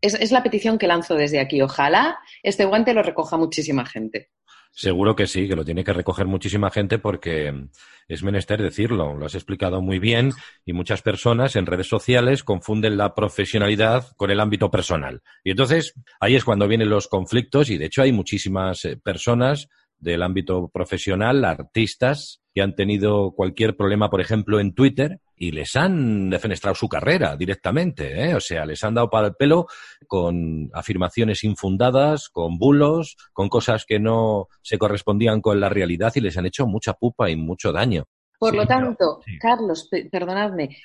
es 0.02 0.32
la 0.32 0.44
petición 0.44 0.78
que 0.78 0.88
lanzo 0.88 1.16
desde 1.16 1.40
aquí. 1.40 1.62
Ojalá 1.62 2.20
este 2.44 2.66
guante 2.66 2.94
lo 2.94 3.04
recoja 3.04 3.38
muchísima 3.38 3.86
gente. 3.86 4.30
Seguro 4.72 5.16
que 5.16 5.28
sí, 5.28 5.48
que 5.48 5.56
lo 5.56 5.66
tiene 5.66 5.84
que 5.84 5.94
recoger 5.94 6.26
muchísima 6.26 6.70
gente 6.70 7.00
porque 7.00 7.68
es 8.08 8.24
menester 8.24 8.62
decirlo. 8.62 9.16
Lo 9.16 9.26
has 9.26 9.36
explicado 9.36 9.82
muy 9.82 10.00
bien 10.00 10.32
y 10.66 10.74
muchas 10.74 11.02
personas 11.02 11.56
en 11.56 11.66
redes 11.66 11.88
sociales 11.88 12.44
confunden 12.44 12.98
la 12.98 13.14
profesionalidad 13.14 14.08
con 14.16 14.32
el 14.32 14.40
ámbito 14.40 14.72
personal. 14.72 15.22
Y 15.44 15.52
entonces 15.52 15.94
ahí 16.20 16.36
es 16.36 16.44
cuando 16.44 16.68
vienen 16.68 16.90
los 16.90 17.08
conflictos 17.08 17.70
y 17.70 17.78
de 17.78 17.86
hecho 17.86 18.02
hay 18.02 18.12
muchísimas 18.12 18.86
eh, 18.86 18.98
personas 18.98 19.68
del 20.00 20.24
ámbito 20.24 20.70
profesional, 20.70 21.44
artistas, 21.46 22.42
que 22.54 22.62
han 22.62 22.76
tenido 22.76 23.32
cualquier 23.32 23.76
problema, 23.76 24.10
por 24.10 24.22
ejemplo, 24.22 24.60
en 24.60 24.74
Twitter 24.74 25.20
y 25.36 25.52
les 25.52 25.76
han 25.76 26.30
defenestrado 26.30 26.76
su 26.76 26.90
carrera 26.90 27.36
directamente. 27.38 28.26
¿eh? 28.26 28.36
O 28.36 28.40
sea, 28.40 28.66
les 28.66 28.84
han 28.84 28.96
dado 28.96 29.10
para 29.10 29.28
el 29.28 29.36
pelo 29.36 29.68
con 30.08 30.70
afirmaciones 30.74 31.44
infundadas, 31.44 32.30
con 32.30 32.58
bulos, 32.58 33.16
con 33.34 33.50
cosas 33.50 33.86
que 33.86 34.00
no 34.00 34.48
se 34.62 34.78
correspondían 34.78 35.42
con 35.42 35.60
la 35.60 35.70
realidad 35.70 36.12
y 36.16 36.22
les 36.22 36.38
han 36.38 36.46
hecho 36.46 36.66
mucha 36.66 36.94
pupa 36.94 37.30
y 37.30 37.36
mucho 37.36 37.72
daño. 37.72 38.06
Por 38.40 38.56
lo 38.56 38.66
tanto, 38.66 39.20
Carlos, 39.42 39.90
perdonadme, 40.10 40.78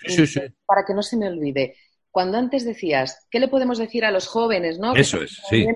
para 0.67 0.85
que 0.85 0.93
no 0.93 1.03
se 1.03 1.17
me 1.17 1.29
olvide, 1.29 1.77
cuando 2.15 2.39
antes 2.39 2.65
decías, 2.65 3.27
¿qué 3.29 3.41
le 3.41 3.49
podemos 3.49 3.77
decir 3.77 4.05
a 4.05 4.13
los 4.13 4.29
jóvenes? 4.29 4.79
¿no? 4.79 4.95
Eso 4.95 5.21
es, 5.21 5.43
sí. 5.51 5.67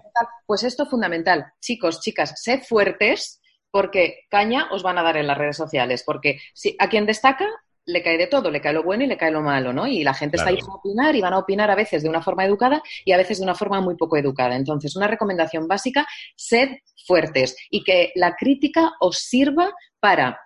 Pues 0.46 0.62
esto 0.62 0.84
es 0.84 0.88
fundamental. 0.88 1.46
Chicos, 1.60 2.00
chicas, 2.00 2.40
sed 2.40 2.60
fuertes 2.62 3.40
porque 3.72 4.20
caña 4.30 4.68
os 4.70 4.84
van 4.84 4.98
a 4.98 5.02
dar 5.02 5.16
en 5.16 5.26
las 5.26 5.36
redes 5.36 5.56
sociales. 5.56 6.04
Porque 6.06 6.38
si, 6.54 6.76
a 6.78 6.88
quien 6.88 7.06
destaca 7.06 7.44
le 7.86 8.04
cae 8.04 8.16
de 8.18 8.28
todo, 8.28 8.52
le 8.52 8.60
cae 8.60 8.72
lo 8.72 8.84
bueno 8.84 9.02
y 9.02 9.08
le 9.08 9.16
cae 9.16 9.32
lo 9.32 9.42
malo, 9.42 9.72
¿no? 9.72 9.88
Y 9.88 10.04
la 10.04 10.14
gente 10.14 10.36
está 10.36 10.50
ahí 10.50 10.58
para 10.58 10.74
opinar 10.74 11.16
y 11.16 11.20
van 11.20 11.32
a 11.32 11.38
opinar 11.38 11.72
a 11.72 11.74
veces 11.74 12.04
de 12.04 12.08
una 12.08 12.22
forma 12.22 12.44
educada 12.44 12.84
y 13.04 13.10
a 13.10 13.16
veces 13.16 13.38
de 13.38 13.44
una 13.44 13.56
forma 13.56 13.80
muy 13.80 13.96
poco 13.96 14.16
educada. 14.16 14.54
Entonces, 14.54 14.94
una 14.94 15.08
recomendación 15.08 15.66
básica, 15.66 16.06
sed 16.36 16.68
fuertes 17.04 17.56
y 17.68 17.82
que 17.82 18.12
la 18.14 18.36
crítica 18.36 18.92
os 19.00 19.18
sirva 19.18 19.72
para 19.98 20.38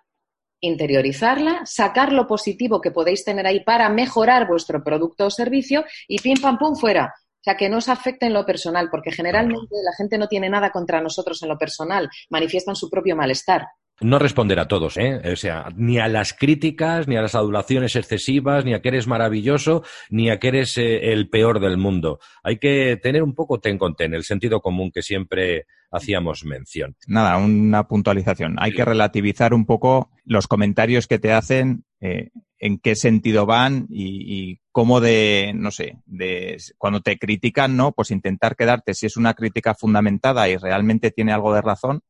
interiorizarla, 0.62 1.66
sacar 1.66 2.12
lo 2.12 2.26
positivo 2.26 2.80
que 2.80 2.90
podéis 2.90 3.24
tener 3.24 3.46
ahí 3.46 3.60
para 3.60 3.90
mejorar 3.90 4.48
vuestro 4.48 4.82
producto 4.82 5.26
o 5.26 5.30
servicio 5.30 5.84
y 6.08 6.18
pim 6.18 6.40
pam 6.40 6.56
pum 6.56 6.74
fuera. 6.74 7.12
O 7.14 7.44
sea, 7.44 7.56
que 7.56 7.68
no 7.68 7.78
os 7.78 7.88
afecte 7.88 8.26
en 8.26 8.32
lo 8.32 8.46
personal, 8.46 8.88
porque 8.88 9.10
generalmente 9.10 9.74
la 9.84 9.92
gente 9.98 10.16
no 10.16 10.28
tiene 10.28 10.48
nada 10.48 10.70
contra 10.70 11.00
nosotros 11.00 11.42
en 11.42 11.48
lo 11.48 11.58
personal, 11.58 12.08
manifiestan 12.30 12.76
su 12.76 12.88
propio 12.88 13.16
malestar 13.16 13.66
no 14.02 14.18
responder 14.18 14.58
a 14.58 14.68
todos, 14.68 14.96
¿eh? 14.96 15.20
O 15.32 15.36
sea, 15.36 15.68
ni 15.76 15.98
a 15.98 16.08
las 16.08 16.32
críticas, 16.34 17.08
ni 17.08 17.16
a 17.16 17.22
las 17.22 17.34
adulaciones 17.34 17.96
excesivas, 17.96 18.64
ni 18.64 18.74
a 18.74 18.82
que 18.82 18.88
eres 18.88 19.06
maravilloso, 19.06 19.82
ni 20.10 20.30
a 20.30 20.38
que 20.38 20.48
eres 20.48 20.76
eh, 20.78 21.12
el 21.12 21.28
peor 21.28 21.60
del 21.60 21.78
mundo. 21.78 22.18
Hay 22.42 22.58
que 22.58 22.98
tener 23.02 23.22
un 23.22 23.34
poco 23.34 23.60
ten 23.60 23.78
con 23.78 23.94
ten, 23.94 24.14
el 24.14 24.24
sentido 24.24 24.60
común 24.60 24.90
que 24.90 25.02
siempre 25.02 25.66
hacíamos 25.90 26.44
mención. 26.44 26.96
Nada, 27.06 27.36
una 27.36 27.86
puntualización. 27.86 28.56
Hay 28.58 28.72
que 28.72 28.84
relativizar 28.84 29.54
un 29.54 29.66
poco 29.66 30.10
los 30.24 30.48
comentarios 30.48 31.06
que 31.06 31.18
te 31.18 31.32
hacen, 31.32 31.84
eh, 32.00 32.30
en 32.58 32.78
qué 32.78 32.94
sentido 32.94 33.44
van 33.44 33.86
y, 33.90 34.50
y, 34.50 34.60
cómo 34.70 35.00
de, 35.00 35.52
no 35.54 35.70
sé, 35.70 35.98
de 36.06 36.56
cuando 36.78 37.00
te 37.00 37.18
critican, 37.18 37.76
¿no? 37.76 37.92
Pues 37.92 38.10
intentar 38.10 38.56
quedarte, 38.56 38.94
si 38.94 39.06
es 39.06 39.16
una 39.16 39.34
crítica 39.34 39.74
fundamentada 39.74 40.48
y 40.48 40.56
realmente 40.56 41.10
tiene 41.10 41.32
algo 41.32 41.52
de 41.52 41.60
razón, 41.60 42.02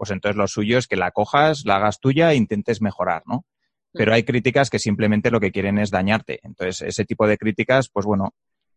pues 0.00 0.12
entonces 0.12 0.34
lo 0.34 0.48
suyo 0.48 0.78
es 0.78 0.86
que 0.86 0.96
la 0.96 1.10
cojas, 1.10 1.66
la 1.66 1.76
hagas 1.76 2.00
tuya 2.00 2.32
e 2.32 2.36
intentes 2.36 2.80
mejorar, 2.80 3.22
¿no? 3.26 3.44
Pero 3.92 4.14
hay 4.14 4.22
críticas 4.22 4.70
que 4.70 4.78
simplemente 4.78 5.30
lo 5.30 5.40
que 5.40 5.52
quieren 5.52 5.76
es 5.76 5.90
dañarte. 5.90 6.40
Entonces, 6.42 6.80
ese 6.80 7.04
tipo 7.04 7.26
de 7.26 7.36
críticas, 7.36 7.90
pues 7.90 8.06
bueno, 8.06 8.32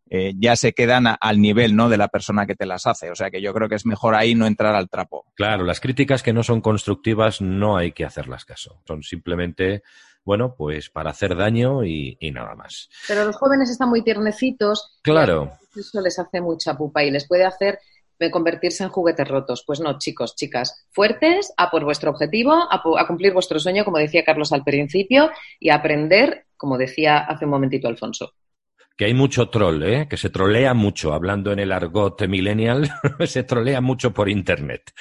eh, 0.09 0.33
ya 0.37 0.57
se 0.57 0.73
quedan 0.73 1.05
al 1.17 1.39
nivel, 1.39 1.77
¿no? 1.77 1.87
De 1.87 1.95
la 1.95 2.09
persona 2.09 2.45
que 2.45 2.55
te 2.55 2.65
las 2.65 2.85
hace. 2.87 3.09
O 3.09 3.15
sea 3.15 3.31
que 3.31 3.41
yo 3.41 3.53
creo 3.53 3.69
que 3.69 3.75
es 3.75 3.85
mejor 3.85 4.15
ahí 4.15 4.35
no 4.35 4.45
entrar 4.45 4.75
al 4.75 4.89
trapo. 4.89 5.23
Claro, 5.35 5.63
las 5.63 5.79
críticas 5.79 6.23
que 6.23 6.33
no 6.33 6.43
son 6.43 6.59
constructivas 6.59 7.39
no 7.39 7.77
hay 7.77 7.93
que 7.93 8.03
hacerlas 8.03 8.43
caso. 8.43 8.81
Son 8.85 9.01
simplemente 9.01 9.81
bueno, 10.25 10.55
pues 10.57 10.89
para 10.89 11.11
hacer 11.11 11.37
daño 11.37 11.85
y, 11.85 12.17
y, 12.19 12.31
nada 12.31 12.53
más. 12.55 12.89
Pero 13.07 13.23
los 13.23 13.37
jóvenes 13.37 13.69
están 13.69 13.89
muy 13.89 14.03
tiernecitos. 14.03 14.99
Claro. 15.01 15.53
Eso 15.73 16.01
les 16.01 16.19
hace 16.19 16.41
mucha 16.41 16.75
pupa 16.75 17.01
y 17.01 17.11
les 17.11 17.25
puede 17.27 17.45
hacer 17.45 17.79
convertirse 18.31 18.83
en 18.83 18.89
juguetes 18.89 19.27
rotos. 19.27 19.63
Pues 19.65 19.79
no, 19.79 19.97
chicos, 19.97 20.35
chicas, 20.35 20.85
fuertes, 20.91 21.53
a 21.57 21.69
por 21.69 21.83
vuestro 21.83 22.11
objetivo, 22.11 22.53
a, 22.53 23.07
cumplir 23.07 23.33
vuestro 23.33 23.59
sueño, 23.59 23.85
como 23.85 23.97
decía 23.97 24.23
Carlos 24.23 24.51
al 24.53 24.63
principio, 24.63 25.29
y 25.59 25.69
a 25.69 25.75
aprender, 25.75 26.45
como 26.57 26.77
decía 26.77 27.17
hace 27.17 27.45
un 27.45 27.51
momentito 27.51 27.87
Alfonso 27.87 28.33
que 28.95 29.05
hay 29.05 29.13
mucho 29.13 29.49
troll, 29.49 29.81
¿eh? 29.83 30.07
que 30.07 30.17
se 30.17 30.29
trolea 30.29 30.73
mucho, 30.73 31.13
hablando 31.13 31.51
en 31.51 31.59
el 31.59 31.71
argot 31.71 32.27
millennial, 32.27 32.91
se 33.25 33.43
trolea 33.43 33.81
mucho 33.81 34.13
por 34.13 34.29
Internet. 34.29 34.91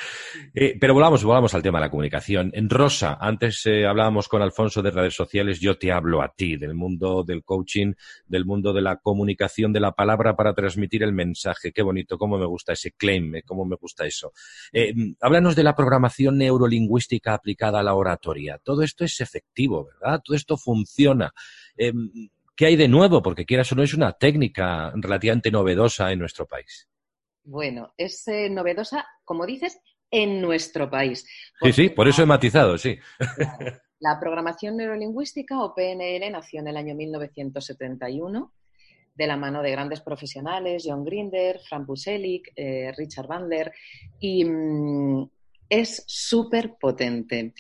Eh, 0.55 0.77
pero 0.81 0.95
volvamos, 0.95 1.23
volvamos 1.23 1.55
al 1.55 1.63
tema 1.63 1.79
de 1.79 1.87
la 1.87 1.91
comunicación. 1.91 2.51
En 2.55 2.71
Rosa, 2.71 3.19
antes 3.21 3.67
eh, 3.67 3.87
hablábamos 3.87 4.29
con 4.29 4.41
Alfonso 4.41 4.81
de 4.81 4.91
redes 4.91 5.15
sociales, 5.15 5.61
yo 5.61 5.77
te 5.77 5.93
hablo 5.93 6.23
a 6.23 6.33
ti, 6.35 6.57
del 6.57 6.75
mundo 6.75 7.23
del 7.23 7.45
coaching, 7.45 7.93
del 8.27 8.47
mundo 8.47 8.73
de 8.73 8.81
la 8.81 8.97
comunicación 8.97 9.75
de 9.75 9.81
la 9.81 9.93
palabra 9.93 10.37
para 10.37 10.55
transmitir 10.55 11.03
el 11.03 11.13
mensaje. 11.13 11.71
Qué 11.73 11.83
bonito, 11.83 12.17
cómo 12.17 12.39
me 12.39 12.47
gusta 12.47 12.73
ese 12.73 12.93
claim, 12.93 13.37
eh, 13.37 13.43
cómo 13.43 13.67
me 13.67 13.77
gusta 13.77 14.07
eso. 14.07 14.33
Háblanos 15.21 15.55
de 15.55 15.65
la 15.65 15.77
programación 15.77 16.39
neurolingüística 16.39 17.35
aplicada 17.35 17.81
a 17.81 17.83
la 17.83 17.95
oratoria. 17.95 18.59
Todo 18.63 18.83
esto 18.83 19.05
es 19.05 19.21
efectivo, 19.21 19.85
¿verdad? 19.85 20.23
Todo 20.25 20.35
esto 20.35 20.57
funciona. 20.57 21.33
¿Qué 22.57 22.67
hay 22.67 22.77
de 22.77 22.89
nuevo? 22.89 23.23
Porque 23.23 23.47
quieras 23.47 23.73
o 23.73 23.75
no 23.75 23.83
es 23.83 23.95
una 23.95 24.13
técnica 24.13 24.93
relativamente 24.97 25.51
novedosa 25.51 26.13
en 26.13 26.19
nuestro 26.19 26.47
país. 26.47 26.89
Bueno, 27.45 27.93
es 27.97 28.27
eh, 28.29 28.49
novedosa, 28.51 29.07
como 29.25 29.47
dices, 29.47 29.81
en 30.11 30.41
nuestro 30.41 30.91
país. 30.91 31.27
sí, 31.63 31.73
sí, 31.73 31.89
por 31.89 32.07
eso 32.07 32.23
he 32.23 32.27
matizado, 32.27 32.77
sí. 32.79 32.99
La 33.99 34.19
programación 34.19 34.77
neurolingüística 34.77 35.63
o 35.63 35.75
PNL 35.75 36.31
nació 36.31 36.61
en 36.61 36.69
el 36.69 36.77
año 36.77 36.95
1971 36.95 38.53
de 39.15 39.27
la 39.27 39.37
mano 39.37 39.63
de 39.63 39.71
grandes 39.71 40.01
profesionales, 40.01 40.85
John 40.87 41.05
Grinder, 41.05 41.61
Frank 41.69 41.87
Buselik, 41.87 42.53
eh, 42.57 42.93
Richard 42.97 43.27
Bandler, 43.27 43.73
y 44.19 44.45
mm, 44.45 45.31
es 45.69 46.05
súper 46.07 46.75
potente 46.81 47.55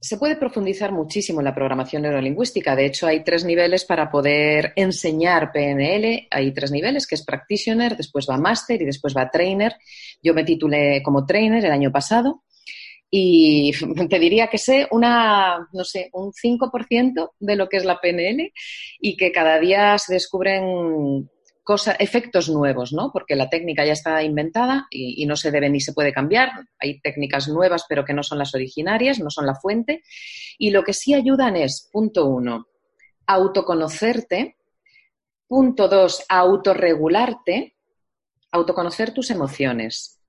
se 0.00 0.16
puede 0.16 0.36
profundizar 0.36 0.92
muchísimo 0.92 1.40
en 1.40 1.44
la 1.44 1.54
programación 1.54 2.02
neurolingüística. 2.02 2.74
De 2.74 2.86
hecho, 2.86 3.06
hay 3.06 3.22
tres 3.22 3.44
niveles 3.44 3.84
para 3.84 4.10
poder 4.10 4.72
enseñar 4.74 5.52
PNL. 5.52 6.26
Hay 6.30 6.52
tres 6.52 6.70
niveles, 6.70 7.06
que 7.06 7.16
es 7.16 7.24
Practitioner, 7.24 7.96
después 7.96 8.26
va 8.28 8.38
Master 8.38 8.80
y 8.80 8.86
después 8.86 9.14
va 9.14 9.30
Trainer. 9.30 9.76
Yo 10.22 10.32
me 10.32 10.44
titulé 10.44 11.02
como 11.02 11.26
Trainer 11.26 11.62
el 11.62 11.70
año 11.70 11.92
pasado 11.92 12.44
y 13.10 13.72
te 14.08 14.18
diría 14.18 14.46
que 14.46 14.56
sé 14.56 14.88
una, 14.90 15.68
no 15.72 15.84
sé, 15.84 16.08
un 16.14 16.32
5% 16.32 17.32
de 17.38 17.56
lo 17.56 17.68
que 17.68 17.76
es 17.76 17.84
la 17.84 18.00
PNL 18.00 18.52
y 19.00 19.16
que 19.18 19.32
cada 19.32 19.58
día 19.58 19.98
se 19.98 20.14
descubren 20.14 21.28
efectos 21.98 22.48
nuevos, 22.48 22.92
¿no? 22.92 23.10
Porque 23.12 23.36
la 23.36 23.48
técnica 23.48 23.84
ya 23.84 23.92
está 23.92 24.22
inventada 24.22 24.86
y, 24.90 25.26
no 25.26 25.36
se 25.36 25.50
debe 25.50 25.68
ni 25.68 25.80
se 25.80 25.92
puede 25.92 26.12
cambiar. 26.12 26.50
Hay 26.78 27.00
técnicas 27.00 27.48
nuevas, 27.48 27.84
pero 27.88 28.04
que 28.04 28.14
no 28.14 28.22
son 28.22 28.38
las 28.38 28.54
originarias, 28.54 29.18
no 29.20 29.30
son 29.30 29.46
la 29.46 29.54
fuente. 29.54 30.02
Y 30.58 30.70
lo 30.70 30.82
que 30.82 30.92
sí 30.92 31.14
ayudan 31.14 31.56
es, 31.56 31.88
punto 31.92 32.26
uno, 32.26 32.66
autoconocerte. 33.26 34.56
Punto 35.46 35.88
dos, 35.88 36.24
autorregularte, 36.28 37.74
autoconocer 38.52 39.12
tus 39.12 39.30
emociones. 39.30 40.20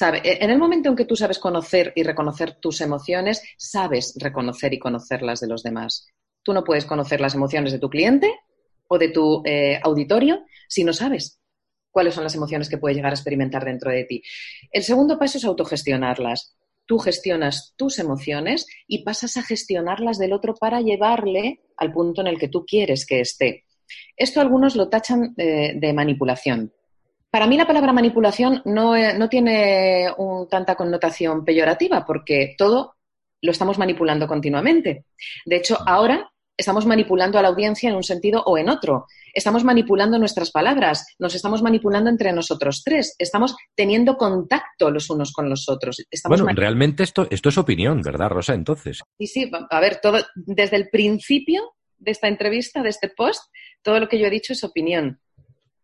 e, 0.00 0.38
en 0.42 0.50
el 0.50 0.58
momento 0.58 0.88
en 0.88 0.96
que 0.96 1.04
tú 1.04 1.16
sabes 1.16 1.38
conocer 1.38 1.92
y 1.94 2.02
reconocer 2.02 2.54
tus 2.60 2.80
emociones, 2.80 3.42
sabes 3.58 4.14
reconocer 4.18 4.72
y 4.72 4.78
conocer 4.78 5.22
las 5.22 5.40
de 5.40 5.48
los 5.48 5.62
demás. 5.62 6.06
Tú 6.42 6.54
no 6.54 6.64
puedes 6.64 6.86
conocer 6.86 7.20
las 7.20 7.34
emociones 7.34 7.72
de 7.72 7.78
tu 7.78 7.90
cliente 7.90 8.32
o 8.88 8.98
de 8.98 9.08
tu 9.08 9.42
eh, 9.44 9.78
auditorio 9.82 10.44
si 10.68 10.84
no 10.84 10.92
sabes 10.92 11.40
cuáles 11.94 12.14
son 12.14 12.24
las 12.24 12.34
emociones 12.34 12.68
que 12.68 12.76
puedes 12.76 12.96
llegar 12.96 13.12
a 13.12 13.14
experimentar 13.14 13.64
dentro 13.64 13.90
de 13.90 14.04
ti. 14.04 14.22
El 14.72 14.82
segundo 14.82 15.16
paso 15.16 15.38
es 15.38 15.44
autogestionarlas. 15.44 16.56
Tú 16.86 16.98
gestionas 16.98 17.72
tus 17.76 17.98
emociones 18.00 18.66
y 18.88 19.04
pasas 19.04 19.36
a 19.36 19.42
gestionarlas 19.42 20.18
del 20.18 20.32
otro 20.32 20.54
para 20.54 20.80
llevarle 20.80 21.60
al 21.76 21.92
punto 21.92 22.20
en 22.20 22.26
el 22.26 22.38
que 22.38 22.48
tú 22.48 22.66
quieres 22.66 23.06
que 23.06 23.20
esté. 23.20 23.64
Esto 24.16 24.40
algunos 24.40 24.74
lo 24.74 24.88
tachan 24.88 25.34
eh, 25.36 25.74
de 25.76 25.92
manipulación. 25.92 26.72
Para 27.30 27.46
mí 27.46 27.56
la 27.56 27.66
palabra 27.66 27.92
manipulación 27.92 28.60
no, 28.64 28.96
eh, 28.96 29.16
tiene 29.30 30.08
tanta 30.50 30.74
connotación 30.74 31.44
peyorativa 31.44 32.04
porque 32.04 32.54
todo 32.58 32.96
lo 33.40 33.52
estamos 33.52 33.78
manipulando 33.78 34.26
continuamente. 34.26 35.06
De 35.46 35.56
hecho, 35.56 35.78
ahora 35.86 36.32
estamos 36.56 36.86
manipulando 36.86 37.38
a 37.38 37.42
la 37.42 37.48
audiencia 37.48 37.90
en 37.90 37.96
un 37.96 38.02
sentido 38.02 38.42
o 38.44 38.56
en 38.58 38.68
otro. 38.68 39.06
Estamos 39.32 39.64
manipulando 39.64 40.18
nuestras 40.18 40.50
palabras, 40.50 41.14
nos 41.18 41.34
estamos 41.34 41.62
manipulando 41.62 42.10
entre 42.10 42.32
nosotros 42.32 42.82
tres, 42.84 43.14
estamos 43.18 43.56
teniendo 43.74 44.16
contacto 44.16 44.90
los 44.90 45.10
unos 45.10 45.32
con 45.32 45.48
los 45.48 45.68
otros. 45.68 46.04
bueno, 46.28 46.46
realmente 46.54 47.02
esto, 47.02 47.26
esto 47.30 47.48
es 47.48 47.58
opinión, 47.58 48.00
¿verdad, 48.02 48.28
Rosa? 48.28 48.54
Entonces. 48.54 49.02
Sí, 49.18 49.26
sí, 49.26 49.50
a 49.70 49.80
ver, 49.80 49.98
todo, 50.00 50.18
desde 50.34 50.76
el 50.76 50.88
principio 50.90 51.74
de 51.98 52.12
esta 52.12 52.28
entrevista, 52.28 52.82
de 52.82 52.90
este 52.90 53.08
post, 53.08 53.42
todo 53.82 53.98
lo 53.98 54.08
que 54.08 54.18
yo 54.18 54.26
he 54.26 54.30
dicho 54.30 54.52
es 54.52 54.62
opinión, 54.62 55.20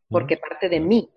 porque 0.08 0.36
parte 0.36 0.68
de 0.68 0.80
mí. 0.80 1.10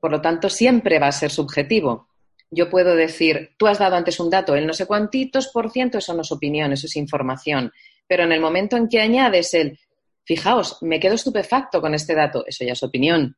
Por 0.00 0.10
lo 0.10 0.20
tanto, 0.20 0.48
siempre 0.48 0.98
va 0.98 1.08
a 1.08 1.12
ser 1.12 1.30
subjetivo. 1.30 2.08
Yo 2.50 2.68
puedo 2.68 2.94
decir, 2.94 3.54
tú 3.56 3.66
has 3.66 3.78
dado 3.78 3.96
antes 3.96 4.20
un 4.20 4.28
dato, 4.28 4.54
el 4.54 4.66
no 4.66 4.74
sé 4.74 4.86
cuántitos 4.86 5.48
por 5.48 5.70
ciento, 5.70 5.98
eso 5.98 6.12
no 6.12 6.22
es 6.22 6.32
opinión, 6.32 6.72
eso 6.72 6.86
es 6.86 6.96
información. 6.96 7.72
Pero 8.12 8.24
en 8.24 8.32
el 8.32 8.42
momento 8.42 8.76
en 8.76 8.88
que 8.90 9.00
añades 9.00 9.54
el, 9.54 9.80
fijaos, 10.22 10.76
me 10.82 11.00
quedo 11.00 11.14
estupefacto 11.14 11.80
con 11.80 11.94
este 11.94 12.14
dato, 12.14 12.44
eso 12.46 12.62
ya 12.62 12.74
es 12.74 12.82
opinión. 12.82 13.34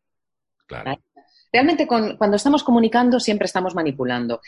Realmente 1.52 1.86
cuando 1.86 2.34
estamos 2.34 2.64
comunicando 2.64 3.20
siempre 3.20 3.46
estamos 3.46 3.76
manipulando. 3.76 4.40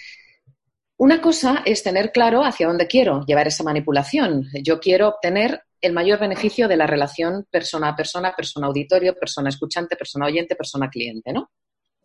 Una 0.97 1.20
cosa 1.20 1.62
es 1.64 1.85
tener 1.85 2.11
claro 2.11 2.43
hacia 2.43 2.66
dónde 2.66 2.89
quiero 2.89 3.24
llevar 3.24 3.47
esa 3.47 3.62
manipulación. 3.62 4.49
Yo 4.64 4.81
quiero 4.81 5.11
obtener 5.11 5.62
el 5.81 5.93
mayor 5.93 6.18
beneficio 6.18 6.66
de 6.66 6.77
la 6.77 6.89
relación 6.89 7.47
persona 7.49 7.91
a 7.91 7.95
persona, 7.95 8.35
persona 8.35 8.66
auditorio, 8.66 9.14
persona 9.14 9.51
escuchante, 9.51 9.95
persona 9.95 10.27
oyente, 10.27 10.57
persona 10.57 10.91
cliente, 10.91 11.33
¿no? 11.33 11.53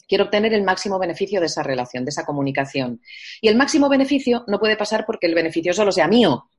Quiero 0.08 0.26
obtener 0.26 0.54
el 0.54 0.62
máximo 0.62 1.00
beneficio 1.00 1.40
de 1.40 1.48
esa 1.48 1.64
relación, 1.64 2.06
de 2.06 2.10
esa 2.10 2.24
comunicación. 2.24 3.02
Y 3.42 3.48
el 3.48 3.56
máximo 3.56 3.90
beneficio 3.90 4.44
no 4.46 4.60
puede 4.60 4.78
pasar 4.78 5.08
porque 5.08 5.26
el 5.26 5.34
beneficio 5.34 5.74
solo 5.74 5.92
sea 5.92 6.08
mío, 6.08 6.51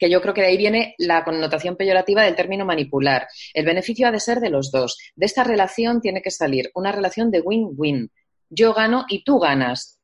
que 0.00 0.10
yo 0.10 0.22
creo 0.22 0.32
que 0.32 0.40
de 0.40 0.46
ahí 0.46 0.56
viene 0.56 0.94
la 0.96 1.22
connotación 1.22 1.76
peyorativa 1.76 2.24
del 2.24 2.34
término 2.34 2.64
manipular. 2.64 3.28
El 3.52 3.66
beneficio 3.66 4.08
ha 4.08 4.10
de 4.10 4.18
ser 4.18 4.40
de 4.40 4.48
los 4.48 4.72
dos. 4.72 4.98
De 5.14 5.26
esta 5.26 5.44
relación 5.44 6.00
tiene 6.00 6.22
que 6.22 6.30
salir 6.30 6.70
una 6.74 6.90
relación 6.90 7.30
de 7.30 7.42
win-win. 7.42 8.10
Yo 8.48 8.72
gano 8.72 9.04
y 9.10 9.22
tú 9.22 9.38
ganas. 9.38 10.00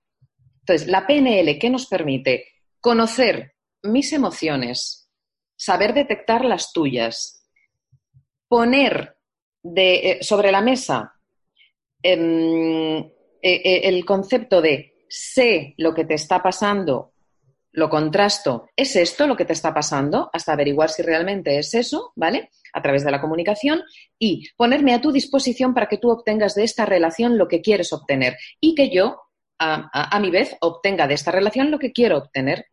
Entonces, 0.61 0.87
la 0.89 1.07
PNL, 1.07 1.59
¿qué 1.59 1.71
nos 1.71 1.87
permite? 1.87 2.45
Conocer 2.79 3.55
mis 3.85 4.13
emociones, 4.13 5.09
saber 5.57 5.95
detectar 5.95 6.45
las 6.45 6.73
tuyas, 6.73 7.49
poner 8.49 9.17
eh, 9.65 10.19
sobre 10.21 10.53
la 10.53 10.61
mesa 10.61 11.15
em, 12.03 12.99
eh, 12.99 13.11
eh, 13.43 13.81
el 13.85 14.05
concepto 14.05 14.61
de 14.61 15.07
sé 15.09 15.75
lo 15.79 15.95
que 15.95 16.05
te 16.05 16.15
está 16.15 16.43
pasando 16.43 17.15
lo 17.77 17.91
contrasto, 17.91 18.71
¿es 18.75 18.97
esto 18.97 19.27
lo 19.27 19.37
que 19.37 19.45
te 19.45 19.53
está 19.53 19.75
pasando? 19.75 20.31
Hasta 20.33 20.55
averiguar 20.55 20.89
si 20.89 21.03
realmente 21.03 21.59
es 21.59 21.75
eso, 21.75 22.13
¿vale? 22.17 22.49
A 22.73 22.81
través 22.81 23.05
de 23.05 23.11
la 23.11 23.21
comunicación 23.21 23.83
y 24.19 24.49
ponerme 24.57 24.95
a 24.95 25.03
tu 25.03 25.13
disposición 25.13 25.75
para 25.75 25.87
que 25.87 25.99
tú 25.99 26.11
obtengas 26.11 26.55
de 26.55 26.65
esta 26.65 26.87
relación 26.87 27.37
lo 27.37 27.49
que 27.49 27.61
quieres 27.61 27.93
obtener 27.93 28.39
y 28.61 28.75
que 28.75 28.89
yo, 28.89 29.21
a, 29.59 30.19
mi 30.21 30.31
vez, 30.31 30.57
obtenga 30.61 31.07
de 31.07 31.13
esta 31.13 31.31
relación 31.31 31.71
lo 31.71 31.79
que 31.79 31.93
quiero 31.93 32.17
obtener, 32.17 32.65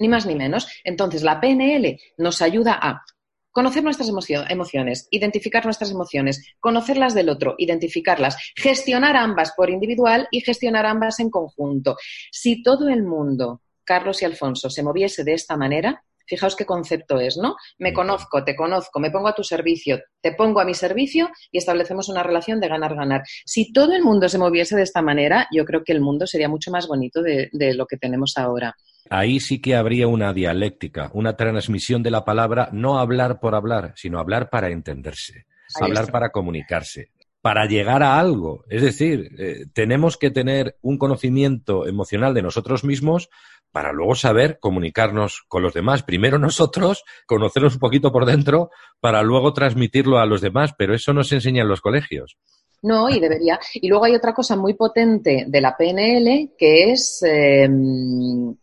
ni 0.00 0.08
más 0.08 0.26
ni 0.26 0.34
menos. 0.34 0.66
Entonces, 0.82 1.22
la 1.22 1.40
PNL 1.40 1.96
nos 2.16 2.42
ayuda 2.42 2.76
a 2.82 3.04
conocer 3.52 3.84
nuestras 3.84 4.08
emociones, 4.08 5.06
identificar 5.12 5.64
nuestras 5.66 5.92
emociones, 5.92 6.56
conocerlas 6.58 7.14
del 7.14 7.28
otro, 7.28 7.54
identificarlas, 7.58 8.36
gestionar 8.56 9.16
ambas 9.16 9.52
por 9.56 9.70
individual 9.70 10.26
y 10.32 10.40
gestionar 10.40 10.84
ambas 10.84 11.20
en 11.20 11.30
conjunto. 11.30 11.96
Si 12.32 12.60
todo 12.60 12.88
el 12.88 13.04
mundo 13.04 13.62
Carlos 13.88 14.20
y 14.20 14.26
Alfonso 14.26 14.68
se 14.68 14.82
moviese 14.82 15.24
de 15.24 15.32
esta 15.32 15.56
manera, 15.56 16.04
fijaos 16.26 16.54
qué 16.54 16.66
concepto 16.66 17.18
es, 17.18 17.38
¿no? 17.38 17.56
Me 17.78 17.94
conozco, 17.94 18.44
te 18.44 18.54
conozco, 18.54 19.00
me 19.00 19.10
pongo 19.10 19.28
a 19.28 19.34
tu 19.34 19.42
servicio, 19.42 19.98
te 20.20 20.32
pongo 20.32 20.60
a 20.60 20.66
mi 20.66 20.74
servicio 20.74 21.30
y 21.50 21.56
establecemos 21.56 22.10
una 22.10 22.22
relación 22.22 22.60
de 22.60 22.68
ganar-ganar. 22.68 23.22
Si 23.46 23.72
todo 23.72 23.94
el 23.94 24.02
mundo 24.02 24.28
se 24.28 24.36
moviese 24.36 24.76
de 24.76 24.82
esta 24.82 25.00
manera, 25.00 25.48
yo 25.50 25.64
creo 25.64 25.84
que 25.84 25.94
el 25.94 26.02
mundo 26.02 26.26
sería 26.26 26.50
mucho 26.50 26.70
más 26.70 26.86
bonito 26.86 27.22
de, 27.22 27.48
lo 27.74 27.86
que 27.86 27.96
tenemos 27.96 28.36
ahora. 28.36 28.74
Ahí 29.08 29.40
sí 29.40 29.58
que 29.58 29.74
habría 29.74 30.06
una 30.06 30.34
dialéctica, 30.34 31.10
una 31.14 31.34
transmisión 31.34 32.02
de 32.02 32.10
la 32.10 32.26
palabra, 32.26 32.68
no 32.72 32.98
hablar 32.98 33.40
por 33.40 33.54
hablar, 33.54 33.94
sino 33.96 34.18
hablar 34.18 34.50
para 34.50 34.68
entenderse, 34.68 35.46
hablar 35.80 36.12
para 36.12 36.28
comunicarse 36.28 37.12
para 37.40 37.66
llegar 37.66 38.02
a 38.02 38.18
algo. 38.18 38.64
Es 38.68 38.82
decir, 38.82 39.30
eh, 39.38 39.66
tenemos 39.72 40.16
que 40.16 40.30
tener 40.30 40.76
un 40.82 40.98
conocimiento 40.98 41.86
emocional 41.86 42.34
de 42.34 42.42
nosotros 42.42 42.84
mismos 42.84 43.30
para 43.72 43.92
luego 43.92 44.14
saber 44.14 44.58
comunicarnos 44.60 45.44
con 45.48 45.62
los 45.62 45.74
demás. 45.74 46.02
Primero 46.02 46.38
nosotros, 46.38 47.04
conocernos 47.26 47.74
un 47.74 47.80
poquito 47.80 48.12
por 48.12 48.26
dentro, 48.26 48.70
para 49.00 49.22
luego 49.22 49.52
transmitirlo 49.52 50.18
a 50.18 50.26
los 50.26 50.40
demás, 50.40 50.72
pero 50.76 50.94
eso 50.94 51.12
no 51.12 51.24
se 51.24 51.36
enseña 51.36 51.62
en 51.62 51.68
los 51.68 51.80
colegios. 51.80 52.38
No, 52.82 53.08
y 53.08 53.18
debería. 53.18 53.58
Y 53.74 53.88
luego 53.88 54.04
hay 54.04 54.14
otra 54.14 54.34
cosa 54.34 54.56
muy 54.56 54.74
potente 54.74 55.44
de 55.48 55.60
la 55.60 55.76
PNL, 55.76 56.52
que 56.56 56.92
es 56.92 57.22
em, 57.24 58.54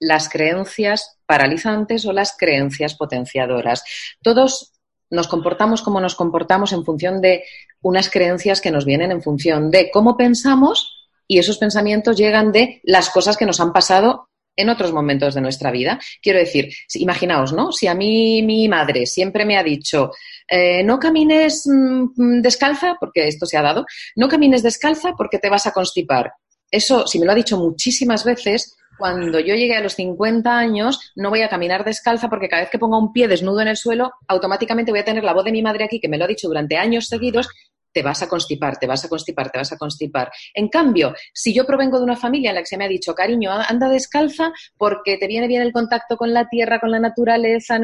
las 0.00 0.28
creencias 0.28 1.18
paralizantes 1.26 2.04
o 2.04 2.12
las 2.12 2.36
creencias 2.36 2.94
potenciadoras. 2.94 3.84
Todos 4.22 4.72
nos 5.10 5.28
comportamos 5.28 5.82
como 5.82 6.00
nos 6.00 6.16
comportamos 6.16 6.72
en 6.72 6.84
función 6.84 7.20
de 7.20 7.44
unas 7.80 8.10
creencias 8.10 8.60
que 8.60 8.72
nos 8.72 8.84
vienen 8.84 9.12
en 9.12 9.22
función 9.22 9.70
de 9.70 9.90
cómo 9.90 10.16
pensamos 10.16 11.08
y 11.28 11.38
esos 11.38 11.58
pensamientos 11.58 12.16
llegan 12.16 12.52
de 12.52 12.80
las 12.82 13.10
cosas 13.10 13.36
que 13.36 13.46
nos 13.46 13.60
han 13.60 13.72
pasado 13.72 14.28
en 14.56 14.68
otros 14.68 14.92
momentos 14.92 15.34
de 15.34 15.40
nuestra 15.40 15.70
vida. 15.70 15.98
Quiero 16.22 16.38
decir, 16.38 16.68
imaginaos, 16.94 17.52
¿no? 17.52 17.72
Si 17.72 17.86
a 17.86 17.94
mí 17.94 18.42
mi 18.42 18.68
madre 18.68 19.06
siempre 19.06 19.44
me 19.44 19.56
ha 19.56 19.62
dicho, 19.62 20.10
eh, 20.48 20.82
no 20.84 20.98
camines 20.98 21.64
mm, 21.66 22.40
descalza, 22.40 22.96
porque 22.98 23.28
esto 23.28 23.46
se 23.46 23.56
ha 23.56 23.62
dado, 23.62 23.84
no 24.16 24.28
camines 24.28 24.62
descalza 24.62 25.12
porque 25.16 25.38
te 25.38 25.50
vas 25.50 25.66
a 25.66 25.72
constipar. 25.72 26.32
Eso, 26.70 27.06
si 27.06 27.18
me 27.18 27.26
lo 27.26 27.32
ha 27.32 27.36
dicho 27.36 27.56
muchísimas 27.56 28.24
veces, 28.24 28.76
cuando 28.98 29.40
yo 29.40 29.54
llegue 29.54 29.76
a 29.76 29.80
los 29.80 29.94
50 29.94 30.56
años, 30.56 31.12
no 31.16 31.30
voy 31.30 31.42
a 31.42 31.48
caminar 31.48 31.84
descalza 31.84 32.28
porque 32.28 32.48
cada 32.48 32.62
vez 32.62 32.70
que 32.70 32.78
ponga 32.78 32.98
un 32.98 33.12
pie 33.12 33.28
desnudo 33.28 33.60
en 33.60 33.68
el 33.68 33.76
suelo, 33.76 34.12
automáticamente 34.28 34.92
voy 34.92 35.00
a 35.00 35.04
tener 35.04 35.24
la 35.24 35.34
voz 35.34 35.44
de 35.44 35.52
mi 35.52 35.62
madre 35.62 35.84
aquí, 35.84 36.00
que 36.00 36.08
me 36.08 36.18
lo 36.18 36.24
ha 36.24 36.28
dicho 36.28 36.48
durante 36.48 36.76
años 36.76 37.06
seguidos, 37.08 37.48
te 37.94 38.02
vas 38.02 38.22
a 38.22 38.28
constipar, 38.28 38.76
te 38.76 38.86
vas 38.86 39.04
a 39.04 39.08
constipar, 39.08 39.50
te 39.50 39.58
vas 39.58 39.72
a 39.72 39.78
constipar. 39.78 40.30
En 40.52 40.68
cambio, 40.68 41.14
si 41.32 41.54
yo 41.54 41.64
provengo 41.64 41.98
de 41.98 42.04
una 42.04 42.16
familia 42.16 42.50
en 42.50 42.56
la 42.56 42.62
que 42.62 42.66
se 42.66 42.76
me 42.76 42.84
ha 42.84 42.88
dicho, 42.88 43.14
cariño, 43.14 43.52
anda 43.52 43.88
descalza 43.88 44.52
porque 44.76 45.16
te 45.16 45.28
viene 45.28 45.46
bien 45.46 45.62
el 45.62 45.72
contacto 45.72 46.16
con 46.16 46.34
la 46.34 46.48
tierra, 46.48 46.80
con 46.80 46.90
la 46.90 46.98
naturaleza, 46.98 47.78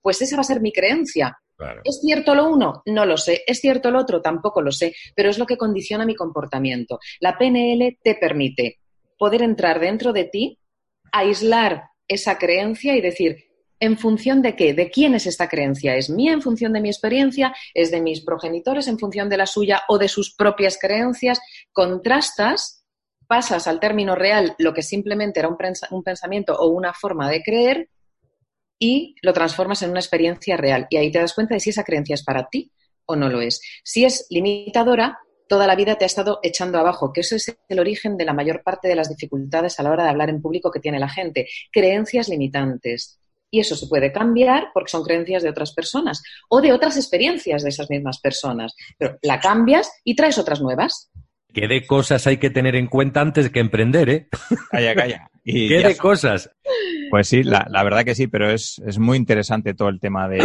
pues 0.00 0.22
esa 0.22 0.36
va 0.36 0.40
a 0.40 0.44
ser 0.44 0.60
mi 0.60 0.72
creencia. 0.72 1.38
¿Es 1.84 2.00
cierto 2.00 2.34
lo 2.34 2.48
uno? 2.48 2.82
No 2.86 3.06
lo 3.06 3.16
sé. 3.16 3.42
¿Es 3.46 3.60
cierto 3.60 3.92
lo 3.92 4.00
otro? 4.00 4.20
Tampoco 4.20 4.62
lo 4.62 4.72
sé. 4.72 4.94
Pero 5.14 5.30
es 5.30 5.38
lo 5.38 5.46
que 5.46 5.56
condiciona 5.56 6.04
mi 6.04 6.16
comportamiento. 6.16 6.98
La 7.20 7.38
PNL 7.38 7.98
te 8.02 8.16
permite 8.16 8.80
poder 9.16 9.42
entrar 9.42 9.78
dentro 9.78 10.12
de 10.12 10.24
ti, 10.24 10.58
aislar 11.12 11.84
esa 12.08 12.38
creencia 12.38 12.96
y 12.96 13.00
decir, 13.00 13.51
¿En 13.82 13.98
función 13.98 14.42
de 14.42 14.54
qué? 14.54 14.74
¿De 14.74 14.92
quién 14.92 15.16
es 15.16 15.26
esta 15.26 15.48
creencia? 15.48 15.96
¿Es 15.96 16.08
mía 16.08 16.32
en 16.32 16.40
función 16.40 16.72
de 16.72 16.80
mi 16.80 16.88
experiencia? 16.88 17.52
¿Es 17.74 17.90
de 17.90 18.00
mis 18.00 18.20
progenitores 18.20 18.86
en 18.86 18.96
función 18.96 19.28
de 19.28 19.36
la 19.36 19.46
suya 19.46 19.82
o 19.88 19.98
de 19.98 20.06
sus 20.06 20.36
propias 20.36 20.78
creencias? 20.80 21.40
Contrastas, 21.72 22.84
pasas 23.26 23.66
al 23.66 23.80
término 23.80 24.14
real 24.14 24.54
lo 24.58 24.72
que 24.72 24.82
simplemente 24.82 25.40
era 25.40 25.48
un, 25.48 26.04
pensamiento 26.04 26.54
o 26.54 26.68
una 26.68 26.94
forma 26.94 27.28
de 27.28 27.42
creer 27.42 27.88
y 28.78 29.16
lo 29.20 29.32
transformas 29.32 29.82
en 29.82 29.90
una 29.90 29.98
experiencia 29.98 30.56
real. 30.56 30.86
Y 30.88 30.98
ahí 30.98 31.10
te 31.10 31.18
das 31.18 31.34
cuenta 31.34 31.54
de 31.54 31.60
si 31.60 31.70
esa 31.70 31.82
creencia 31.82 32.14
es 32.14 32.22
para 32.22 32.48
ti 32.48 32.70
o 33.04 33.16
no 33.16 33.28
lo 33.30 33.40
es. 33.40 33.60
Si 33.82 34.04
es 34.04 34.28
limitadora, 34.30 35.18
toda 35.48 35.66
la 35.66 35.74
vida 35.74 35.96
te 35.96 36.04
ha 36.04 36.06
estado 36.06 36.38
echando 36.44 36.78
abajo, 36.78 37.12
que 37.12 37.22
eso 37.22 37.34
es 37.34 37.52
el 37.68 37.80
origen 37.80 38.16
de 38.16 38.26
la 38.26 38.32
mayor 38.32 38.62
parte 38.62 38.86
de 38.86 38.94
las 38.94 39.08
dificultades 39.08 39.80
a 39.80 39.82
la 39.82 39.90
hora 39.90 40.04
de 40.04 40.10
hablar 40.10 40.30
en 40.30 40.40
público 40.40 40.70
que 40.70 40.78
tiene 40.78 41.00
la 41.00 41.08
gente. 41.08 41.48
Creencias 41.72 42.28
limitantes. 42.28 43.18
Y 43.54 43.60
eso 43.60 43.76
se 43.76 43.86
puede 43.86 44.12
cambiar 44.12 44.68
porque 44.72 44.90
son 44.90 45.04
creencias 45.04 45.42
de 45.42 45.50
otras 45.50 45.74
personas 45.74 46.22
o 46.48 46.62
de 46.62 46.72
otras 46.72 46.96
experiencias 46.96 47.62
de 47.62 47.68
esas 47.68 47.90
mismas 47.90 48.18
personas. 48.18 48.74
Pero 48.96 49.18
la 49.20 49.40
cambias 49.40 49.92
y 50.04 50.16
traes 50.16 50.38
otras 50.38 50.62
nuevas. 50.62 51.10
¿Qué 51.52 51.68
de 51.68 51.86
cosas 51.86 52.26
hay 52.26 52.38
que 52.38 52.48
tener 52.48 52.76
en 52.76 52.86
cuenta 52.86 53.20
antes 53.20 53.50
que 53.50 53.60
emprender, 53.60 54.08
eh? 54.08 54.28
Calla, 54.70 54.94
calla. 54.94 55.30
Y 55.44 55.68
¿Qué 55.68 55.82
de 55.86 55.96
cosas? 55.98 56.50
Pues 57.10 57.28
sí, 57.28 57.42
la, 57.42 57.66
verdad 57.84 58.04
que 58.04 58.14
sí, 58.14 58.26
pero 58.26 58.50
es, 58.50 58.80
muy 58.98 59.18
interesante 59.18 59.74
todo 59.74 59.90
el 59.90 60.00
tema 60.00 60.28
de, 60.30 60.40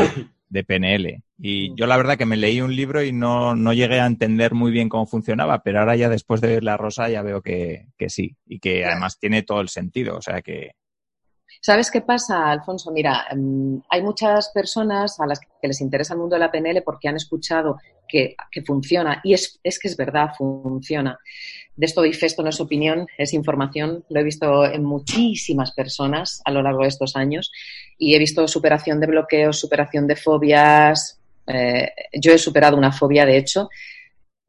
PNL. 0.65 1.23
Y 1.39 1.73
yo 1.75 1.87
la 1.87 1.95
verdad 1.95 2.17
que 2.17 2.25
me 2.25 2.35
leí 2.35 2.59
un 2.59 2.75
libro 2.75 3.01
y 3.01 3.13
no, 3.13 3.55
no, 3.55 3.71
llegué 3.71 4.01
a 4.01 4.05
entender 4.05 4.53
muy 4.53 4.71
bien 4.71 4.89
cómo 4.89 5.05
funcionaba, 5.05 5.63
pero 5.63 5.79
ahora 5.79 5.95
ya 5.95 6.09
después 6.09 6.41
de 6.41 6.49
ver 6.49 6.63
la 6.65 6.75
rosa 6.75 7.07
ya 7.07 7.21
veo 7.21 7.41
que, 7.41 7.87
que 7.97 8.09
sí, 8.09 8.35
y 8.45 8.59
que 8.59 8.83
además 8.83 9.17
tiene 9.17 9.43
todo 9.43 9.61
el 9.61 9.69
sentido. 9.69 10.17
O 10.17 10.21
sea 10.21 10.41
que, 10.41 10.71
¿Sabes 11.61 11.91
qué 11.91 12.01
pasa, 12.01 12.51
Alfonso? 12.51 12.91
Mira, 12.91 13.25
em, 13.31 13.81
hay 13.89 14.01
muchas 14.01 14.49
personas 14.49 15.19
a 15.19 15.25
las 15.25 15.39
que 15.39 15.67
les 15.67 15.81
interesa 15.81 16.13
el 16.13 16.19
mundo 16.19 16.35
de 16.35 16.39
la 16.39 16.51
PNL 16.51 16.81
porque 16.83 17.07
han 17.07 17.15
escuchado 17.15 17.77
que, 18.07 18.35
funciona 18.65 19.21
y 19.23 19.33
es, 19.33 19.59
que 19.61 19.87
es 19.87 19.97
verdad, 19.97 20.31
funciona. 20.37 21.19
De 21.75 21.85
esto 21.85 22.01
fe, 22.01 22.25
esto 22.25 22.41
no 22.41 22.49
es 22.49 22.59
opinión, 22.59 23.07
es 23.17 23.33
información. 23.33 24.03
Lo 24.09 24.19
he 24.19 24.23
visto 24.23 24.65
en 24.65 24.83
muchísimas 24.83 25.73
personas 25.73 26.41
a 26.45 26.51
lo 26.51 26.61
largo 26.61 26.83
de 26.83 26.87
estos 26.87 27.15
años 27.15 27.51
y 27.97 28.15
he 28.15 28.19
visto 28.19 28.47
superación 28.47 28.99
de 28.99 29.07
bloqueos, 29.07 29.59
superación 29.59 30.07
de 30.07 30.15
fobias. 30.15 31.19
Eh, 31.45 31.91
yo 32.13 32.31
he 32.31 32.37
superado 32.37 32.77
una 32.77 32.91
fobia, 32.91 33.25
de 33.25 33.37
hecho, 33.37 33.69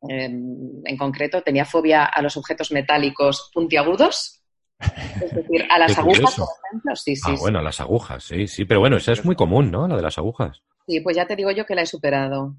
em, 0.08 0.82
en 0.84 0.96
concreto, 0.96 1.42
tenía 1.42 1.64
fobia 1.64 2.04
a 2.04 2.22
los 2.22 2.36
objetos 2.36 2.70
metálicos 2.72 3.50
puntiagudos 3.52 4.37
es 4.80 5.34
decir, 5.34 5.66
a 5.70 5.78
las 5.78 5.98
agujas, 5.98 6.34
por 6.36 6.48
ejemplo, 6.70 6.96
sí, 6.96 7.16
sí. 7.16 7.22
Ah, 7.30 7.36
bueno, 7.40 7.58
a 7.58 7.62
las 7.62 7.80
agujas, 7.80 8.24
sí, 8.24 8.46
sí. 8.46 8.64
Pero 8.64 8.80
bueno, 8.80 8.96
esa 8.96 9.12
es 9.12 9.24
muy 9.24 9.34
común, 9.34 9.70
¿no? 9.70 9.88
La 9.88 9.96
de 9.96 10.02
las 10.02 10.18
agujas. 10.18 10.62
Sí, 10.86 11.00
pues 11.00 11.16
ya 11.16 11.26
te 11.26 11.36
digo 11.36 11.50
yo 11.50 11.66
que 11.66 11.74
la 11.74 11.82
he 11.82 11.86
superado. 11.86 12.56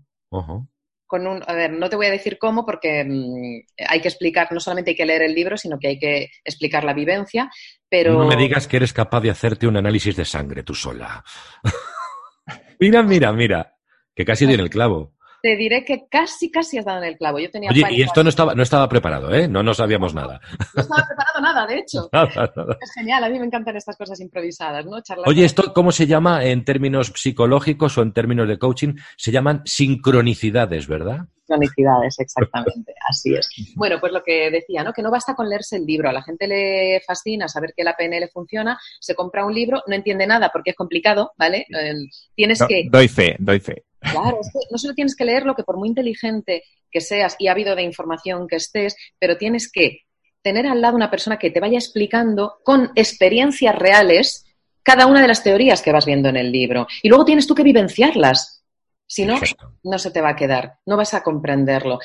Con 1.08 1.26
un, 1.26 1.42
a 1.48 1.54
ver, 1.54 1.72
no 1.72 1.90
te 1.90 1.96
voy 1.96 2.06
a 2.06 2.12
decir 2.12 2.38
cómo 2.38 2.66
porque 2.66 3.04
mm, 3.04 3.86
hay 3.90 4.02
que 4.02 4.10
explicar, 4.10 4.52
no 4.52 4.60
solamente 4.60 4.92
hay 4.92 4.98
que 4.98 5.06
leer 5.06 5.24
el 5.24 5.34
libro, 5.34 5.58
sino 5.58 5.80
que 5.80 5.88
hay 5.88 6.00
que 6.00 6.30
explicar 6.44 6.84
la 6.84 6.94
vivencia, 6.94 7.50
pero... 7.90 8.14
No 8.14 8.28
me 8.28 8.36
digas 8.36 8.68
que 8.68 8.78
eres 8.78 8.94
capaz 8.94 9.22
de 9.22 9.32
hacerte 9.32 9.66
un 9.66 9.78
análisis 9.78 10.16
de 10.16 10.26
sangre 10.26 10.62
tú 10.62 10.76
sola. 10.76 11.24
mira, 12.80 13.02
mira, 13.02 13.34
mira, 13.34 13.76
que 14.14 14.26
casi 14.26 14.46
dio 14.46 14.56
en 14.56 14.62
el 14.62 14.70
clavo. 14.70 15.16
Te 15.42 15.56
diré 15.56 15.86
que 15.86 16.08
casi, 16.10 16.52
casi 16.52 16.78
has 16.78 16.86
dado 16.86 17.00
en 17.00 17.06
el 17.06 17.18
clavo. 17.18 17.40
Yo 17.40 17.50
tenía 17.50 17.70
Oye, 17.70 17.84
y 17.92 18.02
esto 18.02 18.24
no 18.24 18.30
estaba, 18.30 18.54
no 18.56 18.64
estaba 18.64 18.90
preparado, 18.90 19.34
¿eh? 19.34 19.48
No, 19.48 19.64
no 19.64 19.74
sabíamos 19.74 20.14
nada. 20.14 20.42
No 20.76 20.82
estaba 20.82 21.06
preparado 21.06 21.42
nada, 21.42 21.68
de 21.68 21.78
hecho. 21.80 22.10
Es 22.82 22.94
genial, 22.94 23.24
a 23.24 23.30
mí 23.30 23.40
me 23.40 23.46
encantan 23.46 23.76
estas 23.76 23.98
cosas 23.98 24.20
improvisadas, 24.20 24.86
¿no? 24.86 24.98
Oye, 25.26 25.46
¿esto 25.46 25.74
cómo 25.74 25.92
se 25.92 26.08
llama 26.08 26.44
en 26.46 26.64
términos 26.66 27.12
psicológicos 27.16 27.98
o 27.98 28.02
en 28.02 28.14
términos 28.14 28.48
de 28.48 28.58
coaching? 28.58 28.96
Se 29.18 29.32
llaman 29.32 29.62
sincronicidades, 29.66 30.88
¿verdad? 30.88 31.26
Sincronicidades, 31.46 32.20
exactamente, 32.20 32.94
así 33.08 33.34
es. 33.34 33.50
Bueno, 33.76 33.98
pues 34.00 34.12
lo 34.14 34.24
que 34.24 34.52
decía, 34.52 34.84
¿no? 34.84 34.94
Que 34.94 35.02
no 35.02 35.12
basta 35.12 35.36
con 35.36 35.50
leerse 35.50 35.78
el 35.78 35.86
libro, 35.86 36.10
a 36.10 36.14
la 36.14 36.22
gente 36.22 36.48
le 36.48 37.02
fascina 37.06 37.48
saber 37.48 37.74
que 37.76 37.84
la 37.84 37.96
PNL 37.96 38.30
funciona, 38.32 38.80
se 39.00 39.16
compra 39.16 39.46
un 39.46 39.54
libro, 39.54 39.82
no 39.88 39.96
entiende 39.96 40.28
nada 40.28 40.50
porque 40.52 40.72
es 40.72 40.76
complicado, 40.76 41.32
¿vale? 41.38 41.66
Eh, 41.70 41.94
tienes 42.36 42.62
que... 42.64 42.88
Doy 42.90 43.08
fe, 43.08 43.36
doy 43.40 43.60
fe. 43.60 43.86
Claro, 44.00 44.40
es 44.42 44.50
que 44.52 44.60
no 44.72 44.78
solo 44.78 44.94
tienes 44.94 45.16
que 45.16 45.26
leerlo, 45.26 45.56
que 45.56 45.64
por 45.64 45.78
muy 45.78 45.90
inteligente 45.90 46.64
que 46.92 47.02
seas 47.02 47.36
y 47.40 47.48
ha 47.48 47.52
habido 47.52 47.76
de 47.76 47.84
información 47.84 48.48
que 48.48 48.56
estés, 48.56 48.96
pero 49.20 49.38
tienes 49.38 49.72
que 49.72 50.06
tener 50.42 50.68
al 50.68 50.82
lado 50.82 50.96
una 50.96 51.12
persona 51.12 51.38
que 51.38 51.52
te 51.52 51.60
vaya 51.60 51.78
explicando 51.78 52.60
con 52.64 52.92
experiencias 52.96 53.76
reales 53.76 54.46
cada 54.84 55.06
una 55.06 55.22
de 55.22 55.28
las 55.28 55.44
teorías 55.44 55.82
que 55.82 55.92
vas 55.92 56.06
viendo 56.06 56.30
en 56.30 56.38
el 56.38 56.52
libro. 56.52 56.88
Y 57.04 57.10
luego 57.10 57.26
tienes 57.26 57.46
tú 57.46 57.54
que 57.54 57.64
vivenciarlas. 57.64 58.64
Si 59.12 59.26
no, 59.26 59.40
no 59.84 59.98
se 59.98 60.12
te 60.12 60.22
va 60.22 60.30
a 60.30 60.36
quedar, 60.36 60.78
no 60.86 60.96
vas 60.96 61.16
a 61.16 61.24
comprenderlo. 61.24 61.98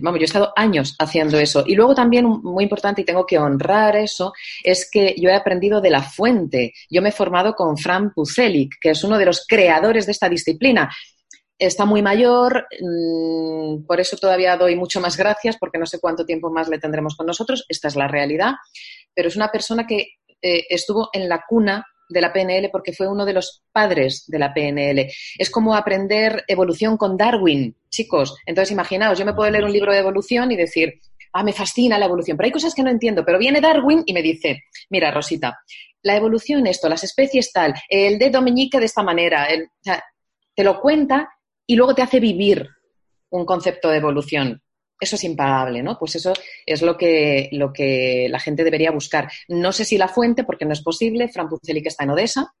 Vamos, 0.00 0.20
yo 0.20 0.22
he 0.22 0.26
estado 0.26 0.52
años 0.54 0.94
haciendo 1.00 1.36
eso. 1.40 1.64
Y 1.66 1.74
luego 1.74 1.92
también, 1.92 2.24
muy 2.24 2.62
importante, 2.62 3.02
y 3.02 3.04
tengo 3.04 3.26
que 3.26 3.36
honrar 3.36 3.96
eso, 3.96 4.32
es 4.62 4.88
que 4.88 5.16
yo 5.18 5.28
he 5.28 5.34
aprendido 5.34 5.80
de 5.80 5.90
la 5.90 6.02
fuente. 6.02 6.72
Yo 6.88 7.02
me 7.02 7.08
he 7.08 7.12
formado 7.12 7.56
con 7.56 7.76
Fran 7.76 8.12
Pucelik, 8.14 8.76
que 8.80 8.90
es 8.90 9.02
uno 9.02 9.18
de 9.18 9.26
los 9.26 9.44
creadores 9.44 10.06
de 10.06 10.12
esta 10.12 10.28
disciplina 10.28 10.88
está 11.66 11.84
muy 11.84 12.02
mayor, 12.02 12.66
mm, 12.80 13.86
por 13.86 14.00
eso 14.00 14.16
todavía 14.16 14.56
doy 14.56 14.76
mucho 14.76 15.00
más 15.00 15.16
gracias, 15.16 15.56
porque 15.58 15.78
no 15.78 15.86
sé 15.86 16.00
cuánto 16.00 16.26
tiempo 16.26 16.50
más 16.50 16.68
le 16.68 16.78
tendremos 16.78 17.16
con 17.16 17.26
nosotros, 17.26 17.64
esta 17.68 17.88
es 17.88 17.96
la 17.96 18.08
realidad, 18.08 18.52
pero 19.14 19.28
es 19.28 19.36
una 19.36 19.50
persona 19.50 19.86
que 19.86 20.14
eh, 20.42 20.66
estuvo 20.68 21.08
en 21.12 21.28
la 21.28 21.44
cuna 21.48 21.86
de 22.08 22.20
la 22.20 22.32
PNL 22.32 22.68
porque 22.70 22.92
fue 22.92 23.06
uno 23.06 23.24
de 23.24 23.32
los 23.32 23.62
padres 23.72 24.24
de 24.26 24.38
la 24.38 24.52
PNL. 24.52 25.10
Es 25.38 25.50
como 25.50 25.74
aprender 25.74 26.44
evolución 26.46 26.96
con 26.96 27.16
Darwin, 27.16 27.74
chicos. 27.88 28.36
Entonces, 28.44 28.72
imaginaos, 28.72 29.18
yo 29.18 29.24
me 29.24 29.32
puedo 29.32 29.50
leer 29.50 29.64
un 29.64 29.72
libro 29.72 29.92
de 29.92 30.00
evolución 30.00 30.50
y 30.50 30.56
decir, 30.56 31.00
ah, 31.32 31.44
me 31.44 31.52
fascina 31.52 31.98
la 31.98 32.06
evolución, 32.06 32.36
pero 32.36 32.46
hay 32.46 32.52
cosas 32.52 32.74
que 32.74 32.82
no 32.82 32.90
entiendo. 32.90 33.24
Pero 33.24 33.38
viene 33.38 33.60
Darwin 33.60 34.02
y 34.04 34.12
me 34.12 34.20
dice, 34.20 34.64
mira, 34.90 35.10
Rosita, 35.10 35.60
la 36.02 36.16
evolución 36.16 36.66
esto, 36.66 36.88
las 36.88 37.04
especies 37.04 37.52
tal, 37.52 37.72
el 37.88 38.18
dedo 38.18 38.42
meñique 38.42 38.78
de 38.78 38.86
esta 38.86 39.02
manera, 39.02 39.46
te 40.54 40.64
lo 40.64 40.80
cuenta 40.80 41.28
y 41.66 41.76
luego 41.76 41.94
te 41.94 42.02
hace 42.02 42.20
vivir 42.20 42.68
un 43.30 43.44
concepto 43.44 43.88
de 43.90 43.98
evolución. 43.98 44.62
Eso 45.00 45.16
es 45.16 45.24
impagable, 45.24 45.82
¿no? 45.82 45.98
Pues 45.98 46.14
eso 46.16 46.32
es 46.64 46.82
lo 46.82 46.96
que, 46.96 47.48
lo 47.52 47.72
que 47.72 48.28
la 48.30 48.38
gente 48.38 48.62
debería 48.62 48.92
buscar. 48.92 49.28
No 49.48 49.72
sé 49.72 49.84
si 49.84 49.98
la 49.98 50.08
fuente, 50.08 50.44
porque 50.44 50.64
no 50.64 50.72
es 50.72 50.82
posible. 50.82 51.28
Fran 51.28 51.48
que 51.48 51.80
está 51.84 52.04
en 52.04 52.10
Odessa, 52.10 52.54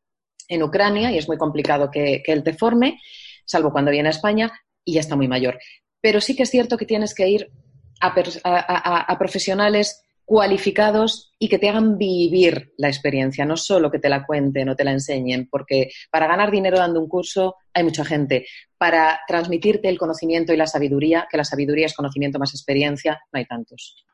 en 0.48 0.62
Ucrania, 0.62 1.12
y 1.12 1.18
es 1.18 1.28
muy 1.28 1.36
complicado 1.36 1.90
que, 1.90 2.22
él 2.26 2.42
te 2.42 2.54
forme, 2.54 2.98
salvo 3.44 3.70
cuando 3.70 3.90
viene 3.90 4.08
a 4.08 4.10
España, 4.10 4.52
y 4.84 4.94
ya 4.94 5.00
está 5.00 5.14
muy 5.14 5.28
mayor. 5.28 5.58
Pero 6.00 6.20
sí 6.20 6.34
que 6.34 6.42
es 6.42 6.50
cierto 6.50 6.76
que 6.76 6.86
tienes 6.86 7.14
que 7.14 7.28
ir 7.28 7.52
a 8.00 9.16
profesionales 9.18 10.02
cualificados 10.32 11.30
y 11.38 11.50
que 11.50 11.58
te 11.58 11.68
hagan 11.68 11.98
vivir 11.98 12.72
la 12.78 12.88
experiencia, 12.88 13.44
no 13.44 13.58
solo 13.58 13.90
que 13.90 13.98
te 13.98 14.08
la 14.08 14.24
cuenten 14.24 14.70
o 14.70 14.74
te 14.74 14.82
la 14.82 14.92
enseñen, 14.92 15.46
porque 15.46 15.90
para 16.10 16.26
ganar 16.26 16.50
dinero 16.50 16.78
dando 16.78 17.00
un 17.00 17.06
curso 17.06 17.56
hay 17.74 17.84
mucha 17.84 18.02
gente. 18.02 18.46
Para 18.78 19.20
transmitirte 19.28 19.90
el 19.90 19.98
conocimiento 19.98 20.54
y 20.54 20.56
la 20.56 20.66
sabiduría, 20.66 21.28
que 21.30 21.36
la 21.36 21.44
sabiduría 21.44 21.84
es 21.84 21.94
conocimiento 21.94 22.38
más 22.38 22.54
experiencia, 22.54 23.20
no 23.30 23.40
hay 23.40 23.44
tantos. 23.44 24.06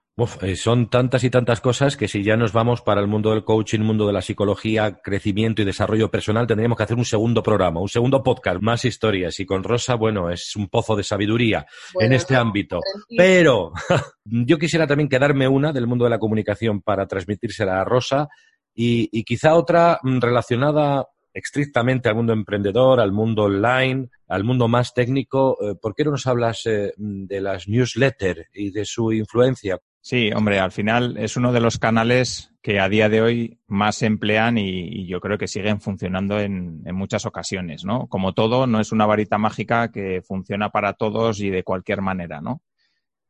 Eh, 0.42 0.56
son 0.56 0.90
tantas 0.90 1.22
y 1.22 1.30
tantas 1.30 1.60
cosas 1.60 1.96
que 1.96 2.08
si 2.08 2.24
ya 2.24 2.36
nos 2.36 2.52
vamos 2.52 2.82
para 2.82 3.00
el 3.00 3.06
mundo 3.06 3.30
del 3.30 3.44
coaching, 3.44 3.80
mundo 3.80 4.04
de 4.06 4.12
la 4.12 4.20
psicología, 4.20 4.98
crecimiento 5.00 5.62
y 5.62 5.64
desarrollo 5.64 6.10
personal, 6.10 6.46
tendríamos 6.46 6.76
que 6.76 6.82
hacer 6.82 6.96
un 6.96 7.04
segundo 7.04 7.40
programa, 7.40 7.80
un 7.80 7.88
segundo 7.88 8.22
podcast, 8.22 8.60
más 8.60 8.84
historias. 8.84 9.38
Y 9.38 9.46
con 9.46 9.62
Rosa, 9.62 9.94
bueno, 9.94 10.28
es 10.30 10.56
un 10.56 10.68
pozo 10.68 10.96
de 10.96 11.04
sabiduría 11.04 11.66
en 12.00 12.12
este 12.12 12.34
ámbito. 12.34 12.80
Pero 13.16 13.72
yo 14.24 14.58
quisiera 14.58 14.88
también 14.88 15.08
quedarme 15.08 15.46
una 15.46 15.72
del 15.72 15.86
mundo 15.86 16.04
de 16.04 16.10
la 16.10 16.18
comunicación 16.18 16.82
para 16.82 17.06
transmitírsela 17.06 17.80
a 17.80 17.84
Rosa 17.84 18.28
y, 18.74 19.22
quizá 19.22 19.54
otra 19.54 20.00
mm, 20.02 20.18
relacionada 20.18 21.06
estrictamente 21.32 22.08
al 22.08 22.16
mundo 22.16 22.32
emprendedor, 22.32 22.98
al 22.98 23.12
mundo 23.12 23.44
online, 23.44 24.08
al 24.26 24.42
mundo 24.42 24.66
más 24.66 24.92
técnico. 24.94 25.56
Eh, 25.62 25.76
¿Por 25.80 25.94
qué 25.94 26.04
no 26.04 26.10
nos 26.12 26.26
hablas 26.26 26.66
eh, 26.66 26.92
de 26.96 27.40
las 27.40 27.68
newsletters 27.68 28.48
y 28.52 28.72
de 28.72 28.84
su 28.84 29.12
influencia? 29.12 29.78
Sí, 30.00 30.30
hombre, 30.32 30.58
al 30.58 30.72
final 30.72 31.16
es 31.18 31.36
uno 31.36 31.52
de 31.52 31.60
los 31.60 31.78
canales 31.78 32.52
que 32.62 32.80
a 32.80 32.88
día 32.88 33.08
de 33.08 33.20
hoy 33.20 33.60
más 33.66 33.96
se 33.96 34.06
emplean 34.06 34.56
y, 34.58 35.06
yo 35.06 35.20
creo 35.20 35.38
que 35.38 35.48
siguen 35.48 35.80
funcionando 35.80 36.38
en, 36.40 36.82
muchas 36.94 37.26
ocasiones, 37.26 37.84
¿no? 37.84 38.06
Como 38.08 38.32
todo, 38.32 38.66
no 38.66 38.80
es 38.80 38.92
una 38.92 39.06
varita 39.06 39.38
mágica 39.38 39.90
que 39.90 40.22
funciona 40.22 40.70
para 40.70 40.94
todos 40.94 41.40
y 41.40 41.50
de 41.50 41.64
cualquier 41.64 42.00
manera, 42.00 42.40
¿no? 42.40 42.62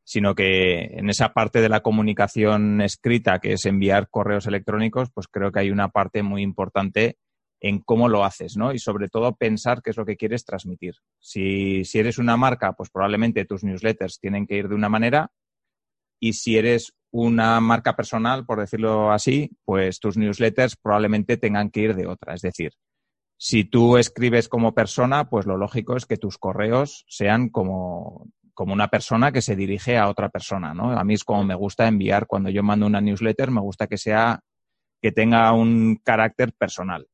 Sino 0.05 0.35
que 0.35 0.85
en 0.85 1.11
esa 1.11 1.33
parte 1.33 1.61
de 1.61 1.69
la 1.69 1.81
comunicación 1.81 2.81
escrita, 2.81 3.41
que 3.41 3.55
es 3.55 3.66
enviar 3.66 4.09
correos 4.09 4.47
electrónicos, 4.47 5.11
pues 5.12 5.27
creo 5.29 5.53
que 5.53 5.61
hay 5.61 5.71
una 5.71 5.89
parte 5.89 6.23
muy 6.23 6.43
importante 6.43 7.19
en 7.61 7.81
cómo 7.81 8.09
lo 8.09 8.25
haces, 8.25 8.57
¿no? 8.57 8.73
Y 8.73 8.79
sobre 8.79 9.09
todo 9.09 9.35
pensar 9.37 9.83
qué 9.83 9.91
es 9.91 9.97
lo 9.97 10.07
que 10.07 10.16
quieres 10.16 10.45
transmitir. 10.45 10.95
Si, 11.19 11.85
si 11.85 11.99
eres 11.99 12.19
una 12.19 12.37
marca, 12.37 12.75
pues 12.75 12.91
probablemente 12.91 13.45
tus 13.45 13.64
newsletters 13.64 14.21
tienen 14.21 14.47
que 14.47 14.57
ir 14.57 14.69
de 14.69 14.75
una 14.75 14.89
manera 14.89 15.33
y 16.21 16.35
si 16.35 16.57
eres 16.57 16.95
una 17.11 17.61
marca 17.61 17.97
personal, 17.97 18.45
por 18.45 18.61
decirlo 18.61 19.12
así, 19.12 19.51
pues 19.64 19.99
tus 20.01 20.16
newsletters 20.16 20.77
probablemente 20.77 21.37
tengan 21.37 21.71
que 21.71 21.81
ir 21.81 21.95
de 21.95 22.07
otra. 22.07 22.35
Es 22.35 22.43
decir, 22.43 22.73
si 23.37 23.64
tú 23.64 23.97
escribes 23.97 24.49
como 24.49 24.75
persona, 24.75 25.29
pues 25.29 25.47
lo 25.47 25.57
lógico 25.57 25.97
es 25.97 26.07
que 26.07 26.16
tus 26.16 26.39
correos 26.39 27.05
sean 27.09 27.49
como, 27.49 28.29
como 28.53 28.73
una 28.73 28.89
persona 28.89 29.33
que 29.33 29.43
se 29.43 29.57
dirige 29.57 29.97
a 29.97 30.09
otra 30.09 30.29
persona, 30.29 30.75
¿no? 30.75 30.91
A 30.91 31.05
mí 31.05 31.14
es 31.14 31.25
como 31.25 31.45
me 31.45 31.55
gusta 31.55 31.87
enviar 31.87 32.27
cuando 32.27 32.51
yo 32.51 32.62
mando 32.62 32.87
una 32.87 33.01
newsletter, 33.01 33.51
me 33.51 33.61
gusta 33.61 33.87
que 33.87 33.97
sea 33.97 34.41
que 35.01 35.12
tenga 35.12 35.53
un 35.53 36.01
carácter 36.03 36.53
personal. 36.53 37.07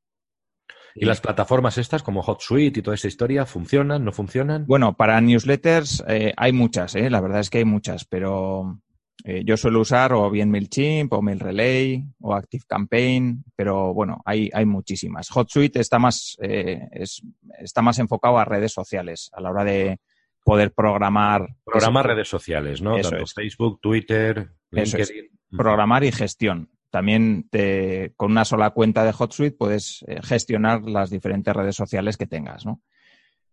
¿Y 0.96 1.04
las 1.04 1.20
plataformas 1.20 1.76
estas 1.76 2.02
como 2.02 2.22
HotSuite 2.22 2.78
y 2.78 2.82
toda 2.82 2.94
esa 2.94 3.08
historia 3.08 3.44
funcionan, 3.46 4.04
no 4.04 4.12
funcionan? 4.12 4.64
Bueno, 4.66 4.96
para 4.96 5.20
newsletters 5.20 6.04
eh, 6.08 6.32
hay 6.36 6.52
muchas, 6.52 6.94
¿eh? 6.94 7.10
la 7.10 7.20
verdad 7.20 7.40
es 7.40 7.50
que 7.50 7.58
hay 7.58 7.64
muchas, 7.64 8.04
pero 8.04 8.80
eh, 9.22 9.42
yo 9.44 9.56
suelo 9.56 9.80
usar 9.80 10.12
o 10.12 10.28
bien 10.30 10.50
MailChimp 10.50 11.12
o 11.12 11.22
MailRelay 11.22 12.04
o 12.20 12.34
ActiveCampaign, 12.34 13.44
pero 13.54 13.94
bueno, 13.94 14.20
hay, 14.24 14.50
hay 14.52 14.66
muchísimas. 14.66 15.30
HotSuite 15.30 15.80
está 15.80 15.98
más, 15.98 16.36
eh, 16.42 16.88
está 17.58 17.82
más 17.82 17.98
enfocado 17.98 18.38
a 18.38 18.44
redes 18.44 18.72
sociales 18.72 19.30
a 19.32 19.40
la 19.40 19.50
hora 19.50 19.64
de 19.64 20.00
poder 20.42 20.72
programar. 20.72 21.56
Programar 21.64 22.06
redes 22.06 22.28
sociales, 22.28 22.82
¿no? 22.82 23.00
Tanto 23.00 23.26
Facebook, 23.26 23.80
Twitter, 23.80 24.50
LinkedIn. 24.70 25.30
Programar 25.56 26.04
y 26.04 26.12
gestión. 26.12 26.70
También 26.90 27.48
te, 27.50 28.12
con 28.16 28.32
una 28.32 28.44
sola 28.44 28.70
cuenta 28.70 29.04
de 29.04 29.12
HotSuite 29.12 29.56
puedes 29.56 30.04
eh, 30.06 30.20
gestionar 30.22 30.82
las 30.82 31.10
diferentes 31.10 31.54
redes 31.54 31.76
sociales 31.76 32.16
que 32.16 32.26
tengas, 32.26 32.66
¿no? 32.66 32.82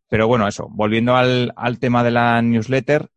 Pero 0.10 0.28
bueno, 0.28 0.48
eso, 0.48 0.68
volviendo 0.70 1.16
al, 1.16 1.54
al 1.56 1.80
tema 1.80 2.04
de 2.04 2.12
la 2.12 2.42
newsletter, 2.42 3.10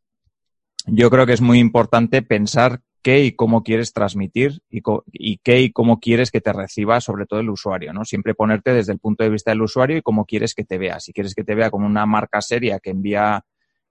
yo 0.87 1.11
creo 1.11 1.27
que 1.27 1.33
es 1.33 1.41
muy 1.41 1.59
importante 1.59 2.23
pensar 2.23 2.81
qué 3.03 3.25
y 3.25 3.33
cómo 3.33 3.63
quieres 3.63 3.93
transmitir 3.93 4.63
y, 4.71 4.83
y, 5.13 5.37
qué 5.39 5.61
y 5.61 5.73
cómo 5.73 6.01
quieres 6.01 6.31
que 6.31 6.41
te 6.41 6.53
reciba 6.53 7.01
sobre 7.01 7.27
todo 7.27 7.41
el 7.41 7.51
usuario, 7.51 7.93
¿no? 7.93 8.05
Siempre 8.05 8.35
ponerte 8.35 8.73
desde 8.73 8.93
el 8.93 8.99
punto 8.99 9.25
de 9.25 9.31
vista 9.31 9.51
del 9.51 9.63
usuario 9.63 9.99
y 9.99 10.03
cómo 10.03 10.25
quieres 10.25 10.55
que 10.55 10.65
te 10.65 10.79
vea. 10.79 11.01
Si 11.01 11.13
quieres 11.13 11.35
que 11.35 11.45
te 11.45 11.55
vea 11.55 11.71
como 11.71 11.87
una 11.87 12.07
marca 12.07 12.41
seria 12.41 12.81
que 12.81 12.91
envía 12.91 13.45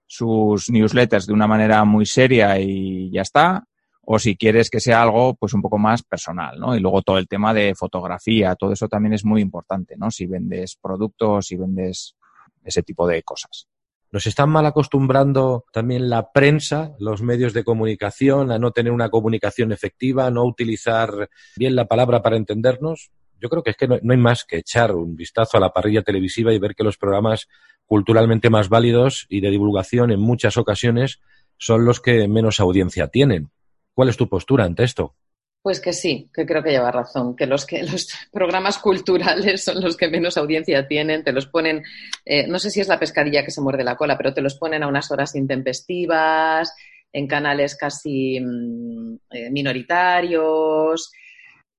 sus 0.08 0.70
newsletters 0.70 1.28
de 1.28 1.34
una 1.34 1.48
manera 1.48 1.84
muy 1.86 2.06
seria 2.06 2.60
y 2.60 3.12
ya 3.12 3.22
está, 3.22 3.66
o 4.06 4.20
si 4.20 4.36
quieres 4.36 4.70
que 4.70 4.80
sea 4.80 5.02
algo 5.02 5.36
pues 5.36 5.54
un 5.54 5.62
poco 5.62 5.78
más 5.78 6.04
personal, 6.04 6.60
¿no? 6.60 6.76
Y 6.76 6.80
luego 6.80 7.02
todo 7.02 7.18
el 7.18 7.28
tema 7.28 7.54
de 7.54 7.74
fotografía, 7.76 8.56
todo 8.56 8.74
eso 8.74 8.88
también 8.88 9.14
es 9.14 9.24
muy 9.24 9.42
importante, 9.42 9.96
¿no? 9.96 10.12
Si 10.12 10.26
vendes 10.26 10.76
productos, 10.82 11.48
si 11.48 11.56
vendes 11.56 12.16
ese 12.64 12.84
tipo 12.84 13.08
de 13.08 13.24
cosas. 13.24 13.68
Nos 14.14 14.28
están 14.28 14.52
mal 14.52 14.64
acostumbrando 14.68 15.66
también 15.74 16.08
la 16.08 16.32
prensa, 16.32 16.92
los 17.00 17.24
medios 17.24 17.52
de 17.52 17.64
comunicación, 17.64 18.52
a 18.52 18.60
no 18.60 18.70
tener 18.70 18.94
una 18.94 19.10
comunicación 19.10 19.72
efectiva, 19.72 20.30
no 20.30 20.44
utilizar 20.44 21.32
bien 21.56 21.76
la 21.76 21.86
palabra 21.86 22.22
para 22.22 22.38
entendernos. 22.38 23.10
Yo 23.42 23.50
creo 23.50 23.64
que 23.64 23.72
es 23.72 23.76
que 23.76 23.88
no, 23.88 23.98
no 24.04 24.14
hay 24.14 24.20
más 24.20 24.46
que 24.46 24.58
echar 24.58 24.94
un 24.94 25.16
vistazo 25.16 25.58
a 25.58 25.60
la 25.60 25.74
parrilla 25.74 26.04
televisiva 26.04 26.54
y 26.54 26.60
ver 26.60 26.76
que 26.76 26.84
los 26.84 26.96
programas 26.96 27.48
culturalmente 27.88 28.52
más 28.52 28.70
válidos 28.70 29.26
y 29.30 29.42
de 29.42 29.50
divulgación 29.50 30.12
en 30.12 30.20
muchas 30.20 30.58
ocasiones 30.58 31.20
son 31.58 31.84
los 31.84 32.00
que 32.00 32.28
menos 32.28 32.60
audiencia 32.60 33.08
tienen. 33.08 33.50
¿Cuál 33.96 34.10
es 34.10 34.18
tu 34.18 34.30
postura 34.30 34.66
ante 34.66 34.84
esto? 34.84 35.16
Pues 35.64 35.80
que 35.80 35.94
sí, 35.94 36.30
que 36.34 36.46
creo 36.46 36.62
que 36.62 36.72
lleva 36.72 36.92
razón, 36.92 37.38
que 37.38 37.48
los, 37.48 37.66
que 37.66 37.84
los 37.92 38.10
programas 38.34 38.78
culturales 38.80 39.64
son 39.64 39.82
los 39.82 39.96
que 39.96 40.10
menos 40.10 40.38
audiencia 40.38 40.86
tienen, 40.90 41.24
te 41.24 41.32
los 41.32 41.48
ponen, 41.48 41.84
eh, 42.26 42.46
no 42.48 42.60
sé 42.60 42.70
si 42.70 42.82
es 42.82 42.90
la 42.90 43.00
pescadilla 43.00 43.46
que 43.46 43.52
se 43.52 43.62
muerde 43.62 43.86
la 43.86 43.96
cola, 43.96 44.18
pero 44.18 44.34
te 44.34 44.42
los 44.42 44.56
ponen 44.56 44.84
a 44.84 44.88
unas 44.88 45.10
horas 45.10 45.36
intempestivas, 45.36 46.76
en 47.14 47.28
canales 47.28 47.78
casi 47.78 48.42
mm, 48.42 49.16
eh, 49.32 49.50
minoritarios. 49.52 51.14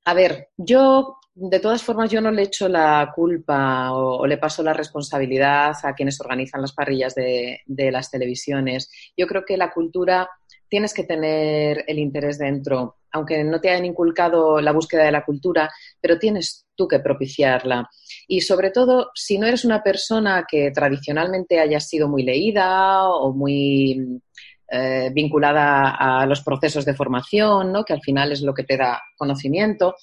A 0.06 0.14
ver, 0.14 0.48
yo, 0.56 1.18
de 1.34 1.60
todas 1.60 1.82
formas, 1.82 2.10
yo 2.10 2.22
no 2.22 2.30
le 2.30 2.44
echo 2.44 2.70
la 2.70 3.12
culpa 3.14 3.92
o, 3.92 4.26
le 4.26 4.38
paso 4.38 4.62
la 4.62 4.72
responsabilidad 4.72 5.74
a 5.82 5.92
quienes 5.92 6.18
organizan 6.22 6.62
las 6.62 6.72
parrillas 6.72 7.14
de, 7.14 7.60
de 7.66 7.90
las 7.90 8.10
televisiones. 8.10 8.90
Yo 9.14 9.26
creo 9.26 9.44
que 9.44 9.58
la 9.58 9.72
cultura 9.72 10.30
tienes 10.74 10.92
que 10.92 11.04
tener 11.04 11.84
el 11.86 12.00
interés 12.00 12.36
dentro, 12.36 12.96
aunque 13.12 13.44
no 13.44 13.60
te 13.60 13.70
hayan 13.70 13.84
inculcado 13.84 14.60
la 14.60 14.72
búsqueda 14.72 15.04
de 15.04 15.12
la 15.12 15.24
cultura, 15.24 15.70
pero 16.00 16.18
tienes 16.18 16.66
tú 16.74 16.88
que 16.88 16.98
propiciarla. 16.98 17.88
Y 18.26 18.40
sobre 18.40 18.72
todo, 18.72 19.12
si 19.14 19.38
no 19.38 19.46
eres 19.46 19.64
una 19.64 19.84
persona 19.84 20.44
que 20.50 20.72
tradicionalmente 20.72 21.60
haya 21.60 21.78
sido 21.78 22.08
muy 22.08 22.24
leída 22.24 23.08
o 23.08 23.32
muy 23.32 24.20
eh, 24.68 25.10
vinculada 25.14 25.90
a 25.90 26.26
los 26.26 26.42
procesos 26.42 26.84
de 26.84 26.94
formación, 26.94 27.70
¿no? 27.70 27.84
que 27.84 27.92
al 27.92 28.00
final 28.00 28.32
es 28.32 28.42
lo 28.42 28.52
que 28.52 28.64
te 28.64 28.76
da 28.76 29.00
conocimiento, 29.16 29.94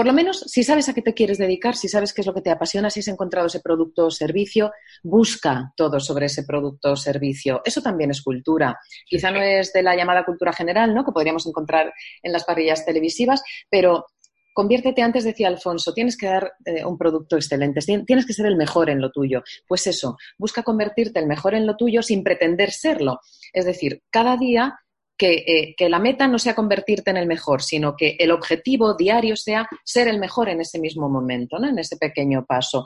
por 0.00 0.06
lo 0.06 0.14
menos, 0.14 0.44
si 0.46 0.64
sabes 0.64 0.88
a 0.88 0.94
qué 0.94 1.02
te 1.02 1.12
quieres 1.12 1.36
dedicar, 1.36 1.76
si 1.76 1.86
sabes 1.86 2.14
qué 2.14 2.22
es 2.22 2.26
lo 2.26 2.32
que 2.32 2.40
te 2.40 2.48
apasiona, 2.48 2.88
si 2.88 3.00
has 3.00 3.08
encontrado 3.08 3.48
ese 3.48 3.60
producto 3.60 4.06
o 4.06 4.10
servicio, 4.10 4.72
busca 5.02 5.74
todo 5.76 6.00
sobre 6.00 6.24
ese 6.24 6.44
producto 6.44 6.92
o 6.92 6.96
servicio. 6.96 7.60
Eso 7.66 7.82
también 7.82 8.10
es 8.10 8.22
cultura. 8.22 8.78
Quizá 9.04 9.30
no 9.30 9.42
es 9.42 9.74
de 9.74 9.82
la 9.82 9.94
llamada 9.94 10.24
cultura 10.24 10.54
general, 10.54 10.94
¿no? 10.94 11.04
Que 11.04 11.12
podríamos 11.12 11.46
encontrar 11.46 11.92
en 12.22 12.32
las 12.32 12.44
parrillas 12.44 12.86
televisivas, 12.86 13.42
pero 13.68 14.06
conviértete 14.54 15.02
antes, 15.02 15.22
decía 15.22 15.48
Alfonso, 15.48 15.92
tienes 15.92 16.16
que 16.16 16.28
dar 16.28 16.50
eh, 16.64 16.82
un 16.82 16.96
producto 16.96 17.36
excelente, 17.36 17.80
tienes 18.06 18.24
que 18.24 18.32
ser 18.32 18.46
el 18.46 18.56
mejor 18.56 18.88
en 18.88 19.02
lo 19.02 19.10
tuyo. 19.10 19.42
Pues 19.68 19.86
eso, 19.86 20.16
busca 20.38 20.62
convertirte 20.62 21.20
el 21.20 21.26
mejor 21.26 21.54
en 21.54 21.66
lo 21.66 21.76
tuyo 21.76 22.02
sin 22.02 22.24
pretender 22.24 22.70
serlo. 22.70 23.20
Es 23.52 23.66
decir, 23.66 24.02
cada 24.08 24.38
día 24.38 24.78
eh, 25.22 25.74
que, 25.76 25.88
la 25.88 25.98
meta 25.98 26.26
no 26.26 26.38
sea 26.38 26.54
convertirte 26.54 27.10
en 27.10 27.16
el 27.16 27.26
mejor, 27.26 27.62
sino 27.62 27.96
que 27.96 28.16
el 28.18 28.30
objetivo 28.30 28.94
diario 28.94 29.36
sea 29.36 29.68
ser 29.84 30.08
el 30.08 30.18
mejor 30.18 30.48
en 30.48 30.60
ese 30.60 30.78
mismo 30.78 31.08
momento, 31.08 31.58
¿no? 31.58 31.68
en 31.68 31.78
ese 31.78 31.96
pequeño 31.96 32.44
paso. 32.46 32.84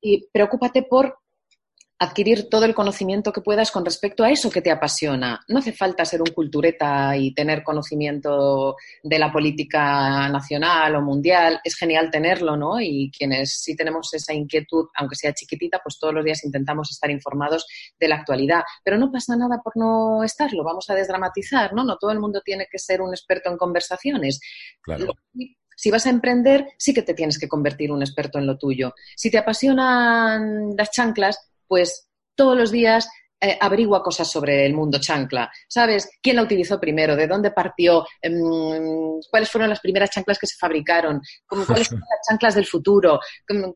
Y 0.00 0.26
preocúpate 0.32 0.82
por 0.82 1.18
adquirir 2.00 2.48
todo 2.48 2.64
el 2.64 2.74
conocimiento 2.74 3.32
que 3.32 3.40
puedas 3.40 3.72
con 3.72 3.84
respecto 3.84 4.22
a 4.22 4.30
eso 4.30 4.50
que 4.50 4.62
te 4.62 4.70
apasiona. 4.70 5.40
No 5.48 5.58
hace 5.58 5.72
falta 5.72 6.04
ser 6.04 6.20
un 6.20 6.28
cultureta 6.28 7.16
y 7.16 7.34
tener 7.34 7.64
conocimiento 7.64 8.76
de 9.02 9.18
la 9.18 9.32
política 9.32 10.28
nacional 10.28 10.94
o 10.94 11.02
mundial. 11.02 11.60
Es 11.64 11.74
genial 11.76 12.10
tenerlo, 12.10 12.56
¿no? 12.56 12.80
Y 12.80 13.10
quienes 13.10 13.60
sí 13.60 13.74
tenemos 13.74 14.14
esa 14.14 14.32
inquietud, 14.32 14.86
aunque 14.94 15.16
sea 15.16 15.34
chiquitita, 15.34 15.80
pues 15.82 15.98
todos 15.98 16.14
los 16.14 16.24
días 16.24 16.44
intentamos 16.44 16.90
estar 16.92 17.10
informados 17.10 17.66
de 17.98 18.08
la 18.08 18.16
actualidad. 18.16 18.62
Pero 18.84 18.96
no 18.96 19.10
pasa 19.10 19.36
nada 19.36 19.60
por 19.62 19.76
no 19.76 20.22
estarlo. 20.22 20.62
Vamos 20.62 20.88
a 20.90 20.94
desdramatizar, 20.94 21.74
¿no? 21.74 21.82
No 21.82 21.96
todo 21.96 22.12
el 22.12 22.20
mundo 22.20 22.42
tiene 22.44 22.68
que 22.70 22.78
ser 22.78 23.02
un 23.02 23.10
experto 23.10 23.50
en 23.50 23.56
conversaciones. 23.56 24.40
Claro. 24.82 25.14
Si 25.76 25.90
vas 25.90 26.06
a 26.06 26.10
emprender, 26.10 26.66
sí 26.76 26.94
que 26.94 27.02
te 27.02 27.14
tienes 27.14 27.38
que 27.38 27.48
convertir 27.48 27.90
un 27.90 28.02
experto 28.02 28.38
en 28.38 28.46
lo 28.46 28.56
tuyo. 28.56 28.94
Si 29.16 29.30
te 29.30 29.38
apasionan 29.38 30.74
las 30.76 30.90
chanclas, 30.90 31.38
pues 31.68 32.08
todos 32.34 32.56
los 32.56 32.70
días 32.70 33.08
eh, 33.40 33.56
averigua 33.60 34.02
cosas 34.02 34.28
sobre 34.28 34.66
el 34.66 34.74
mundo 34.74 34.98
chancla. 35.00 35.48
¿Sabes? 35.68 36.10
¿Quién 36.20 36.36
la 36.36 36.42
utilizó 36.42 36.80
primero? 36.80 37.14
¿De 37.14 37.28
dónde 37.28 37.52
partió? 37.52 38.04
Em, 38.20 38.34
¿Cuáles 39.30 39.48
fueron 39.48 39.70
las 39.70 39.78
primeras 39.78 40.10
chanclas 40.10 40.38
que 40.40 40.48
se 40.48 40.56
fabricaron? 40.58 41.20
¿Cuáles 41.46 41.86
son 41.86 42.00
las 42.00 42.28
chanclas 42.28 42.56
del 42.56 42.66
futuro? 42.66 43.20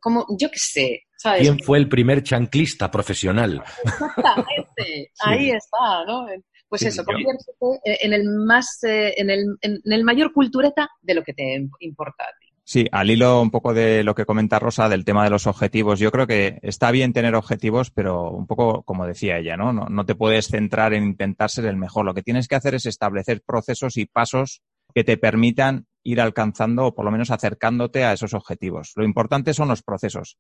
¿Cómo, 0.01 0.27
yo 0.37 0.51
qué 0.51 0.59
sé. 0.59 1.03
¿sabes? 1.17 1.43
¿Quién 1.43 1.61
fue 1.61 1.79
el 1.79 1.89
primer 1.89 2.25
chanclista 2.25 2.91
profesional? 2.91 3.63
Exactamente. 3.85 5.13
Ahí 5.21 5.51
está, 5.51 6.05
¿no? 6.07 6.27
Pues 6.69 6.83
eso, 6.83 7.05
conviértete 7.05 8.05
en 8.05 8.13
el 8.15 8.25
más, 8.25 8.83
eh, 8.83 9.15
en, 9.17 9.31
el, 9.31 9.45
en 9.61 9.81
el 9.85 10.05
mayor 10.05 10.33
cultureta 10.33 10.89
de 11.03 11.15
lo 11.15 11.23
que 11.23 11.35
te 11.35 11.69
importa. 11.81 12.25
Sí, 12.73 12.89
al 12.91 13.11
hilo 13.11 13.43
un 13.43 13.51
poco 13.51 13.75
de 13.75 14.03
lo 14.03 14.15
que 14.15 14.25
comenta 14.25 14.59
Rosa 14.59 14.89
del 14.89 15.05
tema 15.05 15.25
de 15.25 15.29
los 15.29 15.47
objetivos, 15.47 15.99
yo 15.99 16.11
creo 16.11 16.27
que 16.27 16.59
está 16.63 16.91
bien 16.91 17.13
tener 17.13 17.35
objetivos, 17.35 17.91
pero 17.91 18.31
un 18.31 18.47
poco 18.47 18.83
como 18.85 19.07
decía 19.07 19.37
ella, 19.37 19.59
¿no? 19.59 19.75
No, 19.75 20.07
te 20.07 20.15
puedes 20.15 20.49
centrar 20.49 20.95
en 20.95 21.05
intentar 21.05 21.51
ser 21.51 21.67
el 21.67 21.77
mejor. 21.77 22.07
Lo 22.07 22.15
que 22.15 22.23
tienes 22.23 22.49
que 22.49 22.55
hacer 22.55 22.75
es 22.75 22.87
establecer 22.87 23.43
procesos 23.43 23.99
y 23.99 24.07
pasos 24.07 24.63
que 24.95 25.05
te 25.05 25.19
permitan 25.19 25.85
ir 26.03 26.19
alcanzando 26.19 26.87
o 26.87 26.95
por 26.95 27.05
lo 27.05 27.11
menos 27.11 27.31
acercándote 27.31 28.05
a 28.05 28.15
esos 28.15 28.33
objetivos. 28.33 28.93
Lo 28.97 29.05
importante 29.05 29.53
son 29.53 29.69
los 29.69 29.83
procesos. 29.83 30.39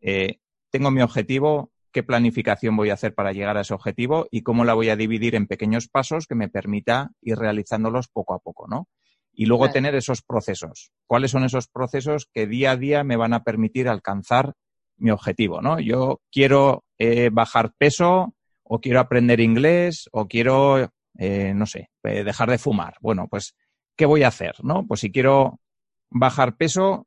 Eh, 0.00 0.38
tengo 0.70 0.90
mi 0.90 1.02
objetivo, 1.02 1.72
qué 1.92 2.02
planificación 2.02 2.74
voy 2.74 2.88
a 2.88 2.94
hacer 2.94 3.14
para 3.14 3.32
llegar 3.32 3.58
a 3.58 3.60
ese 3.60 3.74
objetivo 3.74 4.28
y 4.30 4.40
cómo 4.40 4.64
la 4.64 4.72
voy 4.72 4.88
a 4.88 4.96
dividir 4.96 5.34
en 5.34 5.46
pequeños 5.46 5.88
pasos 5.88 6.26
que 6.26 6.36
me 6.36 6.48
permita 6.48 7.10
ir 7.20 7.36
realizándolos 7.36 8.08
poco 8.08 8.32
a 8.32 8.38
poco, 8.38 8.66
¿no? 8.66 8.88
Y 9.36 9.44
luego 9.44 9.70
tener 9.70 9.94
esos 9.94 10.22
procesos. 10.22 10.92
¿Cuáles 11.06 11.30
son 11.30 11.44
esos 11.44 11.68
procesos 11.68 12.28
que 12.32 12.46
día 12.46 12.70
a 12.72 12.76
día 12.76 13.04
me 13.04 13.16
van 13.16 13.34
a 13.34 13.44
permitir 13.44 13.86
alcanzar 13.86 14.54
mi 14.96 15.10
objetivo? 15.10 15.60
¿no? 15.60 15.78
Yo 15.78 16.22
quiero 16.32 16.84
eh, 16.98 17.28
bajar 17.30 17.74
peso 17.76 18.34
o 18.62 18.80
quiero 18.80 18.98
aprender 18.98 19.40
inglés 19.40 20.08
o 20.10 20.26
quiero, 20.26 20.90
eh, 21.18 21.52
no 21.54 21.66
sé, 21.66 21.90
eh, 22.04 22.24
dejar 22.24 22.50
de 22.50 22.56
fumar. 22.56 22.94
Bueno, 23.00 23.28
pues, 23.28 23.54
¿qué 23.94 24.06
voy 24.06 24.22
a 24.22 24.28
hacer? 24.28 24.54
¿no? 24.62 24.86
Pues 24.86 25.00
si 25.00 25.12
quiero 25.12 25.60
bajar 26.08 26.56
peso, 26.56 27.06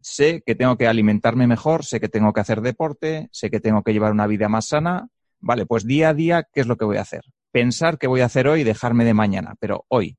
sé 0.00 0.44
que 0.46 0.54
tengo 0.54 0.78
que 0.78 0.86
alimentarme 0.86 1.48
mejor, 1.48 1.84
sé 1.84 1.98
que 1.98 2.08
tengo 2.08 2.32
que 2.32 2.40
hacer 2.40 2.60
deporte, 2.60 3.28
sé 3.32 3.50
que 3.50 3.58
tengo 3.58 3.82
que 3.82 3.92
llevar 3.92 4.12
una 4.12 4.28
vida 4.28 4.48
más 4.48 4.68
sana. 4.68 5.08
Vale, 5.40 5.66
pues 5.66 5.84
día 5.84 6.10
a 6.10 6.14
día, 6.14 6.46
¿qué 6.52 6.60
es 6.60 6.68
lo 6.68 6.76
que 6.76 6.84
voy 6.84 6.98
a 6.98 7.02
hacer? 7.02 7.24
Pensar 7.50 7.98
qué 7.98 8.06
voy 8.06 8.20
a 8.20 8.26
hacer 8.26 8.46
hoy 8.46 8.60
y 8.60 8.64
dejarme 8.64 9.04
de 9.04 9.14
mañana, 9.14 9.56
pero 9.58 9.84
hoy, 9.88 10.16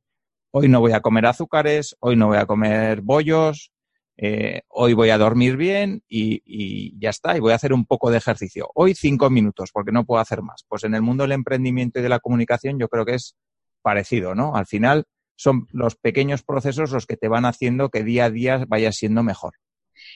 hoy 0.58 0.70
no 0.70 0.80
voy 0.80 0.94
a 0.94 1.02
comer 1.02 1.26
azúcares, 1.26 1.98
hoy 2.00 2.16
no 2.16 2.28
voy 2.28 2.38
a 2.38 2.46
comer 2.46 3.02
bollos, 3.02 3.74
eh, 4.16 4.62
hoy 4.70 4.94
voy 4.94 5.10
a 5.10 5.18
dormir 5.18 5.58
bien 5.58 6.02
y, 6.08 6.98
ya 6.98 7.10
está, 7.10 7.36
y 7.36 7.42
voy 7.42 7.52
a 7.52 7.56
hacer 7.56 7.74
un 7.74 7.86
poco 7.86 8.10
de 8.10 8.20
ejercicio. 8.20 8.70
Hoy 8.74 8.96
cinco 8.96 9.30
minutos, 9.30 9.72
porque 9.74 9.92
no 9.92 10.06
puedo 10.06 10.22
hacer 10.22 10.42
más. 10.42 10.64
Pues 10.70 10.86
en 10.86 10.96
el 10.96 11.02
mundo 11.02 11.26
del 11.26 11.34
emprendimiento 11.34 12.00
y 12.00 12.04
de 12.04 12.08
la 12.08 12.20
comunicación 12.20 12.80
yo 12.80 12.88
creo 12.88 13.04
que 13.04 13.16
es 13.16 13.36
parecido, 13.82 14.34
¿no? 14.34 14.56
Al 14.56 14.66
final 14.66 15.04
son 15.36 15.68
los 15.74 15.98
pequeños 15.98 16.42
procesos 16.44 16.90
los 16.94 17.06
que 17.06 17.18
te 17.18 17.28
van 17.28 17.44
haciendo 17.44 17.90
que 17.90 18.06
día 18.06 18.24
a 18.26 18.30
día 18.30 18.64
vaya 18.66 18.94
siendo 18.94 19.24
mejor. 19.24 19.56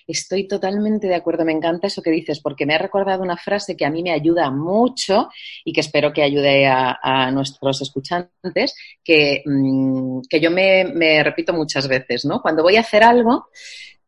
Estoy 0.07 0.47
totalmente 0.47 1.07
de 1.07 1.15
acuerdo, 1.15 1.45
me 1.45 1.51
encanta 1.51 1.87
eso 1.87 2.01
que 2.01 2.11
dices, 2.11 2.39
porque 2.39 2.65
me 2.65 2.75
ha 2.75 2.77
recordado 2.77 3.23
una 3.23 3.37
frase 3.37 3.75
que 3.75 3.85
a 3.85 3.89
mí 3.89 4.03
me 4.03 4.11
ayuda 4.11 4.51
mucho 4.51 5.29
y 5.63 5.73
que 5.73 5.81
espero 5.81 6.13
que 6.13 6.23
ayude 6.23 6.67
a, 6.67 7.31
nuestros 7.31 7.81
escuchantes, 7.81 8.75
que, 9.03 9.43
mm, 9.45 10.21
yo 10.41 10.51
me, 10.51 11.23
repito 11.23 11.53
muchas 11.53 11.87
veces, 11.87 12.25
¿no? 12.25 12.41
Cuando 12.41 12.63
voy 12.63 12.77
a 12.77 12.81
hacer 12.81 13.03
algo, 13.03 13.47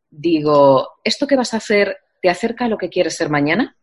digo, 0.10 0.88
¿esto 1.04 1.28
que 1.28 1.36
vas 1.36 1.54
a 1.54 1.58
hacer 1.58 1.98
te 2.22 2.30
acerca 2.30 2.66
a 2.66 2.68
lo 2.68 2.78
que 2.78 2.90
quieres 2.90 3.16
ser 3.16 3.30
mañana? 3.30 3.76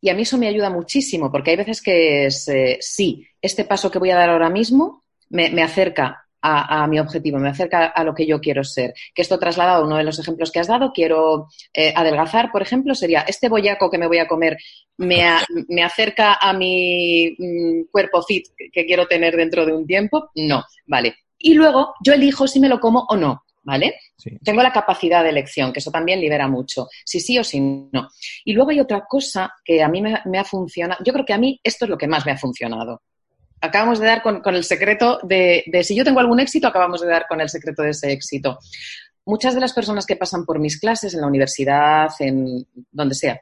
Y 0.00 0.10
a 0.10 0.14
mí 0.14 0.22
eso 0.22 0.38
me 0.38 0.48
ayuda 0.48 0.70
muchísimo, 0.70 1.30
porque 1.30 1.50
hay 1.50 1.56
veces 1.56 1.82
que 1.82 2.26
es, 2.26 2.48
eh, 2.48 2.78
sí, 2.80 3.26
este 3.40 3.64
paso 3.64 3.90
que 3.90 3.98
voy 3.98 4.10
a 4.10 4.16
dar 4.16 4.30
ahora 4.30 4.50
mismo 4.50 5.04
me, 5.28 5.62
acerca 5.62 6.25
a, 6.42 6.86
mi 6.86 7.00
objetivo, 7.00 7.38
me 7.38 7.48
acerca 7.48 7.86
a 7.86 8.04
lo 8.04 8.14
que 8.14 8.26
yo 8.26 8.40
quiero 8.40 8.62
ser. 8.62 8.94
Que 9.14 9.22
esto 9.22 9.38
trasladado 9.38 9.82
a 9.82 9.86
uno 9.86 9.96
de 9.96 10.04
los 10.04 10.18
ejemplos 10.18 10.52
que 10.52 10.60
has 10.60 10.68
dado, 10.68 10.92
quiero 10.92 11.48
eh, 11.72 11.92
adelgazar, 11.94 12.52
por 12.52 12.62
ejemplo, 12.62 12.94
sería 12.94 13.22
este 13.22 13.48
boyaco 13.48 13.90
que 13.90 13.98
me 13.98 14.06
voy 14.06 14.18
a 14.18 14.28
comer 14.28 14.56
me, 14.98 15.24
me 15.68 15.82
acerca 15.82 16.38
a 16.40 16.52
mi 16.52 17.34
mm, 17.38 17.90
cuerpo 17.90 18.22
fit 18.22 18.46
que 18.72 18.86
quiero 18.86 19.06
tener 19.06 19.36
dentro 19.36 19.66
de 19.66 19.74
un 19.74 19.86
tiempo. 19.86 20.30
No, 20.36 20.64
vale. 20.86 21.16
Y 21.38 21.54
luego 21.54 21.94
yo 22.02 22.12
elijo 22.12 22.46
si 22.46 22.60
me 22.60 22.68
lo 22.68 22.80
como 22.80 23.04
o 23.08 23.16
no. 23.16 23.42
¿vale? 23.66 23.98
Tengo 24.44 24.62
la 24.62 24.72
capacidad 24.72 25.24
de 25.24 25.30
elección, 25.30 25.72
que 25.72 25.80
eso 25.80 25.90
también 25.90 26.20
libera 26.20 26.46
mucho, 26.46 26.86
si 27.04 27.18
sí 27.18 27.36
o 27.36 27.44
si 27.44 27.60
no. 27.60 28.08
Y 28.44 28.52
luego 28.52 28.70
hay 28.70 28.78
otra 28.78 29.04
cosa 29.06 29.52
que 29.64 29.82
a 29.82 29.88
mí 29.88 30.00
me, 30.00 30.38
ha 30.38 30.44
funcionado, 30.44 31.02
yo 31.04 31.12
creo 31.12 31.24
que 31.24 31.32
a 31.32 31.38
mí 31.38 31.60
esto 31.62 31.84
es 31.84 31.90
lo 31.90 31.98
que 31.98 32.06
más 32.06 32.24
me 32.24 32.32
ha 32.32 32.38
funcionado. 32.38 33.02
Acabamos 33.66 33.98
de 33.98 34.06
dar 34.06 34.22
con, 34.22 34.54
el 34.54 34.64
secreto 34.64 35.18
de, 35.22 35.64
si 35.82 35.94
yo 35.94 36.04
tengo 36.04 36.20
algún 36.20 36.40
éxito, 36.40 36.68
acabamos 36.68 37.00
de 37.00 37.08
dar 37.08 37.26
con 37.28 37.40
el 37.40 37.48
secreto 37.48 37.82
de 37.82 37.90
ese 37.90 38.12
éxito. 38.12 38.58
Muchas 39.24 39.54
de 39.54 39.60
las 39.60 39.72
personas 39.72 40.06
que 40.06 40.16
pasan 40.16 40.44
por 40.44 40.58
mis 40.58 40.78
clases 40.78 41.12
en 41.14 41.20
la 41.20 41.26
universidad, 41.26 42.10
en 42.20 42.66
donde 42.92 43.14
sea, 43.14 43.40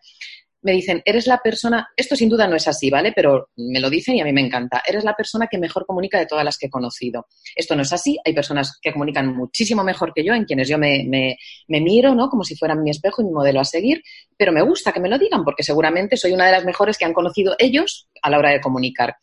me 0.64 0.72
dicen, 0.72 1.02
eres 1.04 1.26
la 1.26 1.38
persona, 1.38 1.88
esto 1.94 2.16
sin 2.16 2.30
duda 2.30 2.48
no 2.48 2.56
es 2.56 2.66
así, 2.66 2.88
¿vale? 2.90 3.12
Pero 3.14 3.50
me 3.56 3.80
lo 3.80 3.90
dicen 3.90 4.16
y 4.16 4.22
a 4.22 4.24
mí 4.24 4.32
me 4.32 4.40
encanta, 4.40 4.82
eres 4.86 5.04
la 5.04 5.14
persona 5.14 5.46
que 5.46 5.58
mejor 5.58 5.84
comunica 5.86 6.18
de 6.18 6.26
todas 6.26 6.44
las 6.44 6.56
que 6.56 6.66
he 6.66 6.70
conocido. 6.70 7.26
Esto 7.54 7.76
no 7.76 7.82
es 7.82 7.92
así, 7.92 8.18
hay 8.24 8.32
personas 8.32 8.78
que 8.80 8.92
comunican 8.92 9.36
muchísimo 9.36 9.84
mejor 9.84 10.12
que 10.14 10.24
yo, 10.24 10.32
en 10.32 10.46
quienes 10.46 10.68
yo 10.68 10.78
me, 10.78 11.36
miro, 11.68 12.14
¿no? 12.14 12.30
Como 12.30 12.44
si 12.44 12.56
fueran 12.56 12.82
mi 12.82 12.90
espejo 12.90 13.20
y 13.20 13.26
mi 13.26 13.32
modelo 13.32 13.60
a 13.60 13.64
seguir, 13.64 14.02
pero 14.38 14.52
me 14.52 14.62
gusta 14.62 14.90
que 14.90 15.00
me 15.00 15.10
lo 15.10 15.18
digan 15.18 15.44
porque 15.44 15.62
seguramente 15.62 16.16
soy 16.16 16.32
una 16.32 16.46
de 16.46 16.52
las 16.52 16.64
mejores 16.64 16.96
que 16.96 17.04
han 17.04 17.12
conocido 17.12 17.54
ellos 17.58 18.08
a 18.22 18.30
la 18.30 18.38
hora 18.38 18.50
de 18.50 18.60
comunicar. 18.60 19.16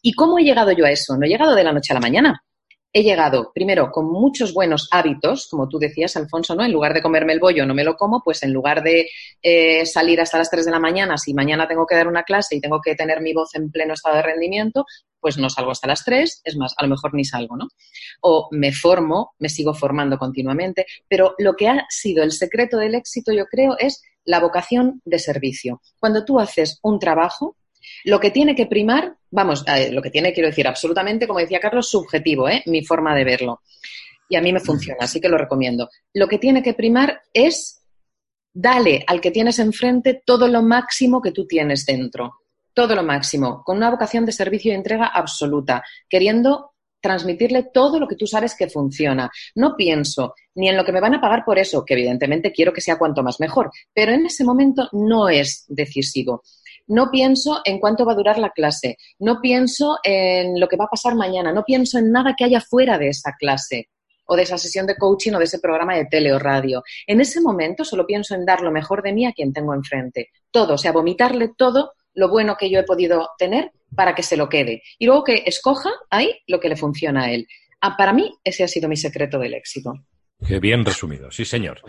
¿Y 0.00 0.12
cómo 0.12 0.38
he 0.38 0.44
llegado 0.44 0.70
yo 0.70 0.84
a 0.86 0.90
eso? 0.90 1.16
No 1.16 1.26
he 1.26 1.28
llegado 1.28 1.56
de 1.56 1.64
la 1.64 1.72
noche 1.72 1.92
a 1.92 1.94
la 1.94 2.00
mañana 2.00 2.44
he 2.96 3.02
llegado, 3.02 3.50
primero, 3.52 3.90
con 3.90 4.06
muchos 4.06 4.54
buenos 4.54 4.88
hábitos, 4.92 5.48
como 5.50 5.68
tú 5.68 5.80
decías, 5.80 6.16
Alfonso, 6.16 6.54
¿no? 6.54 6.64
En 6.64 6.70
lugar 6.70 6.94
de 6.94 7.02
comerme 7.02 7.32
el 7.32 7.40
bollo, 7.40 7.66
no 7.66 7.74
me 7.74 7.82
lo 7.82 7.96
como, 7.96 8.22
pues 8.22 8.44
en 8.44 8.52
lugar 8.52 8.84
de 8.84 9.08
eh, 9.42 9.84
salir 9.84 10.20
hasta 10.20 10.38
las 10.38 10.48
3 10.48 10.64
de 10.64 10.70
la 10.70 10.78
mañana, 10.78 11.18
si 11.18 11.34
mañana 11.34 11.66
tengo 11.66 11.86
que 11.86 11.96
dar 11.96 12.06
una 12.06 12.22
clase 12.22 12.54
y 12.54 12.60
tengo 12.60 12.80
que 12.80 12.94
tener 12.94 13.20
mi 13.20 13.34
voz 13.34 13.56
en 13.56 13.72
pleno 13.72 13.94
estado 13.94 14.14
de 14.14 14.22
rendimiento, 14.22 14.86
pues 15.18 15.36
no 15.38 15.50
salgo 15.50 15.72
hasta 15.72 15.88
las 15.88 16.04
3, 16.04 16.42
es 16.44 16.56
más, 16.56 16.72
a 16.78 16.84
lo 16.84 16.90
mejor 16.90 17.14
ni 17.14 17.24
salgo, 17.24 17.56
¿no? 17.56 17.66
O 18.20 18.46
me 18.52 18.70
formo, 18.70 19.34
me 19.40 19.48
sigo 19.48 19.74
formando 19.74 20.16
continuamente, 20.16 20.86
pero 21.08 21.34
lo 21.38 21.54
que 21.54 21.66
ha 21.66 21.86
sido 21.88 22.22
el 22.22 22.30
secreto 22.30 22.78
del 22.78 22.94
éxito, 22.94 23.32
yo 23.32 23.46
creo, 23.46 23.76
es 23.76 24.02
la 24.24 24.38
vocación 24.38 25.02
de 25.04 25.18
servicio. 25.18 25.82
Cuando 25.98 26.24
tú 26.24 26.38
haces 26.38 26.78
un 26.84 27.00
trabajo, 27.00 27.56
lo 28.04 28.20
que 28.20 28.30
tiene 28.30 28.54
que 28.54 28.66
primar, 28.66 29.16
vamos, 29.30 29.64
lo 29.90 30.02
que 30.02 30.10
tiene, 30.10 30.32
quiero 30.32 30.48
decir, 30.48 30.66
absolutamente, 30.66 31.26
como 31.26 31.40
decía 31.40 31.60
Carlos, 31.60 31.88
subjetivo, 31.88 32.48
¿eh? 32.48 32.62
mi 32.66 32.84
forma 32.84 33.14
de 33.14 33.24
verlo. 33.24 33.60
Y 34.28 34.36
a 34.36 34.40
mí 34.40 34.52
me 34.52 34.60
funciona, 34.60 35.00
así 35.02 35.20
que 35.20 35.28
lo 35.28 35.36
recomiendo. 35.36 35.88
Lo 36.14 36.26
que 36.26 36.38
tiene 36.38 36.62
que 36.62 36.74
primar 36.74 37.22
es 37.32 37.84
dale 38.54 39.04
al 39.06 39.20
que 39.20 39.32
tienes 39.32 39.58
enfrente 39.58 40.22
todo 40.24 40.48
lo 40.48 40.62
máximo 40.62 41.20
que 41.20 41.32
tú 41.32 41.46
tienes 41.46 41.84
dentro. 41.84 42.34
Todo 42.72 42.94
lo 42.96 43.02
máximo, 43.02 43.62
con 43.64 43.76
una 43.76 43.90
vocación 43.90 44.24
de 44.24 44.32
servicio 44.32 44.72
y 44.72 44.74
entrega 44.74 45.06
absoluta, 45.06 45.82
queriendo 46.08 46.72
transmitirle 47.00 47.68
todo 47.72 48.00
lo 48.00 48.08
que 48.08 48.16
tú 48.16 48.26
sabes 48.26 48.56
que 48.56 48.70
funciona. 48.70 49.30
No 49.54 49.76
pienso 49.76 50.34
ni 50.54 50.70
en 50.70 50.76
lo 50.76 50.84
que 50.84 50.92
me 50.92 51.00
van 51.00 51.14
a 51.14 51.20
pagar 51.20 51.44
por 51.44 51.58
eso, 51.58 51.84
que 51.84 51.94
evidentemente 51.94 52.50
quiero 52.50 52.72
que 52.72 52.80
sea 52.80 52.96
cuanto 52.96 53.22
más 53.22 53.38
mejor, 53.40 53.70
pero 53.92 54.12
en 54.12 54.24
ese 54.24 54.42
momento 54.42 54.88
no 54.92 55.28
es 55.28 55.66
decisivo. 55.68 56.42
No 56.86 57.10
pienso 57.10 57.60
en 57.64 57.78
cuánto 57.78 58.04
va 58.04 58.12
a 58.12 58.16
durar 58.16 58.38
la 58.38 58.50
clase, 58.50 58.96
no 59.18 59.40
pienso 59.40 59.98
en 60.02 60.60
lo 60.60 60.68
que 60.68 60.76
va 60.76 60.84
a 60.84 60.90
pasar 60.90 61.14
mañana, 61.14 61.52
no 61.52 61.64
pienso 61.64 61.98
en 61.98 62.12
nada 62.12 62.34
que 62.36 62.44
haya 62.44 62.60
fuera 62.60 62.98
de 62.98 63.08
esa 63.08 63.32
clase 63.38 63.88
o 64.26 64.36
de 64.36 64.42
esa 64.42 64.58
sesión 64.58 64.86
de 64.86 64.96
coaching 64.96 65.32
o 65.32 65.38
de 65.38 65.44
ese 65.44 65.58
programa 65.58 65.96
de 65.96 66.06
tele 66.06 66.32
o 66.32 66.38
radio. 66.38 66.82
En 67.06 67.20
ese 67.20 67.40
momento 67.40 67.84
solo 67.84 68.06
pienso 68.06 68.34
en 68.34 68.44
dar 68.44 68.62
lo 68.62 68.70
mejor 68.70 69.02
de 69.02 69.12
mí 69.12 69.26
a 69.26 69.32
quien 69.32 69.52
tengo 69.52 69.74
enfrente. 69.74 70.28
Todo, 70.50 70.74
o 70.74 70.78
sea, 70.78 70.92
vomitarle 70.92 71.52
todo 71.56 71.92
lo 72.14 72.28
bueno 72.28 72.56
que 72.58 72.70
yo 72.70 72.78
he 72.78 72.84
podido 72.84 73.30
tener 73.38 73.72
para 73.94 74.14
que 74.14 74.22
se 74.22 74.36
lo 74.36 74.48
quede. 74.48 74.82
Y 74.98 75.06
luego 75.06 75.24
que 75.24 75.42
escoja 75.46 75.90
ahí 76.10 76.40
lo 76.46 76.60
que 76.60 76.68
le 76.68 76.76
funciona 76.76 77.24
a 77.24 77.32
él. 77.32 77.46
Ah, 77.80 77.96
para 77.96 78.12
mí, 78.12 78.32
ese 78.44 78.64
ha 78.64 78.68
sido 78.68 78.88
mi 78.88 78.96
secreto 78.96 79.38
del 79.38 79.54
éxito. 79.54 79.94
Qué 80.46 80.58
bien 80.58 80.84
resumido, 80.84 81.30
sí, 81.30 81.44
señor. 81.44 81.80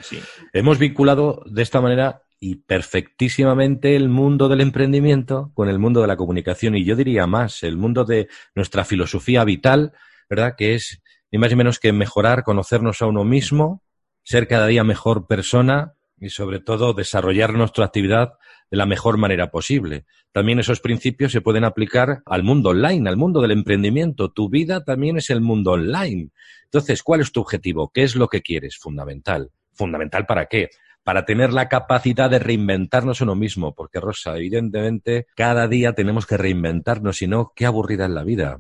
Hemos 0.54 0.78
vinculado 0.78 1.44
de 1.46 1.62
esta 1.62 1.82
manera 1.82 2.25
y 2.40 2.56
perfectísimamente 2.56 3.96
el 3.96 4.10
mundo 4.10 4.50
del 4.50 4.62
emprendimiento 4.62 5.52
con 5.54 5.70
el 5.70 5.80
mundo 5.80 6.02
de 6.02 6.08
la 6.08 6.18
comunicación 6.18 6.76
y 6.76 6.84
yo 6.84 6.96
diría 6.96 7.28
más, 7.28 7.64
el 7.64 7.78
mundo 7.78 8.06
de 8.06 8.28
nuestra 8.54 8.86
filosofía 8.86 9.44
vital, 9.44 9.94
¿verdad? 10.30 10.56
Que 10.58 10.76
es 10.76 11.02
ni 11.32 11.40
más 11.40 11.50
ni 11.50 11.56
menos 11.56 11.80
que 11.80 11.94
mejorar, 11.94 12.44
conocernos 12.44 13.02
a 13.02 13.08
uno 13.08 13.24
mismo, 13.24 13.84
ser 14.24 14.48
cada 14.48 14.68
día 14.68 14.84
mejor 14.84 15.28
persona 15.28 15.94
y 16.20 16.30
sobre 16.30 16.60
todo 16.60 16.94
desarrollar 16.94 17.54
nuestra 17.54 17.86
actividad 17.86 18.34
de 18.72 18.78
la 18.78 18.86
mejor 18.86 19.18
manera 19.18 19.52
posible. 19.52 20.06
También 20.32 20.60
esos 20.60 20.80
principios 20.80 21.32
se 21.32 21.42
pueden 21.42 21.64
aplicar 21.64 22.24
al 22.26 22.44
mundo 22.44 22.70
online, 22.70 23.08
al 23.10 23.18
mundo 23.18 23.42
del 23.42 23.52
emprendimiento. 23.52 24.32
Tu 24.32 24.50
vida 24.50 24.84
también 24.84 25.18
es 25.18 25.30
el 25.30 25.42
mundo 25.42 25.72
online. 25.72 26.30
Entonces, 26.64 27.04
¿cuál 27.04 27.22
es 27.22 27.32
tu 27.32 27.42
objetivo? 27.42 27.92
¿Qué 27.94 28.04
es 28.04 28.16
lo 28.16 28.28
que 28.28 28.42
quieres? 28.42 28.78
Fundamental. 28.78 29.52
¿Fundamental 29.74 30.26
para 30.26 30.48
qué? 30.48 30.70
Para 31.06 31.24
tener 31.24 31.54
la 31.54 31.70
capacidad 31.70 32.32
de 32.32 32.40
reinventarnos 32.40 33.22
uno 33.22 33.36
mismo, 33.36 33.76
porque 33.76 34.00
Rosa, 34.00 34.36
evidentemente, 34.36 35.28
cada 35.36 35.68
día 35.68 35.94
tenemos 35.94 36.26
que 36.26 36.36
reinventarnos, 36.36 37.18
si 37.18 37.28
no, 37.28 37.54
qué 37.56 37.68
aburrida 37.68 38.06
es 38.06 38.12
la 38.12 38.24
vida. 38.24 38.60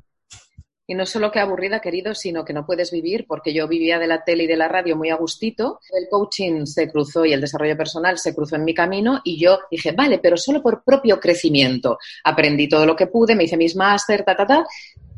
Y 0.86 0.93
no 0.93 1.08
solo 1.08 1.32
que 1.32 1.39
aburrida, 1.39 1.82
querido, 1.82 2.14
sino 2.14 2.46
que 2.46 2.54
no 2.54 2.68
puedes 2.68 2.91
vivir, 2.91 3.26
porque 3.28 3.52
yo 3.52 3.68
vivía 3.68 3.98
de 3.98 4.06
la 4.06 4.24
tele 4.24 4.43
y 4.43 4.48
de 4.48 4.58
la 4.58 4.68
radio 4.68 4.96
muy 4.96 5.10
a 5.10 5.16
gustito. 5.16 5.80
El 5.91 6.08
coaching 6.08 6.68
se 6.68 6.91
cruzó 6.91 7.26
y 7.26 7.34
el 7.34 7.41
desarrollo 7.41 7.76
personal 7.76 8.20
se 8.20 8.36
cruzó 8.36 8.58
en 8.58 8.66
mi 8.66 8.76
camino 8.76 9.22
y 9.24 9.39
yo 9.39 9.58
dije, 9.72 9.93
vale, 9.93 10.20
pero 10.20 10.38
solo 10.38 10.62
por 10.62 10.84
propio 10.84 11.20
crecimiento. 11.20 11.98
Aprendí 12.24 12.70
todo 12.70 12.86
lo 12.86 12.96
que 12.96 13.08
pude, 13.08 13.36
me 13.36 13.46
hice 13.46 13.58
mis 13.58 13.76
máster, 13.76 14.24
ta, 14.24 14.36
ta, 14.36 14.46
ta, 14.46 14.66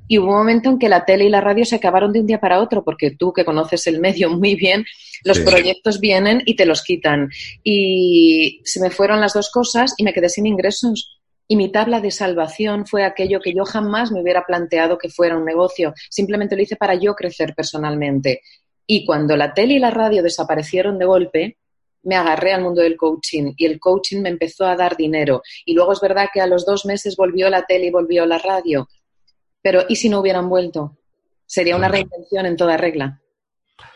y 0.08 0.18
hubo 0.18 0.30
un 0.30 0.38
momento 0.38 0.70
en 0.70 0.80
que 0.80 0.90
la 0.90 1.06
tele 1.06 1.26
y 1.26 1.30
la 1.30 1.42
radio 1.42 1.66
se 1.66 1.76
acabaron 1.76 2.14
de 2.14 2.22
un 2.22 2.28
día 2.28 2.40
para 2.40 2.62
otro, 2.62 2.84
porque 2.84 3.12
tú 3.12 3.34
que 3.34 3.46
conoces 3.46 3.88
el 3.88 4.00
medio 4.00 4.30
muy 4.38 4.56
bien, 4.56 4.86
los 5.24 5.40
proyectos 5.40 6.00
vienen 6.00 6.42
y 6.46 6.56
te 6.56 6.66
los 6.66 6.84
quitan. 6.84 7.30
Y 7.64 8.62
se 8.64 8.80
me 8.80 8.90
fueron 8.90 9.20
las 9.20 9.34
dos 9.34 9.50
cosas 9.52 9.94
y 9.98 10.04
me 10.04 10.14
quedé 10.14 10.30
sin 10.30 10.46
ingresos. 10.46 11.20
Y 11.50 11.56
mi 11.56 11.72
tabla 11.72 12.02
de 12.02 12.12
salvación 12.12 12.86
fue 12.86 13.04
aquello 13.04 13.40
que 13.40 13.54
yo 13.54 13.64
jamás 13.64 14.12
me 14.12 14.22
hubiera 14.22 14.46
planteado 14.46 14.98
que 14.98 15.10
fuera 15.10 15.38
un 15.38 15.46
negocio. 15.46 15.94
Simplemente 16.10 16.56
lo 16.56 16.62
hice 16.62 16.76
para 16.76 16.96
yo 16.96 17.16
crecer 17.16 17.54
personalmente. 17.56 18.42
Y 18.86 19.06
cuando 19.06 19.36
la 19.36 19.54
tele 19.54 19.76
y 19.76 19.80
la 19.80 19.92
radio 19.92 20.24
desaparecieron 20.24 20.98
de 20.98 21.06
golpe, 21.06 21.58
me 22.04 22.16
agarré 22.16 22.54
al 22.54 22.62
mundo 22.62 22.82
del 22.82 22.96
coaching 22.96 23.54
y 23.58 23.66
el 23.66 23.80
coaching 23.80 24.22
me 24.22 24.30
empezó 24.30 24.66
a 24.66 24.76
dar 24.76 24.96
dinero. 24.96 25.42
Y 25.66 25.74
luego 25.74 25.92
es 25.94 26.00
verdad 26.00 26.30
que 26.34 26.42
a 26.42 26.48
los 26.48 26.66
dos 26.66 26.86
meses 26.86 27.18
volvió 27.18 27.50
la 27.50 27.66
tele 27.66 27.88
y 27.88 27.92
volvió 27.92 28.26
la 28.26 28.38
radio. 28.38 28.88
Pero 29.68 29.84
¿y 29.90 29.98
si 29.98 30.08
no 30.08 30.22
hubieran 30.22 30.48
vuelto? 30.48 30.98
Sería 31.46 31.76
una 31.76 31.90
reinvención 31.90 32.46
en 32.46 32.56
toda 32.56 32.78
regla. 32.78 33.20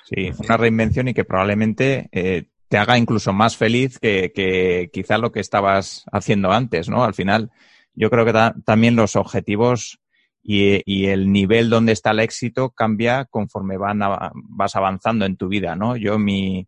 Sí, 0.04 0.30
una 0.44 0.58
reinvención 0.58 1.08
y 1.08 1.14
que 1.14 1.24
probablemente 1.24 2.10
eh, 2.12 2.50
te 2.68 2.78
haga 2.78 2.98
incluso 2.98 3.32
más 3.32 3.56
feliz 3.56 3.98
que, 3.98 4.34
que 4.36 4.90
quizá 4.92 5.18
lo 5.18 5.32
que 5.32 5.40
estabas 5.40 6.04
haciendo 6.12 6.52
antes, 6.52 6.90
¿no? 6.90 7.06
Al 7.06 7.14
final, 7.14 7.52
yo 7.94 8.10
creo 8.10 8.26
que 8.26 8.34
también 8.66 8.98
los 8.98 9.16
objetivos 9.16 10.02
y, 10.44 11.06
el 11.06 11.32
nivel 11.32 11.70
donde 11.70 11.94
está 11.94 12.12
el 12.12 12.20
éxito 12.20 12.72
cambia 12.72 13.24
conforme 13.24 13.78
van 13.78 14.02
vas 14.34 14.76
avanzando 14.76 15.24
en 15.24 15.38
tu 15.38 15.48
vida, 15.48 15.78
¿no? 15.78 15.96
Yo 15.96 16.20
mi, 16.20 16.68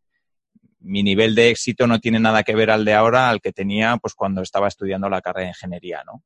mi 0.79 1.03
nivel 1.03 1.35
de 1.35 1.49
éxito 1.49 1.87
no 1.87 1.99
tiene 1.99 2.21
nada 2.21 2.43
que 2.43 2.55
ver 2.55 2.71
al 2.71 2.85
de 2.85 2.93
ahora 2.93 3.29
al 3.29 3.41
que 3.41 3.51
tenía 3.51 3.97
pues 3.97 4.13
cuando 4.13 4.41
estaba 4.41 4.69
estudiando 4.69 5.09
la 5.09 5.19
carrera 5.19 5.47
de 5.47 5.49
ingeniería, 5.49 6.03
¿no? 6.05 6.23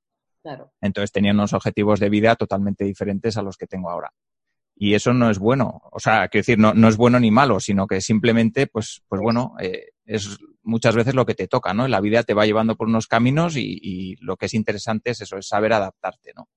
Entonces 0.82 1.12
tenía 1.12 1.32
unos 1.32 1.54
objetivos 1.54 2.00
de 2.00 2.10
vida 2.10 2.36
totalmente 2.36 2.86
diferentes 2.86 3.38
a 3.38 3.42
los 3.42 3.58
que 3.58 3.68
tengo 3.68 3.90
ahora. 3.90 4.12
Y 4.76 4.94
eso 4.94 5.14
no 5.14 5.30
es 5.30 5.40
bueno. 5.40 5.82
O 5.92 6.00
sea, 6.00 6.28
quiero 6.28 6.42
decir, 6.42 6.60
no, 6.60 6.74
no 6.74 6.88
es 6.88 6.98
bueno 6.98 7.20
ni 7.20 7.32
malo, 7.32 7.60
sino 7.60 7.88
que 7.88 8.00
simplemente, 8.00 8.68
pues, 8.68 9.02
pues 9.08 9.22
bueno, 9.22 9.56
eh, 9.60 9.90
es 10.06 10.38
muchas 10.62 10.96
veces 10.96 11.16
lo 11.16 11.26
que 11.26 11.34
te 11.34 11.48
toca, 11.48 11.74
¿no? 11.74 11.88
La 11.88 12.00
vida 12.00 12.24
te 12.24 12.36
va 12.36 12.46
llevando 12.46 12.76
por 12.76 12.88
unos 12.88 13.08
caminos 13.08 13.58
y, 13.58 13.80
y 13.82 14.16
lo 14.18 14.38
que 14.38 14.46
es 14.46 14.54
interesante 14.54 15.12
es 15.12 15.22
eso, 15.22 15.38
es 15.38 15.48
saber 15.48 15.74
adaptarte, 15.74 16.32
¿no? 16.36 16.48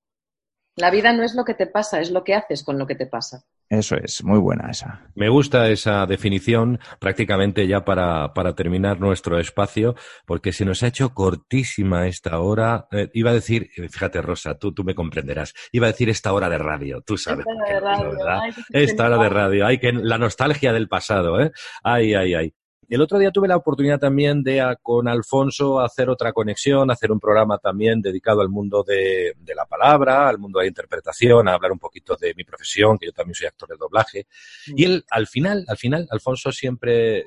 La 0.76 0.90
vida 0.90 1.12
no 1.12 1.22
es 1.22 1.34
lo 1.34 1.44
que 1.44 1.54
te 1.54 1.66
pasa, 1.66 2.00
es 2.00 2.10
lo 2.10 2.24
que 2.24 2.34
haces 2.34 2.62
con 2.62 2.78
lo 2.78 2.86
que 2.86 2.94
te 2.94 3.06
pasa. 3.06 3.44
Eso 3.70 3.94
es, 3.94 4.24
muy 4.24 4.40
buena 4.40 4.68
esa. 4.68 5.00
Me 5.14 5.28
gusta 5.28 5.70
esa 5.70 6.04
definición 6.04 6.80
prácticamente 6.98 7.68
ya 7.68 7.84
para, 7.84 8.34
para 8.34 8.56
terminar 8.56 8.98
nuestro 8.98 9.38
espacio, 9.38 9.94
porque 10.26 10.52
se 10.52 10.64
nos 10.64 10.82
ha 10.82 10.88
hecho 10.88 11.14
cortísima 11.14 12.08
esta 12.08 12.40
hora. 12.40 12.88
Eh, 12.90 13.08
iba 13.14 13.30
a 13.30 13.34
decir, 13.34 13.70
fíjate 13.72 14.20
Rosa, 14.22 14.58
tú, 14.58 14.74
tú 14.74 14.82
me 14.82 14.96
comprenderás, 14.96 15.54
iba 15.70 15.86
a 15.86 15.92
decir 15.92 16.08
esta 16.08 16.32
hora 16.32 16.48
de 16.48 16.58
radio, 16.58 17.00
tú 17.02 17.16
sabes. 17.16 17.46
Esta 17.46 17.52
hora 17.52 17.74
de 17.74 17.80
radio, 17.80 18.10
¿verdad? 18.10 18.40
esta 18.70 19.06
hora 19.06 19.22
de 19.22 19.28
radio, 19.28 19.66
hay 19.66 19.78
que 19.78 19.92
la 19.92 20.18
nostalgia 20.18 20.72
del 20.72 20.88
pasado, 20.88 21.40
¿eh? 21.40 21.52
Ay, 21.84 22.14
ay, 22.14 22.34
ay. 22.34 22.54
El 22.94 23.00
otro 23.00 23.18
día 23.18 23.30
tuve 23.30 23.48
la 23.48 23.56
oportunidad 23.56 23.98
también 23.98 24.42
de 24.42 24.76
con 24.82 25.08
Alfonso 25.08 25.80
hacer 25.80 26.10
otra 26.10 26.32
conexión, 26.32 26.90
hacer 26.90 27.12
un 27.12 27.20
programa 27.20 27.58
también 27.58 28.00
dedicado 28.00 28.40
al 28.40 28.48
mundo 28.48 28.82
de, 28.82 29.34
de, 29.38 29.54
la 29.54 29.66
palabra, 29.66 30.28
al 30.28 30.38
mundo 30.38 30.58
de 30.58 30.64
la 30.64 30.68
interpretación, 30.68 31.48
a 31.48 31.54
hablar 31.54 31.72
un 31.72 31.78
poquito 31.78 32.16
de 32.16 32.34
mi 32.34 32.44
profesión, 32.44 32.98
que 32.98 33.06
yo 33.06 33.12
también 33.12 33.34
soy 33.34 33.46
actor 33.46 33.68
de 33.68 33.76
doblaje. 33.76 34.26
Mm. 34.68 34.74
Y 34.76 34.84
él, 34.84 35.04
al 35.10 35.26
final, 35.26 35.64
al 35.68 35.76
final, 35.76 36.08
Alfonso 36.10 36.52
siempre 36.52 37.26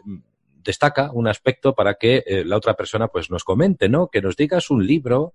destaca 0.64 1.12
un 1.12 1.28
aspecto 1.28 1.76
para 1.76 1.96
que 1.96 2.24
eh, 2.26 2.44
la 2.46 2.58
otra 2.58 2.74
persona 2.74 3.08
pues 3.08 3.30
nos 3.30 3.44
comente, 3.44 3.90
¿no? 3.90 4.08
Que 4.08 4.22
nos 4.22 4.36
digas 4.36 4.70
un 4.70 4.86
libro 4.86 5.34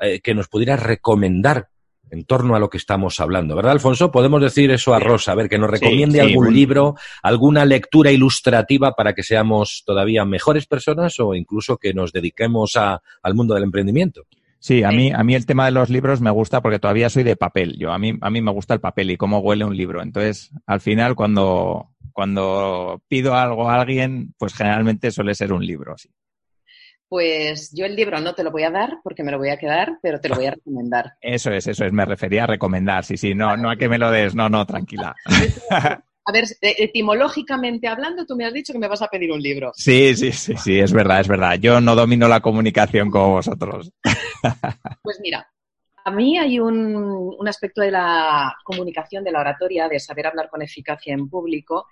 eh, 0.00 0.20
que 0.20 0.34
nos 0.34 0.48
pudiera 0.48 0.76
recomendar 0.76 1.68
en 2.10 2.24
torno 2.24 2.54
a 2.54 2.58
lo 2.58 2.68
que 2.68 2.76
estamos 2.76 3.20
hablando, 3.20 3.56
¿verdad, 3.56 3.72
Alfonso? 3.72 4.10
Podemos 4.10 4.42
decir 4.42 4.70
eso 4.70 4.94
a 4.94 5.00
Rosa, 5.00 5.32
a 5.32 5.34
ver, 5.34 5.48
que 5.48 5.58
nos 5.58 5.70
recomiende 5.70 6.20
algún 6.20 6.52
libro, 6.52 6.96
alguna 7.22 7.64
lectura 7.64 8.10
ilustrativa 8.10 8.92
para 8.92 9.14
que 9.14 9.22
seamos 9.22 9.82
todavía 9.86 10.24
mejores 10.24 10.66
personas 10.66 11.18
o 11.20 11.34
incluso 11.34 11.76
que 11.76 11.94
nos 11.94 12.12
dediquemos 12.12 12.76
a, 12.76 13.00
al 13.22 13.34
mundo 13.34 13.54
del 13.54 13.64
emprendimiento. 13.64 14.26
Sí, 14.58 14.82
a 14.82 14.90
mí, 14.90 15.10
a 15.10 15.24
mí 15.24 15.34
el 15.34 15.46
tema 15.46 15.64
de 15.64 15.70
los 15.70 15.88
libros 15.88 16.20
me 16.20 16.30
gusta 16.30 16.60
porque 16.60 16.78
todavía 16.78 17.08
soy 17.08 17.22
de 17.22 17.34
papel. 17.34 17.78
Yo, 17.78 17.92
a 17.92 17.98
mí, 17.98 18.18
a 18.20 18.28
mí 18.28 18.42
me 18.42 18.52
gusta 18.52 18.74
el 18.74 18.80
papel 18.80 19.10
y 19.10 19.16
cómo 19.16 19.38
huele 19.38 19.64
un 19.64 19.74
libro. 19.74 20.02
Entonces, 20.02 20.52
al 20.66 20.82
final, 20.82 21.14
cuando, 21.14 21.88
cuando 22.12 23.02
pido 23.08 23.34
algo 23.34 23.70
a 23.70 23.80
alguien, 23.80 24.34
pues 24.36 24.52
generalmente 24.52 25.10
suele 25.12 25.34
ser 25.34 25.54
un 25.54 25.64
libro, 25.64 25.96
sí. 25.96 26.10
Pues 27.10 27.72
yo 27.74 27.86
el 27.86 27.96
libro 27.96 28.20
no 28.20 28.36
te 28.36 28.44
lo 28.44 28.52
voy 28.52 28.62
a 28.62 28.70
dar 28.70 29.00
porque 29.02 29.24
me 29.24 29.32
lo 29.32 29.38
voy 29.38 29.48
a 29.48 29.58
quedar, 29.58 29.98
pero 30.00 30.20
te 30.20 30.28
lo 30.28 30.36
voy 30.36 30.46
a 30.46 30.52
recomendar. 30.52 31.14
Eso 31.20 31.50
es, 31.50 31.66
eso 31.66 31.84
es, 31.84 31.92
me 31.92 32.04
refería 32.04 32.44
a 32.44 32.46
recomendar, 32.46 33.04
sí, 33.04 33.16
sí, 33.16 33.34
no, 33.34 33.56
no 33.56 33.68
a 33.68 33.76
que 33.76 33.88
me 33.88 33.98
lo 33.98 34.12
des, 34.12 34.36
no, 34.36 34.48
no, 34.48 34.64
tranquila. 34.64 35.14
A 36.22 36.32
ver, 36.32 36.44
etimológicamente 36.60 37.88
hablando, 37.88 38.24
tú 38.24 38.36
me 38.36 38.44
has 38.44 38.52
dicho 38.52 38.72
que 38.72 38.78
me 38.78 38.86
vas 38.86 39.02
a 39.02 39.08
pedir 39.08 39.32
un 39.32 39.42
libro. 39.42 39.72
Sí, 39.74 40.14
sí, 40.14 40.30
sí, 40.30 40.54
sí, 40.56 40.78
es 40.78 40.92
verdad, 40.92 41.18
es 41.18 41.26
verdad. 41.26 41.54
Yo 41.54 41.80
no 41.80 41.96
domino 41.96 42.28
la 42.28 42.40
comunicación 42.40 43.10
como 43.10 43.32
vosotros. 43.32 43.90
Pues 45.02 45.18
mira, 45.20 45.50
a 46.04 46.10
mí 46.10 46.38
hay 46.38 46.60
un, 46.60 46.94
un 47.36 47.48
aspecto 47.48 47.80
de 47.80 47.90
la 47.90 48.54
comunicación, 48.62 49.24
de 49.24 49.32
la 49.32 49.40
oratoria, 49.40 49.88
de 49.88 49.98
saber 49.98 50.26
hablar 50.26 50.48
con 50.48 50.62
eficacia 50.62 51.12
en 51.14 51.28
público, 51.28 51.86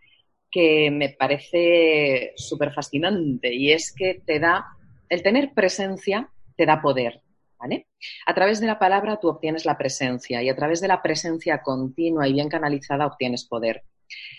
que 0.51 0.91
me 0.91 1.11
parece 1.11 2.33
súper 2.37 2.73
fascinante 2.73 3.53
y 3.53 3.73
es 3.73 3.93
que 3.97 4.23
te 4.25 4.39
da, 4.39 4.67
el 5.09 5.23
tener 5.23 5.53
presencia 5.55 6.31
te 6.57 6.67
da 6.67 6.81
poder. 6.81 7.23
¿Vale? 7.59 7.89
A 8.25 8.35
través 8.35 8.61
de 8.61 8.69
la 8.69 8.79
palabra 8.79 9.19
tú 9.19 9.29
obtienes 9.29 9.65
la 9.65 9.77
presencia 9.77 10.41
y 10.45 10.49
a 10.49 10.55
través 10.55 10.81
de 10.81 10.87
la 10.87 11.03
presencia 11.03 11.61
continua 11.61 12.29
y 12.29 12.33
bien 12.33 12.49
canalizada 12.49 13.05
obtienes 13.05 13.45
poder. 13.45 13.83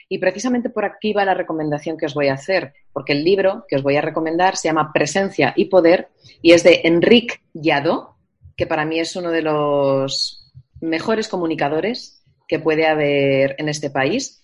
Y 0.07 0.19
precisamente 0.19 0.69
por 0.69 0.85
aquí 0.85 1.11
va 1.11 1.25
la 1.25 1.33
recomendación 1.33 1.97
que 1.97 2.05
os 2.05 2.13
voy 2.13 2.29
a 2.29 2.33
hacer, 2.33 2.73
porque 2.93 3.11
el 3.11 3.25
libro 3.25 3.65
que 3.67 3.75
os 3.75 3.83
voy 3.83 3.97
a 3.97 4.01
recomendar 4.01 4.55
se 4.55 4.69
llama 4.69 4.91
Presencia 4.93 5.53
y 5.55 5.65
Poder 5.65 6.09
y 6.41 6.53
es 6.53 6.63
de 6.63 6.81
Enrique 6.85 7.41
Yado, 7.53 8.15
que 8.55 8.65
para 8.65 8.85
mí 8.85 8.99
es 8.99 9.15
uno 9.15 9.31
de 9.31 9.41
los 9.41 10.49
mejores 10.81 11.27
comunicadores 11.27 12.23
que 12.47 12.59
puede 12.59 12.87
haber 12.87 13.55
en 13.59 13.69
este 13.69 13.89
país 13.89 14.38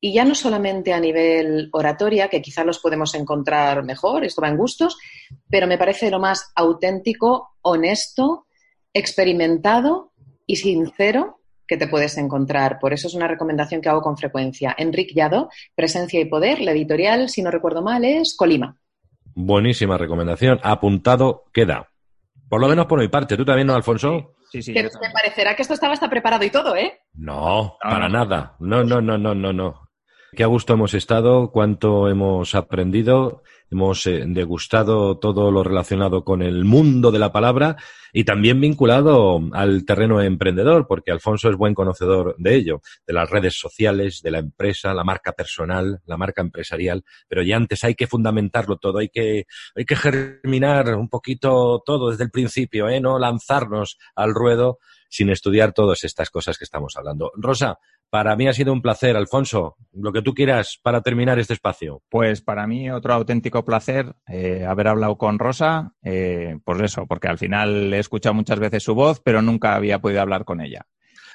y 0.00 0.12
ya 0.12 0.24
no 0.24 0.34
solamente 0.34 0.92
a 0.92 1.00
nivel 1.00 1.68
oratoria, 1.72 2.28
que 2.28 2.40
quizás 2.40 2.64
los 2.64 2.78
podemos 2.78 3.14
encontrar 3.14 3.84
mejor, 3.84 4.24
esto 4.24 4.42
va 4.42 4.48
en 4.48 4.56
gustos, 4.56 4.96
pero 5.48 5.66
me 5.66 5.78
parece 5.78 6.10
lo 6.10 6.20
más 6.20 6.52
auténtico, 6.54 7.56
honesto, 7.62 8.46
experimentado 8.92 10.12
y 10.46 10.56
sincero 10.56 11.40
que 11.66 11.76
te 11.76 11.88
puedes 11.88 12.16
encontrar. 12.16 12.78
Por 12.80 12.92
eso 12.92 13.08
es 13.08 13.14
una 13.14 13.28
recomendación 13.28 13.80
que 13.80 13.88
hago 13.88 14.00
con 14.00 14.16
frecuencia. 14.16 14.74
Enrique 14.78 15.14
Yado, 15.14 15.50
Presencia 15.74 16.20
y 16.20 16.24
Poder, 16.24 16.60
la 16.60 16.72
editorial, 16.72 17.28
si 17.28 17.42
no 17.42 17.50
recuerdo 17.50 17.82
mal, 17.82 18.04
es 18.04 18.34
Colima. 18.36 18.80
Buenísima 19.34 19.98
recomendación. 19.98 20.58
Apuntado 20.62 21.44
queda. 21.52 21.88
Por 22.48 22.60
lo 22.60 22.68
menos 22.68 22.86
por 22.86 22.98
mi 22.98 23.08
parte. 23.08 23.36
¿Tú 23.36 23.44
también, 23.44 23.66
no, 23.66 23.74
Alfonso? 23.74 24.34
Sí, 24.50 24.62
sí. 24.62 24.72
Que 24.72 24.84
te 24.84 24.90
parecerá 25.12 25.54
que 25.54 25.62
esto 25.62 25.74
estaba 25.74 25.92
hasta 25.92 26.08
preparado 26.08 26.44
y 26.44 26.50
todo, 26.50 26.74
¿eh? 26.74 27.00
No, 27.12 27.76
para 27.82 28.08
nada. 28.08 28.56
No, 28.60 28.82
no, 28.82 29.02
no, 29.02 29.18
no, 29.18 29.34
no, 29.34 29.52
no. 29.52 29.87
Qué 30.36 30.44
a 30.44 30.46
gusto 30.46 30.74
hemos 30.74 30.92
estado, 30.92 31.50
cuánto 31.50 32.06
hemos 32.08 32.54
aprendido, 32.54 33.42
hemos 33.70 34.06
eh, 34.06 34.24
degustado 34.26 35.18
todo 35.18 35.50
lo 35.50 35.64
relacionado 35.64 36.22
con 36.22 36.42
el 36.42 36.66
mundo 36.66 37.10
de 37.10 37.18
la 37.18 37.32
palabra 37.32 37.76
y 38.12 38.24
también 38.24 38.60
vinculado 38.60 39.40
al 39.52 39.86
terreno 39.86 40.20
emprendedor, 40.20 40.86
porque 40.86 41.12
Alfonso 41.12 41.48
es 41.48 41.56
buen 41.56 41.74
conocedor 41.74 42.34
de 42.36 42.56
ello, 42.56 42.82
de 43.06 43.14
las 43.14 43.30
redes 43.30 43.58
sociales, 43.58 44.20
de 44.22 44.30
la 44.30 44.38
empresa, 44.40 44.92
la 44.92 45.02
marca 45.02 45.32
personal, 45.32 46.00
la 46.04 46.18
marca 46.18 46.42
empresarial, 46.42 47.04
pero 47.26 47.42
ya 47.42 47.56
antes 47.56 47.82
hay 47.84 47.94
que 47.94 48.06
fundamentarlo 48.06 48.76
todo, 48.76 48.98
hay 48.98 49.08
que, 49.08 49.46
hay 49.74 49.84
que 49.86 49.96
germinar 49.96 50.94
un 50.94 51.08
poquito 51.08 51.82
todo 51.86 52.10
desde 52.10 52.24
el 52.24 52.30
principio, 52.30 52.88
¿eh? 52.90 53.00
no 53.00 53.18
lanzarnos 53.18 53.96
al 54.14 54.34
ruedo 54.34 54.78
sin 55.08 55.30
estudiar 55.30 55.72
todas 55.72 56.04
estas 56.04 56.28
cosas 56.28 56.58
que 56.58 56.64
estamos 56.64 56.94
hablando. 56.96 57.32
Rosa, 57.34 57.78
para 58.10 58.36
mí 58.36 58.48
ha 58.48 58.52
sido 58.52 58.72
un 58.72 58.82
placer, 58.82 59.16
Alfonso. 59.16 59.76
Lo 59.92 60.12
que 60.12 60.22
tú 60.22 60.34
quieras 60.34 60.78
para 60.82 61.02
terminar 61.02 61.38
este 61.38 61.54
espacio. 61.54 62.02
Pues 62.08 62.40
para 62.40 62.66
mí 62.66 62.90
otro 62.90 63.14
auténtico 63.14 63.64
placer 63.64 64.14
eh, 64.26 64.64
haber 64.66 64.88
hablado 64.88 65.18
con 65.18 65.38
Rosa, 65.38 65.94
eh, 66.02 66.58
pues 66.64 66.80
eso, 66.80 67.06
porque 67.06 67.28
al 67.28 67.38
final 67.38 67.92
he 67.92 67.98
escuchado 67.98 68.34
muchas 68.34 68.58
veces 68.58 68.82
su 68.82 68.94
voz, 68.94 69.20
pero 69.20 69.42
nunca 69.42 69.74
había 69.74 69.98
podido 69.98 70.20
hablar 70.20 70.44
con 70.44 70.60
ella. 70.60 70.86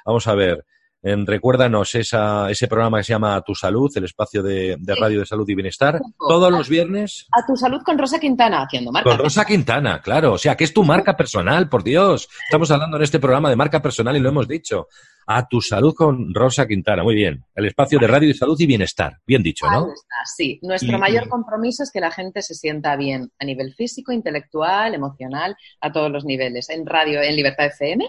Vamos 0.06 0.28
a 0.28 0.36
ver, 0.36 0.66
recuérdanos 1.04 1.96
esa, 1.96 2.50
ese 2.50 2.68
programa 2.68 2.98
que 2.98 3.04
se 3.04 3.14
llama 3.14 3.36
A 3.36 3.42
Tu 3.42 3.54
Salud, 3.56 3.92
el 3.96 4.06
espacio 4.06 4.42
de, 4.42 4.78
radio 5.00 5.20
de 5.20 5.26
salud 5.26 5.48
y 5.48 5.56
bienestar, 5.56 6.00
todos 6.18 6.52
los 6.52 6.70
viernes. 6.70 7.28
A 7.32 7.46
Tu 7.46 7.56
Salud 7.56 7.82
con 7.84 7.98
Rosa 7.98 8.20
Quintana, 8.20 8.64
haciendo 8.64 8.92
marca. 8.92 9.10
Con 9.10 9.20
Rosa 9.20 9.46
Quintana, 9.46 10.02
claro. 10.02 10.34
O 10.34 10.38
sea, 10.38 10.56
que 10.56 10.64
es 10.64 10.74
tu 10.74 10.84
marca 10.84 11.16
personal, 11.16 11.70
por 11.70 11.84
Dios. 11.84 12.28
Estamos 12.46 12.72
hablando 12.72 12.98
en 12.98 13.04
este 13.04 13.20
programa 13.20 13.50
de 13.50 13.56
marca 13.56 13.82
personal 13.82 14.16
y 14.16 14.20
lo 14.20 14.30
hemos 14.30 14.48
dicho. 14.48 14.88
A 15.28 15.48
tu 15.48 15.62
salud 15.62 15.94
con 15.96 16.34
Rosa 16.34 16.68
Quintana. 16.68 17.04
Muy 17.04 17.16
bien. 17.16 17.44
El 17.56 17.66
espacio 17.66 18.00
de 18.00 18.08
radio 18.08 18.30
y 18.30 18.34
salud 18.34 18.60
y 18.60 18.66
bienestar. 18.66 19.20
Bien 19.26 19.42
dicho, 19.42 19.70
¿no? 19.70 19.88
sí. 20.26 20.60
Nuestro 20.62 20.98
mayor 20.98 21.30
compromiso 21.30 21.84
es 21.84 21.92
que 21.92 22.00
la 22.00 22.12
gente 22.12 22.42
se 22.42 22.56
sienta 22.56 22.96
bien 22.96 23.32
a 23.40 23.46
nivel 23.46 23.74
físico, 23.74 24.12
intelectual, 24.12 24.94
emocional, 24.94 25.56
a 25.82 25.92
todos 25.92 26.12
los 26.12 26.26
niveles. 26.26 26.70
En 26.70 26.86
radio, 26.86 27.22
en 27.22 27.36
Libertad 27.36 27.68
FM, 27.68 28.06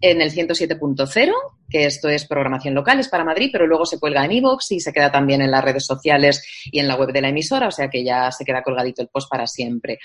en 0.00 0.20
el 0.20 0.30
107.0, 0.30 1.32
que 1.68 1.86
esto 1.86 2.08
es 2.08 2.26
programación 2.26 2.74
local, 2.74 3.00
es 3.00 3.08
para 3.08 3.24
Madrid, 3.24 3.50
pero 3.52 3.66
luego 3.66 3.86
se 3.86 3.98
cuelga 3.98 4.24
en 4.24 4.32
iVoox 4.32 4.72
y 4.72 4.80
se 4.80 4.92
queda 4.92 5.10
también 5.10 5.40
en 5.40 5.50
las 5.50 5.64
redes 5.64 5.86
sociales 5.86 6.44
y 6.70 6.78
en 6.80 6.88
la 6.88 6.96
web 6.96 7.12
de 7.12 7.22
la 7.22 7.28
emisora, 7.28 7.68
o 7.68 7.72
sea 7.72 7.88
que 7.88 8.04
ya 8.04 8.30
se 8.30 8.44
queda 8.44 8.62
colgadito 8.62 9.02
el 9.02 9.08
post 9.08 9.30
para 9.30 9.46
siempre. 9.46 9.98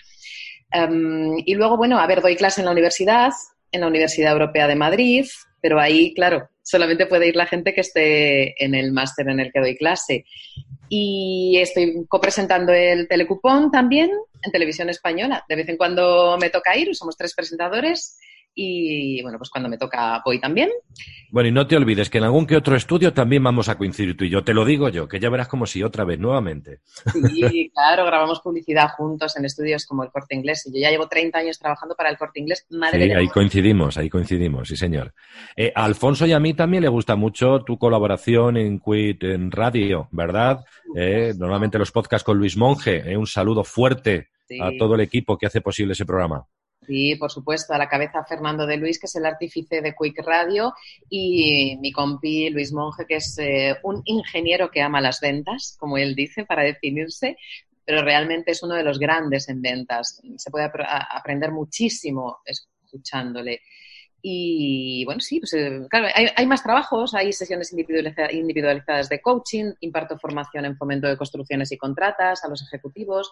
Em, 0.71 1.37
y 1.45 1.55
luego, 1.55 1.77
bueno, 1.77 1.99
a 1.99 2.07
ver, 2.07 2.21
doy 2.21 2.35
clase 2.35 2.61
en 2.61 2.65
la 2.65 2.71
universidad, 2.71 3.31
en 3.71 3.81
la 3.81 3.87
Universidad 3.87 4.31
Europea 4.31 4.67
de 4.67 4.75
Madrid, 4.75 5.25
pero 5.61 5.79
ahí, 5.79 6.13
claro, 6.13 6.49
solamente 6.61 7.05
puede 7.05 7.27
ir 7.27 7.35
la 7.35 7.47
gente 7.47 7.73
que 7.73 7.81
esté 7.81 8.63
en 8.63 8.75
el 8.75 8.91
máster 8.91 9.29
en 9.29 9.39
el 9.39 9.51
que 9.51 9.59
doy 9.59 9.77
clase. 9.77 10.25
Y 10.89 11.57
estoy 11.61 12.05
copresentando 12.07 12.71
el 12.73 13.07
telecupón 13.07 13.71
también 13.71 14.09
en 14.41 14.51
televisión 14.51 14.89
española. 14.89 15.43
De 15.49 15.55
vez 15.55 15.67
en 15.69 15.77
cuando 15.77 16.37
me 16.39 16.49
toca 16.49 16.77
ir, 16.77 16.95
somos 16.95 17.17
tres 17.17 17.33
presentadores 17.33 18.17
y 18.59 19.21
bueno, 19.21 19.37
pues 19.37 19.51
cuando 19.51 19.69
me 19.69 19.77
toca 19.77 20.19
voy 20.25 20.39
también. 20.39 20.71
Bueno, 21.29 21.49
y 21.49 21.51
no 21.51 21.67
te 21.67 21.77
olvides 21.77 22.09
que 22.09 22.17
en 22.17 22.23
algún 22.23 22.47
que 22.47 22.57
otro 22.57 22.75
estudio 22.75 23.13
también 23.13 23.43
vamos 23.43 23.69
a 23.69 23.77
coincidir 23.77 24.17
tú 24.17 24.23
y 24.23 24.31
yo. 24.31 24.43
Te 24.43 24.55
lo 24.55 24.65
digo 24.65 24.89
yo, 24.89 25.07
que 25.07 25.19
ya 25.19 25.29
verás 25.29 25.47
como 25.47 25.67
si 25.67 25.83
otra 25.83 26.05
vez, 26.05 26.17
nuevamente. 26.17 26.79
Sí, 27.13 27.69
claro, 27.75 28.05
grabamos 28.05 28.39
publicidad 28.39 28.89
juntos 28.97 29.37
en 29.37 29.45
estudios 29.45 29.85
como 29.85 30.03
el 30.03 30.09
Corte 30.09 30.33
Inglés. 30.33 30.65
Y 30.65 30.73
yo 30.73 30.81
ya 30.81 30.89
llevo 30.89 31.07
30 31.07 31.37
años 31.37 31.59
trabajando 31.59 31.93
para 31.93 32.09
el 32.09 32.17
Corte 32.17 32.39
Inglés. 32.39 32.65
Madre 32.71 33.05
sí, 33.05 33.11
ahí 33.11 33.27
coincidimos, 33.27 33.95
ahí 33.95 34.09
coincidimos, 34.09 34.69
sí, 34.69 34.75
señor. 34.75 35.13
Eh, 35.55 35.71
a 35.75 35.85
Alfonso 35.85 36.25
y 36.25 36.33
a 36.33 36.39
mí 36.39 36.55
también 36.55 36.81
le 36.81 36.89
gusta 36.89 37.15
mucho 37.15 37.59
tu 37.59 37.77
colaboración 37.77 38.57
en 38.57 38.79
Quit 38.79 39.23
en 39.23 39.51
Radio, 39.51 40.07
¿verdad? 40.11 40.65
Eh, 40.95 41.33
normalmente 41.37 41.77
los 41.77 41.91
podcasts 41.91 42.25
con 42.25 42.39
Luis 42.39 42.57
Monge. 42.57 43.11
Eh, 43.11 43.15
un 43.15 43.27
saludo 43.27 43.63
fuerte 43.63 44.29
a 44.61 44.71
todo 44.79 44.95
el 44.95 45.01
equipo 45.01 45.37
que 45.37 45.45
hace 45.45 45.61
posible 45.61 45.93
ese 45.93 46.05
programa. 46.05 46.47
Sí, 46.85 47.15
por 47.15 47.31
supuesto, 47.31 47.73
a 47.73 47.77
la 47.77 47.89
cabeza 47.89 48.23
Fernando 48.23 48.65
de 48.65 48.77
Luis, 48.77 48.99
que 48.99 49.07
es 49.07 49.15
el 49.15 49.25
artífice 49.25 49.81
de 49.81 49.93
Quick 49.93 50.19
Radio, 50.25 50.73
y 51.09 51.75
mi 51.81 51.91
compi 51.91 52.49
Luis 52.49 52.71
Monge, 52.71 53.05
que 53.05 53.15
es 53.15 53.37
eh, 53.39 53.75
un 53.83 54.01
ingeniero 54.05 54.71
que 54.71 54.81
ama 54.81 55.01
las 55.01 55.19
ventas, 55.19 55.75
como 55.79 55.97
él 55.97 56.15
dice, 56.15 56.45
para 56.45 56.63
definirse, 56.63 57.35
pero 57.83 58.03
realmente 58.03 58.51
es 58.51 58.63
uno 58.63 58.75
de 58.75 58.83
los 58.83 58.99
grandes 58.99 59.49
en 59.49 59.61
ventas. 59.61 60.21
Se 60.37 60.51
puede 60.51 60.69
aprender 61.09 61.51
muchísimo 61.51 62.39
escuchándole. 62.45 63.61
Y 64.21 65.05
bueno, 65.05 65.21
sí, 65.21 65.39
pues 65.39 65.53
eh, 65.53 65.87
claro, 65.89 66.07
hay, 66.13 66.45
más 66.47 66.63
trabajos, 66.63 67.13
hay 67.13 67.31
sesiones 67.31 67.71
individualizadas 67.71 69.09
de 69.09 69.21
coaching, 69.21 69.73
imparto 69.81 70.17
formación 70.17 70.65
en 70.65 70.75
fomento 70.75 71.07
de 71.07 71.17
construcciones 71.17 71.71
y 71.71 71.77
contratas 71.77 72.43
a 72.43 72.49
los 72.49 72.61
ejecutivos. 72.61 73.29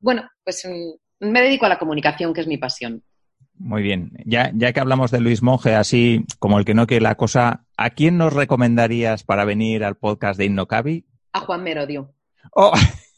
Bueno, 0.00 0.28
pues 0.42 0.64
mm, 0.64 0.94
me 1.22 1.40
dedico 1.40 1.66
a 1.66 1.68
la 1.68 1.78
comunicación, 1.78 2.34
que 2.34 2.40
es 2.40 2.46
mi 2.46 2.58
pasión. 2.58 3.02
Muy 3.58 3.82
bien. 3.82 4.10
Ya, 4.24 4.50
ya 4.54 4.72
que 4.72 4.80
hablamos 4.80 5.10
de 5.10 5.20
Luis 5.20 5.42
Monge, 5.42 5.74
así 5.74 6.24
como 6.38 6.58
el 6.58 6.64
que 6.64 6.74
no 6.74 6.86
quiere 6.86 7.02
la 7.02 7.14
cosa, 7.14 7.64
¿a 7.76 7.90
quién 7.90 8.18
nos 8.18 8.32
recomendarías 8.32 9.22
para 9.22 9.44
venir 9.44 9.84
al 9.84 9.96
podcast 9.96 10.38
de 10.38 10.46
Innocabi? 10.46 11.06
A 11.32 11.40
Juan 11.40 11.62
Merodio. 11.62 12.12
Oh. 12.54 12.72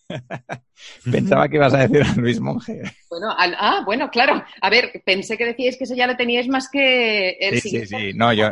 Pensaba 1.11 1.49
que 1.49 1.57
ibas 1.57 1.73
a 1.73 1.87
decir 1.87 2.03
a 2.03 2.21
Luis 2.21 2.41
Monge. 2.41 2.83
Bueno, 3.09 3.29
ah, 3.31 3.83
bueno, 3.87 4.11
claro. 4.11 4.45
A 4.61 4.71
ver, 4.71 5.03
pensé 5.07 5.39
que 5.39 5.47
decíais 5.47 5.79
que 5.79 5.85
eso 5.85 5.95
ya 5.95 6.07
lo 6.07 6.17
teníais 6.17 6.49
más 6.49 6.69
que 6.69 7.31
el 7.41 7.61
sí, 7.61 7.71
Sí, 7.71 7.87
sí, 7.87 8.13
no, 8.15 8.33
yo... 8.33 8.49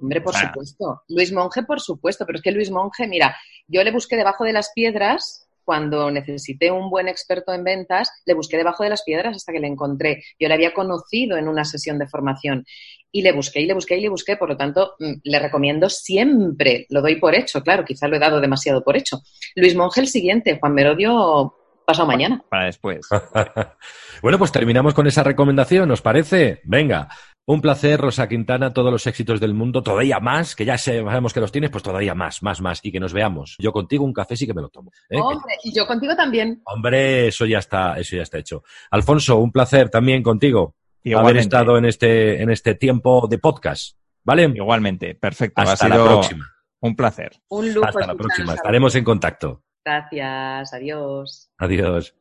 Hombre, 0.00 0.20
por 0.20 0.34
supuesto. 0.34 1.02
Luis 1.08 1.32
Monge, 1.32 1.62
por 1.62 1.80
supuesto, 1.80 2.24
pero 2.26 2.36
es 2.36 2.42
que 2.42 2.52
Luis 2.52 2.70
Monge, 2.70 3.08
mira, 3.08 3.36
yo 3.66 3.82
le 3.82 3.90
busqué 3.90 4.16
debajo 4.16 4.44
de 4.44 4.52
las 4.52 4.70
piedras 4.72 5.47
cuando 5.68 6.10
necesité 6.10 6.70
un 6.70 6.88
buen 6.88 7.08
experto 7.08 7.52
en 7.52 7.62
ventas, 7.62 8.10
le 8.24 8.32
busqué 8.32 8.56
debajo 8.56 8.84
de 8.84 8.88
las 8.88 9.02
piedras 9.02 9.36
hasta 9.36 9.52
que 9.52 9.60
le 9.60 9.66
encontré. 9.66 10.24
Yo 10.40 10.48
le 10.48 10.54
había 10.54 10.72
conocido 10.72 11.36
en 11.36 11.46
una 11.46 11.66
sesión 11.66 11.98
de 11.98 12.08
formación 12.08 12.64
y 13.12 13.20
le 13.20 13.32
busqué 13.32 13.60
y 13.60 13.66
le 13.66 13.74
busqué 13.74 13.98
y 13.98 14.00
le 14.00 14.08
busqué. 14.08 14.38
Por 14.38 14.48
lo 14.48 14.56
tanto, 14.56 14.94
mm, 14.98 15.12
le 15.24 15.38
recomiendo 15.38 15.90
siempre, 15.90 16.86
lo 16.88 17.02
doy 17.02 17.16
por 17.16 17.34
hecho, 17.34 17.62
claro, 17.62 17.84
quizá 17.84 18.08
lo 18.08 18.16
he 18.16 18.18
dado 18.18 18.40
demasiado 18.40 18.82
por 18.82 18.96
hecho. 18.96 19.18
Luis 19.56 19.76
Monge, 19.76 20.00
el 20.00 20.08
siguiente, 20.08 20.56
Juan 20.58 20.72
Merodio, 20.72 21.54
pasado 21.84 22.08
mañana. 22.08 22.42
Para 22.48 22.64
después. 22.64 23.06
bueno, 24.22 24.38
pues 24.38 24.50
terminamos 24.50 24.94
con 24.94 25.06
esa 25.06 25.22
recomendación, 25.22 25.90
¿os 25.90 26.00
parece? 26.00 26.62
Venga, 26.64 27.10
un 27.48 27.62
placer, 27.62 27.98
Rosa 27.98 28.28
Quintana, 28.28 28.74
todos 28.74 28.92
los 28.92 29.06
éxitos 29.06 29.40
del 29.40 29.54
mundo, 29.54 29.82
todavía 29.82 30.20
más, 30.20 30.54
que 30.54 30.66
ya 30.66 30.76
sabemos 30.76 31.32
que 31.32 31.40
los 31.40 31.50
tienes, 31.50 31.70
pues 31.70 31.82
todavía 31.82 32.14
más, 32.14 32.42
más, 32.42 32.60
más, 32.60 32.80
y 32.82 32.92
que 32.92 33.00
nos 33.00 33.14
veamos. 33.14 33.56
Yo 33.58 33.72
contigo 33.72 34.04
un 34.04 34.12
café 34.12 34.36
sí 34.36 34.46
que 34.46 34.52
me 34.52 34.60
lo 34.60 34.68
tomo. 34.68 34.92
¿eh? 35.08 35.18
Hombre, 35.18 35.54
y 35.64 35.74
yo 35.74 35.86
contigo 35.86 36.14
también. 36.14 36.60
Hombre, 36.66 37.28
eso 37.28 37.46
ya 37.46 37.58
está, 37.58 37.98
eso 37.98 38.16
ya 38.16 38.22
está 38.22 38.36
hecho. 38.36 38.64
Alfonso, 38.90 39.38
un 39.38 39.50
placer 39.50 39.88
también 39.88 40.22
contigo 40.22 40.76
haber 41.16 41.38
estado 41.38 41.78
en 41.78 41.86
este, 41.86 42.42
en 42.42 42.50
este 42.50 42.74
tiempo 42.74 43.26
de 43.26 43.38
podcast. 43.38 43.96
¿Vale? 44.24 44.52
Igualmente, 44.54 45.14
perfecto. 45.14 45.62
Hasta 45.62 45.88
la 45.88 46.04
próxima. 46.04 46.46
Un 46.80 46.94
placer. 46.94 47.32
Un 47.48 47.72
lujo. 47.72 47.88
Hasta 47.88 48.06
la 48.08 48.14
próxima. 48.14 48.52
Estaremos 48.52 48.94
en 48.94 49.04
contacto. 49.04 49.64
Gracias. 49.82 50.74
Adiós. 50.74 51.50
Adiós. 51.56 52.14